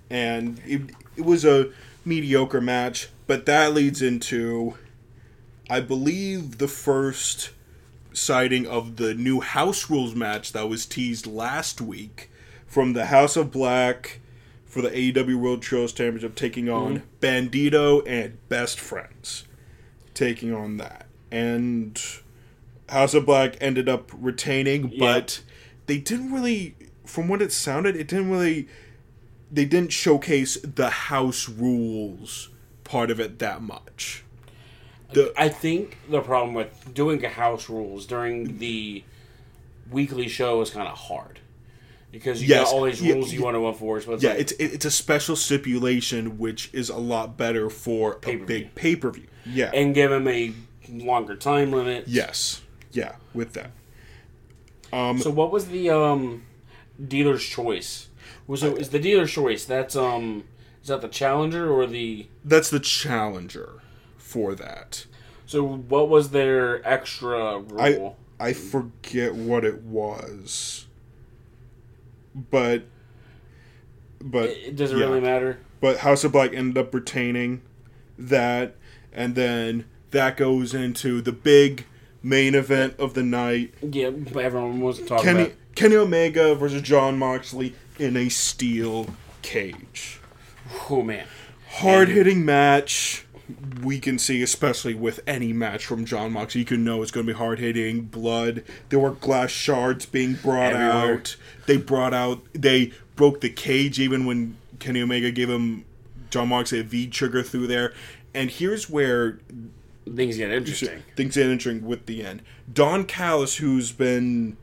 And 0.10 0.62
it, 0.66 0.82
it 1.18 1.26
was 1.26 1.44
a 1.44 1.72
mediocre 2.06 2.62
match, 2.62 3.10
but 3.26 3.46
that 3.46 3.74
leads 3.74 4.02
into 4.02 4.78
I 5.70 5.82
believe 5.82 6.60
the 6.60 6.68
first 6.68 7.52
sighting 8.14 8.66
of 8.66 8.96
the 8.96 9.14
new 9.14 9.42
House 9.42 9.90
Rules 9.90 10.16
match 10.16 10.54
that 10.54 10.70
was 10.70 10.86
teased 10.86 11.28
last 11.28 11.82
week 11.82 12.32
from 12.66 12.94
the 12.94 13.08
House 13.08 13.36
of 13.36 13.52
Black 13.52 14.20
for 14.66 14.82
the 14.82 14.90
AEW 14.90 15.36
World 15.36 15.62
Trios 15.62 15.94
Championship, 15.94 16.36
taking 16.36 16.70
on 16.70 17.00
mm-hmm. 17.00 17.06
Bandito 17.20 18.04
and 18.08 18.38
Best 18.50 18.80
Friends, 18.80 19.46
taking 20.14 20.54
on 20.54 20.78
that, 20.78 21.06
and 21.32 22.02
House 22.90 23.14
of 23.14 23.26
Black 23.26 23.56
ended 23.60 23.90
up 23.90 24.12
retaining, 24.14 24.94
but 24.98 25.42
they 25.88 25.98
didn't 25.98 26.32
really, 26.32 26.76
from 27.06 27.28
what 27.28 27.42
it 27.42 27.52
sounded, 27.52 27.96
it 27.96 28.08
didn't 28.08 28.30
really, 28.30 28.68
they 29.52 29.66
didn't 29.66 29.92
showcase 29.92 30.58
the 30.62 30.90
House 30.90 31.50
Rules 31.50 32.50
part 32.84 33.12
of 33.12 33.20
it 33.20 33.40
that 33.40 33.62
much. 33.62 34.24
The, 35.14 35.34
I 35.38 35.50
think 35.50 35.98
the 36.10 36.22
problem 36.22 36.54
with 36.54 36.94
doing 36.94 37.24
a 37.24 37.30
house 37.30 37.70
rules 37.70 38.06
during 38.06 38.58
the 38.58 39.04
weekly 39.90 40.28
show 40.28 40.60
is 40.62 40.70
kind 40.70 40.88
of 40.88 40.98
hard 40.98 41.40
because 42.12 42.42
you 42.42 42.50
Yes, 42.50 42.70
got 42.70 42.76
all 42.76 42.84
these 42.84 43.02
yeah, 43.02 43.14
rules 43.14 43.32
you 43.32 43.40
yeah. 43.40 43.46
want 43.46 43.56
to 43.56 43.68
enforce. 43.68 44.06
But 44.06 44.14
it's 44.14 44.24
Yeah, 44.24 44.32
like, 44.32 44.40
it's 44.40 44.52
it's 44.54 44.86
a 44.86 44.92
special 44.92 45.36
stipulation 45.38 46.38
which 46.38 46.70
is 46.74 46.90
a 46.90 46.98
lot 46.98 47.38
better 47.38 47.70
for 47.70 48.14
a 48.14 48.16
Pay-per-view. 48.18 48.46
big 48.46 48.76
pay 48.76 48.96
per 48.98 49.12
view. 49.12 49.28
Yeah. 49.46 49.72
and 49.74 49.96
give 49.96 50.12
him 50.12 50.28
a 50.28 50.54
longer 50.90 51.36
time 51.36 51.72
limit. 51.72 52.08
yes. 52.08 52.62
Yeah. 52.92 53.16
With 53.34 53.54
that. 53.54 53.72
So 54.92 55.30
what 55.30 55.52
was 55.52 55.68
the 55.68 55.90
um 55.90 56.44
dealer's 57.06 57.46
choice? 57.46 58.08
Was 58.48 58.64
it 58.64 58.78
is 58.78 58.90
the 58.90 59.00
dealer's 59.00 59.32
choice? 59.32 59.64
That's 59.66 59.96
um 59.96 60.44
is 60.82 60.88
that 60.90 61.02
the 61.02 61.08
challenger 61.10 61.70
or 61.70 61.86
the 61.86 62.28
That's 62.44 62.70
the 62.70 62.80
challenger 62.80 63.82
for 64.28 64.54
that. 64.56 65.06
so 65.46 65.64
what 65.64 66.10
was 66.10 66.32
their 66.32 66.86
extra 66.88 67.64
I 67.80 67.90
rule? 67.96 68.18
I 68.40 68.52
forget 68.54 69.34
what 69.34 69.64
it 69.64 69.82
was. 69.84 70.86
But 72.36 72.84
but 74.22 74.50
It- 74.50 74.76
does 74.76 74.92
it 74.92 74.98
yeah. 74.98 75.06
really 75.06 75.22
matter? 75.22 75.60
but 75.80 76.00
House 76.00 76.24
of 76.24 76.32
Black 76.34 76.54
ended 76.54 76.78
up 76.78 76.94
retaining 76.94 77.62
that, 78.18 78.76
and 79.14 79.36
then 79.36 79.86
that 80.12 80.36
goes 80.38 80.74
into 80.74 81.22
the 81.22 81.32
big 81.32 81.86
main 82.24 82.54
event 82.56 82.96
of 83.00 83.14
the 83.14 83.24
night: 83.24 83.74
Yeah, 83.82 84.10
but 84.10 84.44
everyone 84.44 84.82
was 84.82 85.00
talking 85.00 85.24
Kenny 85.26 85.42
about. 85.44 85.54
Kenny 85.76 85.96
Omega 85.96 86.56
versus 86.56 86.82
Jon 86.82 87.18
Moxley 87.20 87.76
in 88.00 88.18
a 88.18 88.28
steel 88.30 89.08
cage. 89.44 90.20
Oh 90.90 91.02
man, 91.04 91.28
Hard 91.70 92.10
hitting 92.10 92.44
match. 92.44 93.26
We 93.82 94.00
can 94.00 94.20
see, 94.20 94.42
especially 94.42 94.94
with 94.94 95.22
any 95.26 95.54
match 95.54 95.86
from 95.86 96.04
Jon 96.06 96.34
Moxley, 96.34 96.60
you 96.60 96.66
can 96.66 96.84
know 96.84 97.02
it's 97.02 97.12
going 97.12 97.26
to 97.26 97.34
be 97.34 97.38
hard 97.38 97.60
hitting. 97.60 98.02
Blood. 98.02 98.64
There 98.90 99.00
were 99.00 99.12
glass 99.12 99.52
shards 99.52 100.06
being 100.06 100.34
brought 100.36 100.74
Everywhere. 100.74 101.14
out. 101.16 101.36
They 101.66 101.78
brought 101.78 102.14
out. 102.14 102.42
They 102.54 102.92
broke 103.16 103.42
the 103.42 103.50
cage 103.50 104.00
even 104.00 104.26
when 104.26 104.58
Kenny 104.80 105.02
Omega 105.02 105.32
gave 105.32 105.50
him 105.50 105.86
Jon 106.30 106.50
Moxley 106.50 106.80
a 106.80 106.84
V 106.84 107.08
trigger 107.08 107.42
through 107.44 107.68
there. 107.68 107.94
And 108.34 108.52
here's 108.52 108.90
where 108.90 109.40
things 110.16 110.38
get 110.38 110.52
interesting. 110.52 111.04
things 111.16 111.36
get 111.36 111.46
interesting 111.48 111.88
with 111.88 112.06
the 112.06 112.26
end. 112.26 112.42
Don 112.72 113.06
Callis, 113.06 113.58
who's 113.58 113.92
been 113.92 114.58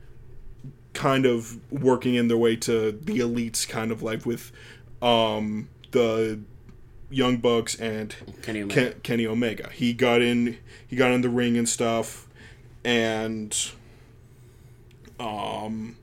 kind 0.93 1.25
of 1.25 1.59
working 1.71 2.15
in 2.15 2.27
their 2.27 2.37
way 2.37 2.55
to 2.55 2.91
the 2.91 3.19
elites 3.19 3.67
kind 3.67 3.91
of 3.91 4.01
life 4.01 4.25
with 4.25 4.51
um, 5.01 5.67
the 5.91 6.39
Young 7.09 7.37
Bucks 7.37 7.75
and 7.75 8.15
Kenny 8.41 8.61
Omega. 8.63 8.91
Ken, 8.91 8.99
Kenny 9.03 9.27
Omega. 9.27 9.69
He 9.71 9.93
got 9.93 10.21
in 10.21 10.57
he 10.87 10.95
got 10.95 11.11
in 11.11 11.21
the 11.21 11.29
ring 11.29 11.57
and 11.57 11.67
stuff 11.69 12.27
and 12.83 13.55
um 15.19 15.95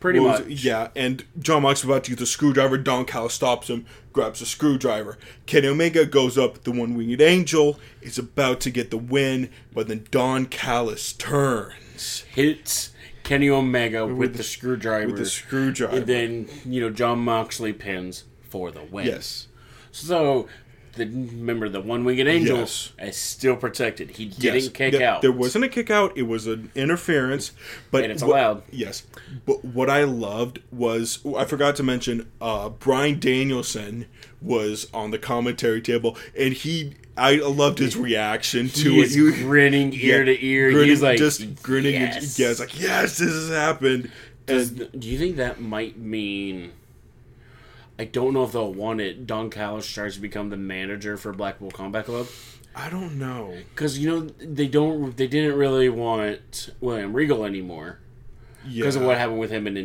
Pretty 0.00 0.18
much. 0.18 0.40
it? 0.40 0.64
Yeah, 0.64 0.88
and 0.96 1.24
Jon 1.38 1.60
Moxley's 1.62 1.84
about 1.90 2.04
to 2.04 2.12
use 2.12 2.18
the 2.20 2.24
screwdriver. 2.26 2.78
Don 2.78 3.04
Callis 3.04 3.34
stops 3.34 3.68
him, 3.68 3.84
grabs 4.14 4.40
the 4.40 4.46
screwdriver. 4.46 5.18
Kenny 5.44 5.68
Omega 5.68 6.06
goes 6.06 6.38
up. 6.38 6.64
The 6.64 6.70
one 6.72 6.94
winged 6.94 7.20
angel 7.20 7.78
is 8.00 8.18
about 8.18 8.60
to 8.60 8.70
get 8.70 8.90
the 8.90 8.96
win, 8.96 9.50
but 9.74 9.88
then 9.88 10.06
Don 10.10 10.46
Callis 10.46 11.12
turns 11.12 12.24
Hits 12.34 12.92
Kenny 13.24 13.50
Omega 13.50 14.06
with, 14.06 14.36
the 14.38 14.42
screwdriver. 14.42 15.08
with 15.08 15.18
the 15.18 15.26
screwdriver. 15.26 15.98
and 15.98 16.06
then 16.06 16.48
you 16.64 16.80
know 16.80 16.88
Jon 16.88 17.18
Moxley 17.18 17.74
pins 17.74 18.24
for 18.40 18.70
the 18.70 18.82
win. 18.82 19.04
yes, 19.06 19.48
So 19.92 20.48
the 20.94 21.06
remember 21.06 21.68
the 21.68 21.80
one 21.80 22.04
winged 22.04 22.26
angel 22.26 22.58
Yes. 22.58 22.92
is 23.00 23.16
still 23.16 23.54
protected. 23.56 24.10
He 24.12 24.26
didn't 24.26 24.54
Yes, 24.64 24.68
kick 24.70 24.92
there, 24.92 25.08
out. 25.08 25.22
There 25.22 25.30
wasn't 25.32 25.64
a 25.64 25.68
kick 25.68 25.88
out. 25.90 26.16
It 26.18 26.22
was 26.24 26.46
an 26.48 26.70
interference, 26.74 27.52
but 27.92 28.02
And 28.02 28.12
it's 28.12 28.22
what- 28.22 28.30
allowed. 28.32 28.62
Yes, 28.72 29.04
but 29.46 29.64
what 29.64 29.88
I 29.88 30.02
loved 30.04 30.58
was 30.72 31.20
I 31.36 31.44
forgot 31.44 31.76
to 31.76 31.82
mention 31.84 32.26
uh, 32.40 32.70
Bryan 32.70 33.20
Danielson 33.20 34.06
was 34.42 34.88
on 34.92 35.10
the 35.12 35.18
commentary 35.18 35.80
table, 35.80 36.16
and 36.36 36.52
he 36.54 36.94
I 37.16 37.36
loved 37.36 37.78
his 37.78 37.96
reaction 37.96 38.68
to 38.70 38.90
he 38.92 39.00
it. 39.02 39.10
He- 39.10 39.20
was 39.20 39.34
grinning 39.36 39.92
ear 39.94 40.18
yeah, 40.20 40.24
to 40.24 40.44
ear. 40.44 40.70
grinning- 40.72 40.88
He's 40.90 41.02
like 41.02 41.18
just 41.18 41.62
grinning. 41.62 41.94
and- 41.96 42.14
Yes. 42.14 42.38
Yeah, 42.38 42.50
it's 42.50 42.60
like 42.60 42.80
yes, 42.80 43.18
this 43.18 43.30
has 43.30 43.48
happened. 43.50 44.10
Does- 44.46 44.70
And 44.70 44.88
do 45.00 45.08
you 45.08 45.18
think 45.18 45.36
that 45.36 45.60
might 45.60 45.98
mean? 45.98 46.72
I 48.00 48.04
don't 48.06 48.32
know 48.32 48.44
if 48.44 48.52
they'll 48.52 48.72
want 48.72 49.02
it. 49.02 49.26
Don 49.26 49.50
Callis 49.50 49.86
tries 49.86 50.14
to 50.14 50.22
become 50.22 50.48
the 50.48 50.56
manager 50.56 51.18
for 51.18 51.34
Blackpool 51.34 51.70
Combat 51.70 52.06
Club 52.06 52.26
I 52.74 52.88
don't 52.88 53.18
know. 53.18 53.54
because 53.74 53.98
you 53.98 54.08
know 54.08 54.20
they 54.38 54.68
don't. 54.68 55.14
They 55.14 55.26
didn't 55.26 55.58
really 55.58 55.90
want 55.90 56.70
William 56.80 57.12
Regal 57.12 57.44
anymore 57.44 57.98
Yeah, 58.66 58.82
because 58.84 58.96
of 58.96 59.02
what 59.02 59.18
happened 59.18 59.38
with 59.38 59.50
him 59.50 59.66
in 59.66 59.76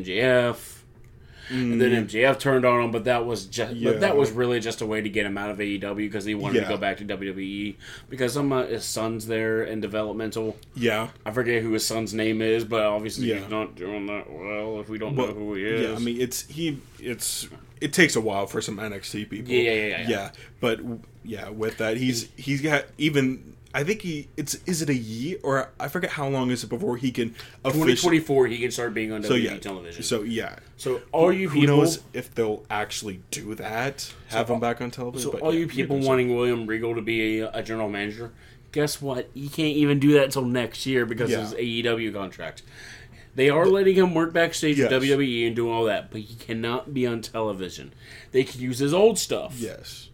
MJF. 1.49 1.71
And 1.71 1.81
then 1.81 2.07
MJF 2.07 2.39
turned 2.39 2.65
on 2.65 2.83
him, 2.83 2.91
but 2.91 3.03
that 3.05 3.25
was 3.25 3.45
just 3.45 3.73
Mm. 3.73 3.79
Yeah. 3.81 3.91
but 3.91 4.01
that 4.01 4.17
was 4.17 4.31
really 4.31 4.59
just 4.59 4.81
a 4.81 4.85
way 4.85 5.01
to 5.01 5.09
get 5.09 5.25
him 5.25 5.37
out 5.37 5.49
of 5.51 5.57
AEW 5.59 5.95
because 5.95 6.25
he 6.25 6.35
wanted 6.35 6.61
to 6.61 6.67
go 6.67 6.77
back 6.77 6.97
to 6.97 7.03
WWE 7.05 7.75
because 8.09 8.33
some 8.33 8.51
of 8.51 8.69
his 8.69 8.83
son's 8.85 9.27
there 9.27 9.61
and 9.63 9.81
developmental. 9.81 10.57
Yeah, 10.75 11.09
I 11.25 11.31
forget 11.31 11.61
who 11.63 11.71
his 11.73 11.85
son's 11.85 12.13
name 12.13 12.41
is, 12.41 12.63
but 12.65 12.83
obviously 12.83 13.27
Yeah. 13.29 13.39
he's 13.39 13.49
not 13.49 13.75
doing 13.75 14.05
that 14.07 14.31
well 14.31 14.79
if 14.79 14.89
we 14.89 14.97
don't 14.97 15.15
Well, 15.15 15.27
know 15.27 15.33
who 15.33 15.53
he 15.55 15.63
is. 15.65 15.89
Yeah, 15.89 15.95
I 15.95 15.99
mean 15.99 16.19
it's 16.21 16.47
he 16.47 16.79
it's 16.99 17.47
it 17.81 17.91
takes 17.93 18.15
a 18.15 18.21
while 18.21 18.47
for 18.47 18.61
some 18.61 18.77
NXT 18.77 19.29
people. 19.29 19.51
Yeah, 19.53 19.71
yeah, 19.71 19.87
yeah, 19.87 20.09
yeah. 20.09 20.31
but 20.59 20.79
yeah, 21.23 21.49
with 21.49 21.77
that 21.77 21.97
he's 21.97 22.29
he's 22.35 22.61
got 22.61 22.85
even 22.97 23.54
I 23.75 23.83
think 23.83 24.01
he 24.01 24.29
it's 24.37 24.55
is 24.65 24.81
it 24.81 24.89
a 24.89 24.95
year 24.95 25.37
or 25.43 25.69
I 25.79 25.89
forget 25.89 26.11
how 26.11 26.29
long 26.29 26.49
is 26.49 26.63
it 26.63 26.67
before 26.69 26.95
he 26.95 27.11
can 27.11 27.35
officially 27.65 27.91
2024, 28.19 28.47
he 28.47 28.57
can 28.59 28.71
start 28.71 28.93
being 28.93 29.11
on 29.11 29.21
WWE 29.21 29.27
so 29.27 29.33
yeah 29.35 29.57
television. 29.57 30.01
So 30.03 30.21
yeah. 30.23 30.55
So 30.77 31.01
all 31.11 31.33
you 31.33 31.49
Who 31.49 31.59
people, 31.59 31.77
knows 31.77 31.99
if 32.13 32.33
they'll 32.33 32.63
actually 32.69 33.19
do 33.31 33.53
that? 33.55 34.13
Have 34.29 34.49
him 34.49 34.57
uh, 34.57 34.59
back 34.59 34.79
on 34.79 34.91
television. 34.91 35.25
so 35.29 35.31
but 35.33 35.41
all 35.41 35.53
yeah, 35.53 35.59
you 35.59 35.67
people 35.67 35.99
wanting 35.99 36.33
William 36.33 36.65
Regal 36.65 36.95
to 36.95 37.01
be 37.01 37.39
a, 37.41 37.51
a 37.51 37.61
general 37.61 37.89
manager, 37.89 38.31
guess 38.71 39.01
what? 39.01 39.29
You 39.33 39.49
can't 39.49 39.75
even 39.75 39.99
do 39.99 40.13
that 40.13 40.23
until 40.23 40.45
next 40.45 40.85
year 40.85 41.05
because 41.05 41.29
Yeah. 41.31 41.39
of 41.41 41.51
his 41.51 41.53
AEW 41.59 42.13
contract. 42.13 42.61
They 43.35 43.49
are 43.49 43.65
letting 43.65 43.95
him 43.95 44.13
work 44.13 44.31
backstage 44.31 44.77
Yes. 44.79 44.89
with 44.89 45.03
WWE 45.03 45.47
and 45.47 45.55
doing 45.55 45.73
all 45.73 45.83
that, 45.83 46.09
but 46.11 46.21
he 46.21 46.35
cannot 46.35 46.93
be 46.93 47.05
on 47.05 47.21
television. 47.21 47.93
They 48.31 48.45
can 48.45 48.61
use 48.61 48.79
his 48.79 48.93
old 48.93 49.19
stuff, 49.19 49.55
Yes. 49.59 50.07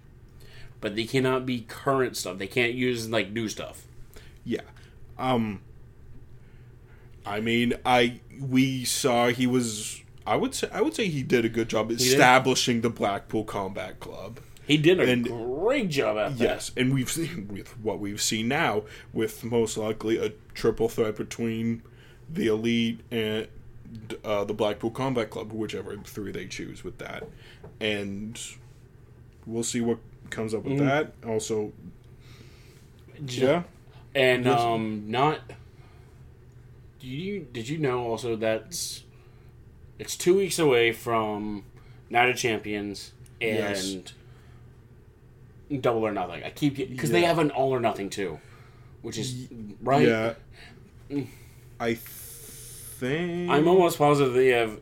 But 0.82 0.96
they 0.96 1.06
cannot 1.06 1.46
be 1.46 1.62
current 1.62 2.18
stuff. 2.18 2.38
They 2.38 2.48
can't 2.48 2.74
use 2.74 3.08
like 3.10 3.32
new 3.32 3.48
stuff. 3.48 3.84
Yeah. 4.44 4.62
Um 5.18 5.62
I 7.26 7.40
mean, 7.40 7.74
I 7.86 8.20
we 8.40 8.84
saw 8.84 9.28
he 9.30 9.46
was 9.48 10.02
I 10.26 10.36
would 10.36 10.54
say 10.56 10.68
I 10.74 10.82
would 10.82 10.96
say 10.96 11.08
he 11.08 11.24
did 11.24 11.46
a 11.46 11.50
good 11.50 11.70
job 11.70 11.92
establishing 11.92 12.82
the 12.82 12.90
Blackpool 12.90 13.44
Combat 13.44 14.00
Club. 14.00 14.40
He 14.68 14.78
did 14.78 15.00
a 15.00 15.04
And- 15.10 15.26
great 15.26 15.90
job 15.90 16.18
at 16.18 16.38
that. 16.38 16.44
Yes, 16.44 16.72
and 16.78 16.94
we've 16.94 17.12
seen 17.12 17.48
with 17.52 17.78
what 17.80 18.00
we've 18.00 18.22
seen 18.22 18.48
now 18.48 18.84
with 19.12 19.44
most 19.44 19.78
likely 19.78 20.18
a 20.18 20.32
triple 20.54 20.88
threat 20.88 21.16
between 21.18 21.82
the 22.30 22.48
elite 22.48 23.02
and 23.12 23.48
uh, 24.24 24.46
the 24.46 24.54
Blackpool 24.54 24.92
Combat 24.92 25.30
Club, 25.30 25.52
whichever 25.52 25.98
three 25.98 26.32
they 26.32 26.46
choose 26.46 26.84
with 26.84 26.98
that, 27.00 27.28
and 27.82 28.40
we'll 29.46 29.64
see 29.64 29.82
what 29.82 29.98
comes 30.32 30.54
up 30.54 30.64
with 30.64 30.80
Mm. 30.80 30.86
that. 30.86 31.14
Also, 31.28 31.72
yeah, 33.28 33.64
and 34.16 34.46
Yes. 34.46 34.60
um 34.60 35.04
not 35.08 35.40
do 37.00 37.08
you 37.08 37.48
did 37.52 37.68
you 37.70 37.78
know 37.78 38.06
also 38.08 38.36
that's 38.36 39.04
it's 40.00 40.16
two 40.16 40.36
weeks 40.38 40.58
away 40.60 40.92
from 40.92 41.64
Night 42.10 42.30
of 42.30 42.36
Champions 42.38 43.12
and 43.40 43.58
Yes. 43.58 44.14
Double 45.82 46.06
or 46.06 46.12
Nothing. 46.12 46.44
I 46.44 46.50
keep 46.50 46.76
because 46.76 47.12
they 47.12 47.22
have 47.24 47.40
an 47.40 47.50
All 47.52 47.70
or 47.74 47.80
Nothing 47.80 48.10
too, 48.10 48.40
which 49.02 49.18
is 49.18 49.48
right. 49.82 50.06
yeah. 50.08 50.34
I 51.80 51.94
think 51.96 53.50
I'm 53.50 53.68
almost 53.68 53.98
positive 53.98 54.34
they 54.34 54.48
have. 54.50 54.80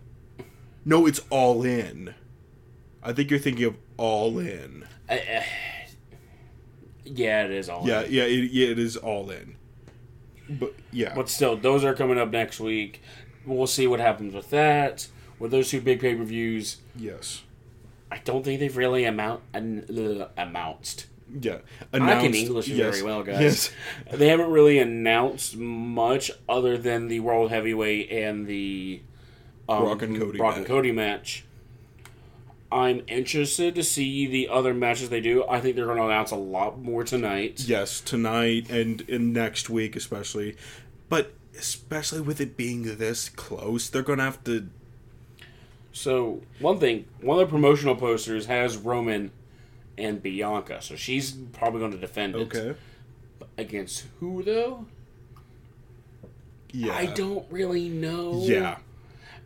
no. 0.86 1.06
It's 1.06 1.22
all 1.30 1.64
in. 1.64 2.16
I 3.02 3.14
think 3.14 3.30
you're 3.30 3.40
thinking 3.40 3.66
of 3.66 3.76
all 3.98 4.40
in. 4.40 4.86
I, 5.10 5.20
uh, 5.20 5.44
yeah, 7.06 7.46
it 7.46 7.52
is 7.52 7.70
all. 7.70 7.88
Yeah, 7.88 8.04
yeah, 8.08 8.24
it, 8.24 8.52
yeah. 8.52 8.68
It 8.68 8.80
is 8.80 8.98
all 8.98 9.30
in. 9.30 9.56
But 10.50 10.74
yeah, 10.92 11.14
But 11.16 11.30
still, 11.30 11.56
those 11.56 11.84
are 11.84 11.94
coming 11.94 12.18
up 12.18 12.32
next 12.32 12.60
week. 12.60 13.02
We'll 13.46 13.68
see 13.68 13.88
what 13.88 14.00
happens 14.00 14.34
with 14.34 14.50
that. 14.50 15.08
With 15.38 15.52
those 15.52 15.70
two 15.70 15.80
big 15.80 16.02
pay 16.02 16.16
per 16.16 16.24
views, 16.24 16.78
yes. 16.96 17.44
I 18.12 18.18
don't 18.18 18.44
think 18.44 18.60
they've 18.60 18.76
really 18.76 19.06
amount 19.06 19.42
an, 19.54 19.86
uh, 20.22 20.28
announced. 20.36 21.06
Yeah, 21.42 21.60
I 21.94 22.00
can 22.00 22.34
English 22.34 22.68
yes, 22.68 22.96
very 22.96 23.04
well, 23.04 23.22
guys. 23.22 23.40
Yes, 23.40 23.72
They 24.12 24.30
haven't 24.30 24.50
really 24.50 24.80
announced 24.80 25.56
much 25.56 26.32
other 26.48 26.78
than 26.78 27.08
the 27.08 27.20
World 27.20 27.52
Heavyweight 27.52 28.12
and 28.12 28.48
the 28.48 29.02
um, 29.68 29.84
Brock 29.84 30.02
and 30.02 30.18
Cody 30.18 30.38
Brock 30.40 30.58
and. 30.58 30.66
Cody 30.66 30.92
match. 30.92 31.46
I'm 32.72 33.02
interested 33.08 33.74
to 33.76 33.84
see 33.84 34.28
the 34.28 34.48
other 34.50 34.74
matches 34.76 35.10
they 35.10 35.22
do. 35.22 35.44
I 35.48 35.60
think 35.60 35.76
they're 35.76 35.86
going 35.86 35.98
to 35.98 36.06
announce 36.06 36.30
a 36.32 36.36
lot 36.36 36.80
more 36.80 37.04
tonight. 37.04 37.62
yes, 37.66 38.00
tonight 38.00 38.70
and, 38.70 39.08
and 39.10 39.34
next 39.34 39.70
week 39.70 39.96
especially, 39.96 40.56
but 41.10 41.34
especially 41.58 42.22
with 42.22 42.40
it 42.40 42.56
being 42.56 42.84
this 42.98 43.28
close, 43.30 43.90
they're 43.90 44.04
gonna 44.04 44.24
have 44.24 44.44
to. 44.44 44.70
So 45.92 46.42
one 46.60 46.80
thing, 46.80 47.06
one 47.22 47.40
of 47.40 47.48
the 47.48 47.52
promotional 47.52 47.96
posters 47.96 48.46
has 48.46 48.78
Roman 48.78 49.32
and 49.98 50.22
Bianca, 50.22 50.82
so 50.82 50.96
she's 50.96 51.32
probably 51.32 51.80
going 51.80 51.92
to 51.92 51.98
defend 51.98 52.36
it 52.36 52.40
Okay. 52.56 52.76
against 53.58 54.06
who 54.20 54.44
though? 54.44 54.86
Yeah. 56.72 56.94
I 56.94 57.08
don't 57.08 57.46
really 57.52 57.90
know. 57.90 58.40
Yeah. 58.44 58.78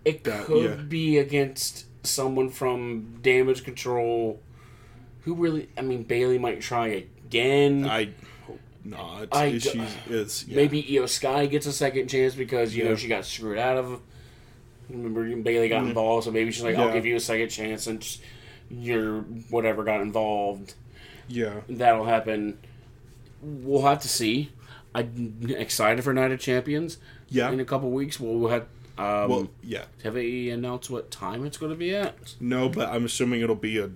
It 0.03 0.23
That- 0.25 0.45
could 0.45 0.63
yeah. 0.79 0.83
be 0.83 1.17
against 1.17 1.85
someone 2.03 2.49
from 2.49 3.19
Damage 3.21 3.63
Control. 3.63 4.39
Who 5.21 5.35
really? 5.35 5.69
I 5.77 5.81
mean, 5.81 6.03
Bayley 6.03 6.37
might 6.37 6.61
try 6.61 6.87
again. 6.87 7.85
I 7.85 8.09
hope 8.45 8.59
not. 8.83 9.29
I 9.31 9.57
She's 9.57 9.95
it's 10.07 10.47
yeah. 10.47 10.55
Maybe 10.55 10.83
Iyo 10.83 11.07
Sky 11.07 11.45
gets 11.45 11.65
a 11.65 11.73
second 11.73 12.07
chance 12.07 12.35
because 12.35 12.75
you 12.75 12.83
know 12.83 12.95
she 12.95 13.07
got 13.07 13.25
screwed 13.25 13.57
out 13.57 13.77
of. 13.77 14.01
Remember, 14.89 15.23
Bayley 15.37 15.69
got 15.69 15.79
mm-hmm. 15.79 15.89
involved, 15.89 16.25
so 16.25 16.31
maybe 16.31 16.51
she's 16.51 16.63
like, 16.63 16.75
"I'll 16.75 16.91
give 16.91 17.05
you 17.05 17.15
a 17.15 17.19
second 17.19 17.49
chance," 17.49 17.87
and 17.87 18.05
your 18.69 19.21
whatever 19.49 19.83
got 19.83 20.01
involved. 20.01 20.73
Yeah. 21.27 21.61
That'll 21.69 22.05
happen. 22.05 22.59
We'll 23.41 23.83
have 23.83 24.01
to 24.01 24.09
see. 24.09 24.51
I'm 24.95 25.39
excited 25.49 26.03
for 26.03 26.13
Night 26.13 26.31
of 26.31 26.39
Champions. 26.39 26.97
Yeah. 27.29 27.49
In 27.51 27.59
a 27.59 27.65
couple 27.65 27.89
weeks, 27.91 28.19
we'll 28.19 28.49
have. 28.49 28.67
Um, 28.97 29.29
Well, 29.29 29.49
yeah. 29.63 29.85
have 30.03 30.13
they 30.13 30.49
announced 30.49 30.89
what 30.89 31.09
time 31.09 31.45
it's 31.45 31.57
going 31.57 31.71
to 31.71 31.77
be 31.77 31.95
at? 31.95 32.35
No, 32.39 32.69
but 32.69 32.89
I'm 32.89 33.05
assuming 33.05 33.41
it'll 33.41 33.55
be 33.55 33.77
a 33.79 33.89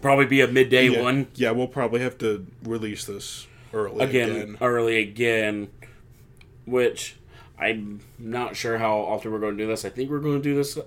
Probably 0.00 0.24
be 0.26 0.40
a 0.40 0.48
midday 0.48 0.88
yeah, 0.88 1.02
one 1.02 1.26
Yeah, 1.34 1.50
we'll 1.50 1.66
probably 1.68 2.00
have 2.00 2.16
to 2.18 2.46
release 2.64 3.04
this 3.04 3.46
early 3.74 4.04
again, 4.04 4.30
again. 4.30 4.58
early 4.60 4.98
again. 4.98 5.68
Which 6.64 7.16
I'm 7.58 8.00
not 8.18 8.56
sure 8.56 8.78
how 8.78 8.98
often 8.98 9.32
we're 9.32 9.38
going 9.38 9.56
to 9.56 9.62
do 9.64 9.68
this. 9.68 9.84
I 9.84 9.88
think 9.90 10.10
we're 10.10 10.20
going 10.20 10.40
to 10.40 10.42
do 10.42 10.54
this 10.54 10.78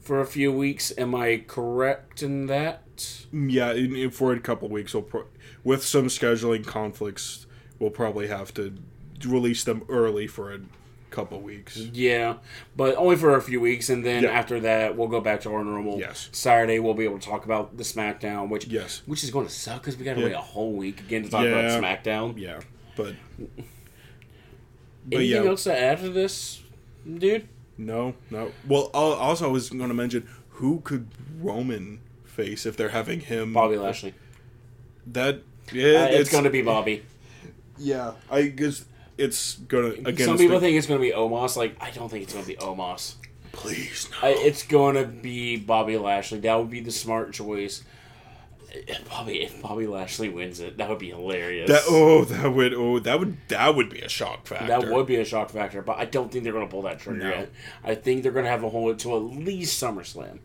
for 0.00 0.20
a 0.20 0.26
few 0.26 0.52
weeks. 0.52 0.92
Am 0.96 1.14
I 1.14 1.44
correct 1.46 2.22
in 2.22 2.46
that? 2.46 3.24
Yeah, 3.32 3.72
in, 3.72 3.94
in, 3.96 4.10
for 4.10 4.32
a 4.32 4.40
couple 4.40 4.68
weeks, 4.68 4.94
we'll 4.94 5.02
pro- 5.02 5.26
with 5.64 5.84
some 5.84 6.06
scheduling 6.06 6.64
conflicts, 6.66 7.46
we'll 7.78 7.90
probably 7.90 8.28
have 8.28 8.54
to 8.54 8.74
release 9.26 9.64
them 9.64 9.82
early 9.88 10.26
for 10.26 10.52
a 10.52 10.60
couple 11.14 11.40
weeks. 11.40 11.76
Yeah, 11.76 12.34
but 12.76 12.96
only 12.96 13.16
for 13.16 13.36
a 13.36 13.40
few 13.42 13.60
weeks, 13.60 13.88
and 13.88 14.04
then 14.04 14.24
Yeah. 14.24 14.30
after 14.30 14.60
that, 14.60 14.96
we'll 14.96 15.08
go 15.08 15.20
back 15.20 15.40
to 15.42 15.50
our 15.52 15.64
normal. 15.64 15.98
Yes. 15.98 16.28
Saturday, 16.32 16.78
we'll 16.78 16.94
be 16.94 17.04
able 17.04 17.18
to 17.18 17.26
talk 17.26 17.44
about 17.44 17.76
the 17.76 17.84
SmackDown, 17.84 18.48
which 18.48 18.66
Yes. 18.66 19.02
which 19.06 19.22
is 19.24 19.30
going 19.30 19.46
to 19.46 19.52
suck 19.52 19.80
because 19.82 19.96
we 19.96 20.04
got 20.04 20.14
to 20.14 20.20
Yeah. 20.20 20.26
wait 20.26 20.32
a 20.34 20.38
whole 20.38 20.72
week 20.72 21.00
again 21.00 21.22
to 21.22 21.30
talk 21.30 21.44
Yeah. 21.44 21.50
about 21.50 21.82
SmackDown. 21.82 22.38
Yeah, 22.38 22.60
but 22.96 23.14
but 25.06 25.16
Anything 25.18 25.44
yeah, 25.44 25.48
else 25.50 25.64
to 25.64 25.78
add 25.78 25.98
to 26.00 26.08
this, 26.08 26.62
dude? 27.18 27.46
no, 27.76 28.14
no. 28.30 28.52
Well, 28.66 28.90
also 28.94 29.48
I 29.48 29.52
was 29.52 29.68
going 29.70 29.88
to 29.88 29.94
mention 29.94 30.26
who 30.50 30.80
could 30.80 31.08
Roman 31.40 32.00
face 32.24 32.64
if 32.66 32.76
they're 32.76 32.88
having 32.90 33.20
him 33.20 33.52
Bobby 33.52 33.76
Lashley. 33.76 34.14
That 35.06 35.42
yeah, 35.72 36.04
Uh, 36.04 36.08
it's, 36.10 36.30
going 36.30 36.44
to 36.44 36.50
be 36.50 36.62
Bobby. 36.62 37.02
yeah. 37.78 38.12
I 38.30 38.42
guess 38.48 38.84
it's 39.18 39.54
gonna 39.56 39.88
again. 39.88 40.26
Some 40.26 40.38
people 40.38 40.60
think 40.60 40.76
it's 40.76 40.86
going 40.86 41.00
to 41.00 41.06
be 41.06 41.12
Omos. 41.12 41.56
Like, 41.56 41.76
I 41.80 41.90
don't 41.90 42.08
think 42.08 42.24
it's 42.24 42.32
going 42.32 42.44
to 42.44 42.50
be 42.50 42.56
Omos. 42.56 43.14
please 43.52 44.08
no. 44.10 44.28
I, 44.28 44.30
it's 44.32 44.62
going 44.64 44.96
to 44.96 45.04
be 45.04 45.56
Bobby 45.56 45.96
Lashley. 45.96 46.40
That 46.40 46.56
would 46.56 46.70
be 46.70 46.80
the 46.80 46.90
smart 46.90 47.32
choice. 47.32 47.82
If 48.76 49.08
Bobby, 49.08 49.40
if 49.44 49.62
Bobby 49.62 49.86
Lashley 49.86 50.28
wins 50.28 50.58
it, 50.58 50.78
that 50.78 50.88
would 50.88 50.98
be 50.98 51.10
hilarious. 51.10 51.70
That 51.70 51.84
oh, 51.88 52.24
that 52.24 52.52
would 52.52 52.74
oh, 52.74 52.98
that 52.98 53.20
would 53.20 53.36
that 53.46 53.76
would 53.76 53.88
be 53.88 54.00
a 54.00 54.08
shock 54.08 54.48
factor. 54.48 54.66
That 54.66 54.88
would 54.88 55.06
be 55.06 55.14
a 55.16 55.24
shock 55.24 55.50
factor, 55.50 55.80
but 55.80 55.96
I 55.98 56.06
don't 56.06 56.32
think 56.32 56.42
they're 56.42 56.52
going 56.52 56.66
to 56.66 56.70
pull 56.70 56.82
that 56.82 56.98
trigger 56.98 57.20
No. 57.20 57.28
yet. 57.30 57.50
I 57.84 57.94
think 57.94 58.24
they're 58.24 58.32
going 58.32 58.46
to 58.46 58.50
have 58.50 58.64
a 58.64 58.68
hold 58.68 58.98
to 59.00 59.14
at 59.14 59.22
least 59.22 59.80
SummerSlam. 59.80 60.40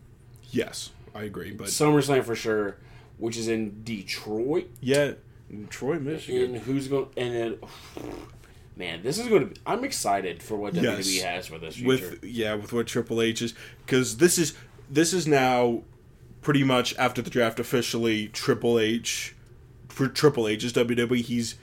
Yes, 0.52 0.92
I 1.16 1.24
agree. 1.24 1.50
But 1.52 1.68
SummerSlam 1.70 2.24
for 2.24 2.36
sure, 2.36 2.78
which 3.18 3.36
is 3.36 3.48
in 3.48 3.84
Detroit. 3.84 4.68
yeah, 4.80 5.14
Detroit, 5.50 6.02
Michigan. 6.02 6.54
And 6.54 6.58
who's 6.58 6.88
going? 6.88 7.08
And 7.18 7.34
then, 7.36 7.58
man, 8.80 9.04
this 9.04 9.20
is 9.20 9.28
going 9.28 9.42
to. 9.42 9.54
be... 9.54 9.62
I'm 9.68 9.84
excited 9.84 10.42
for 10.42 10.56
what 10.56 10.74
Yes. 10.74 11.06
WWE 11.06 11.22
has 11.24 11.48
for 11.48 11.60
this 11.60 11.76
future. 11.76 11.88
with 11.88 12.24
yeah 12.24 12.56
with 12.56 12.74
what 12.74 12.88
Triple 12.88 13.22
H 13.22 13.44
is 13.44 13.54
because 13.86 14.18
this 14.18 14.40
is 14.40 14.56
this 14.90 15.14
is 15.14 15.28
now 15.28 15.84
pretty 16.42 16.64
much 16.64 16.96
after 16.98 17.22
the 17.22 17.30
draft 17.30 17.60
officially 17.60 18.30
Triple 18.30 18.80
H 18.80 19.36
for 19.90 20.08
Triple 20.08 20.48
H's 20.48 20.74
WWE 20.74 21.22
he's 21.22 21.56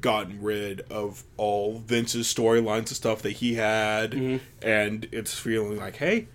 gotten 0.00 0.40
rid 0.40 0.80
of 0.90 1.24
all 1.36 1.78
Vince's 1.78 2.32
storylines 2.32 2.78
and 2.78 2.88
stuff 2.88 3.20
that 3.22 3.32
he 3.32 3.54
had 3.54 4.12
mm-hmm. 4.12 4.36
and 4.66 5.06
it's 5.12 5.38
feeling 5.38 5.76
like 5.76 5.96
hey 5.96 6.28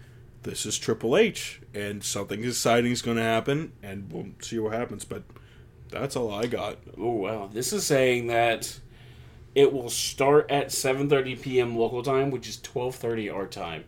this 0.43 0.65
is 0.65 0.77
Triple 0.77 1.17
H 1.17 1.59
and 1.73 2.03
something 2.03 2.43
exciting 2.43 2.91
is 2.91 3.01
going 3.01 3.17
to 3.17 3.23
happen 3.23 3.73
and 3.81 4.11
we'll 4.11 4.27
see 4.39 4.59
what 4.59 4.73
happens 4.73 5.03
but 5.03 5.23
that's 5.89 6.15
all 6.15 6.31
I 6.31 6.45
got 6.45 6.77
oh 6.97 7.11
wow, 7.13 7.49
this 7.51 7.73
is 7.73 7.85
saying 7.85 8.27
that 8.27 8.79
it 9.57 9.73
will 9.73 9.89
start 9.89 10.49
at 10.51 10.67
7:30 10.67 11.41
p.m. 11.41 11.75
local 11.75 12.03
time, 12.03 12.29
which 12.31 12.47
is 12.47 12.57
12:30 12.57 13.33
our 13.33 13.47
time. 13.47 13.83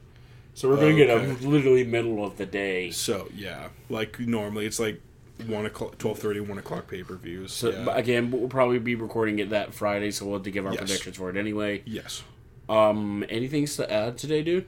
So 0.55 0.67
we're 0.67 0.77
going 0.77 0.97
to 0.97 1.05
get 1.05 1.09
Okay. 1.11 1.45
a 1.45 1.47
literally 1.47 1.83
middle 1.85 2.25
of 2.25 2.35
the 2.37 2.45
day. 2.45 2.89
so 2.91 3.29
yeah 3.33 3.69
like 3.89 4.19
normally 4.19 4.65
it's 4.65 4.79
like 4.79 4.99
1 5.47 5.65
o'clock 5.65 5.97
12.30 5.99 6.47
1 6.49 6.57
o'clock 6.57 6.87
pay-per-views 6.89 7.53
So 7.53 7.69
yeah. 7.69 7.83
but 7.85 7.97
again, 7.97 8.29
we'll 8.31 8.49
probably 8.49 8.79
be 8.79 8.95
recording 8.95 9.39
it 9.39 9.51
that 9.51 9.73
Friday, 9.73 10.11
so 10.11 10.25
we'll 10.25 10.33
have 10.39 10.43
to 10.43 10.51
give 10.51 10.65
our 10.65 10.73
Yes. 10.73 10.81
predictions 10.81 11.15
for 11.15 11.29
it 11.29 11.37
anyway. 11.37 11.81
yes 11.85 12.23
Um, 12.67 13.23
anything 13.29 13.65
to 13.67 13.89
add 13.91 14.17
today, 14.17 14.41
dude? 14.43 14.65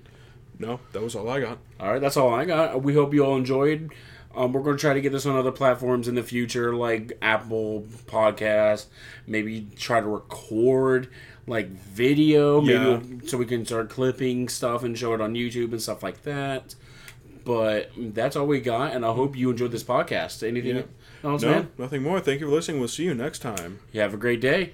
No, 0.60 0.80
that 0.94 1.02
was 1.02 1.14
all 1.16 1.28
I 1.30 1.40
got. 1.42 1.58
All 1.80 1.92
right, 1.92 2.00
that's 2.00 2.16
all 2.16 2.32
I 2.34 2.46
got. 2.46 2.84
We 2.84 2.94
hope 2.94 3.14
you 3.14 3.26
all 3.26 3.36
enjoyed. 3.36 3.92
Um, 4.36 4.54
we're 4.54 4.62
going 4.64 4.78
to 4.78 4.82
try 4.82 4.94
to 4.94 5.02
get 5.02 5.12
this 5.12 5.26
on 5.26 5.36
other 5.36 5.52
platforms 5.52 6.08
in 6.08 6.16
the 6.16 6.24
future, 6.24 6.74
like 6.76 7.18
Apple 7.22 7.86
Podcasts. 8.08 8.86
Maybe 9.28 9.68
try 9.78 10.00
to 10.02 10.08
record 10.08 11.10
like 11.48 11.70
video, 11.70 12.62
maybe 12.62 12.74
Yeah. 12.74 12.88
we'll- 12.98 13.28
so 13.28 13.38
we 13.38 13.46
can 13.46 13.66
start 13.66 13.90
clipping 13.90 14.48
stuff 14.48 14.84
and 14.84 14.98
show 14.98 15.14
it 15.14 15.22
on 15.22 15.34
YouTube 15.34 15.72
and 15.72 15.82
stuff 15.82 16.04
like 16.04 16.24
that. 16.24 16.76
But 17.44 17.90
that's 17.98 18.36
all 18.36 18.46
we 18.46 18.60
got, 18.62 18.94
and 18.94 19.04
I 19.04 19.12
hope 19.14 19.36
you 19.36 19.50
enjoyed 19.50 19.72
this 19.72 19.84
podcast. 19.84 20.48
Anything 20.48 20.76
Yeah. 20.78 20.84
else, 21.24 21.42
No, 21.42 21.50
man? 21.50 21.68
nothing 21.78 22.04
more. 22.04 22.20
Thank 22.20 22.40
you 22.42 22.48
for 22.48 22.54
listening. 22.54 22.80
We'll 22.80 22.88
see 22.90 23.04
you 23.06 23.16
next 23.16 23.40
time. 23.40 23.80
You 23.92 24.02
have 24.02 24.14
a 24.14 24.18
great 24.18 24.40
day. 24.42 24.74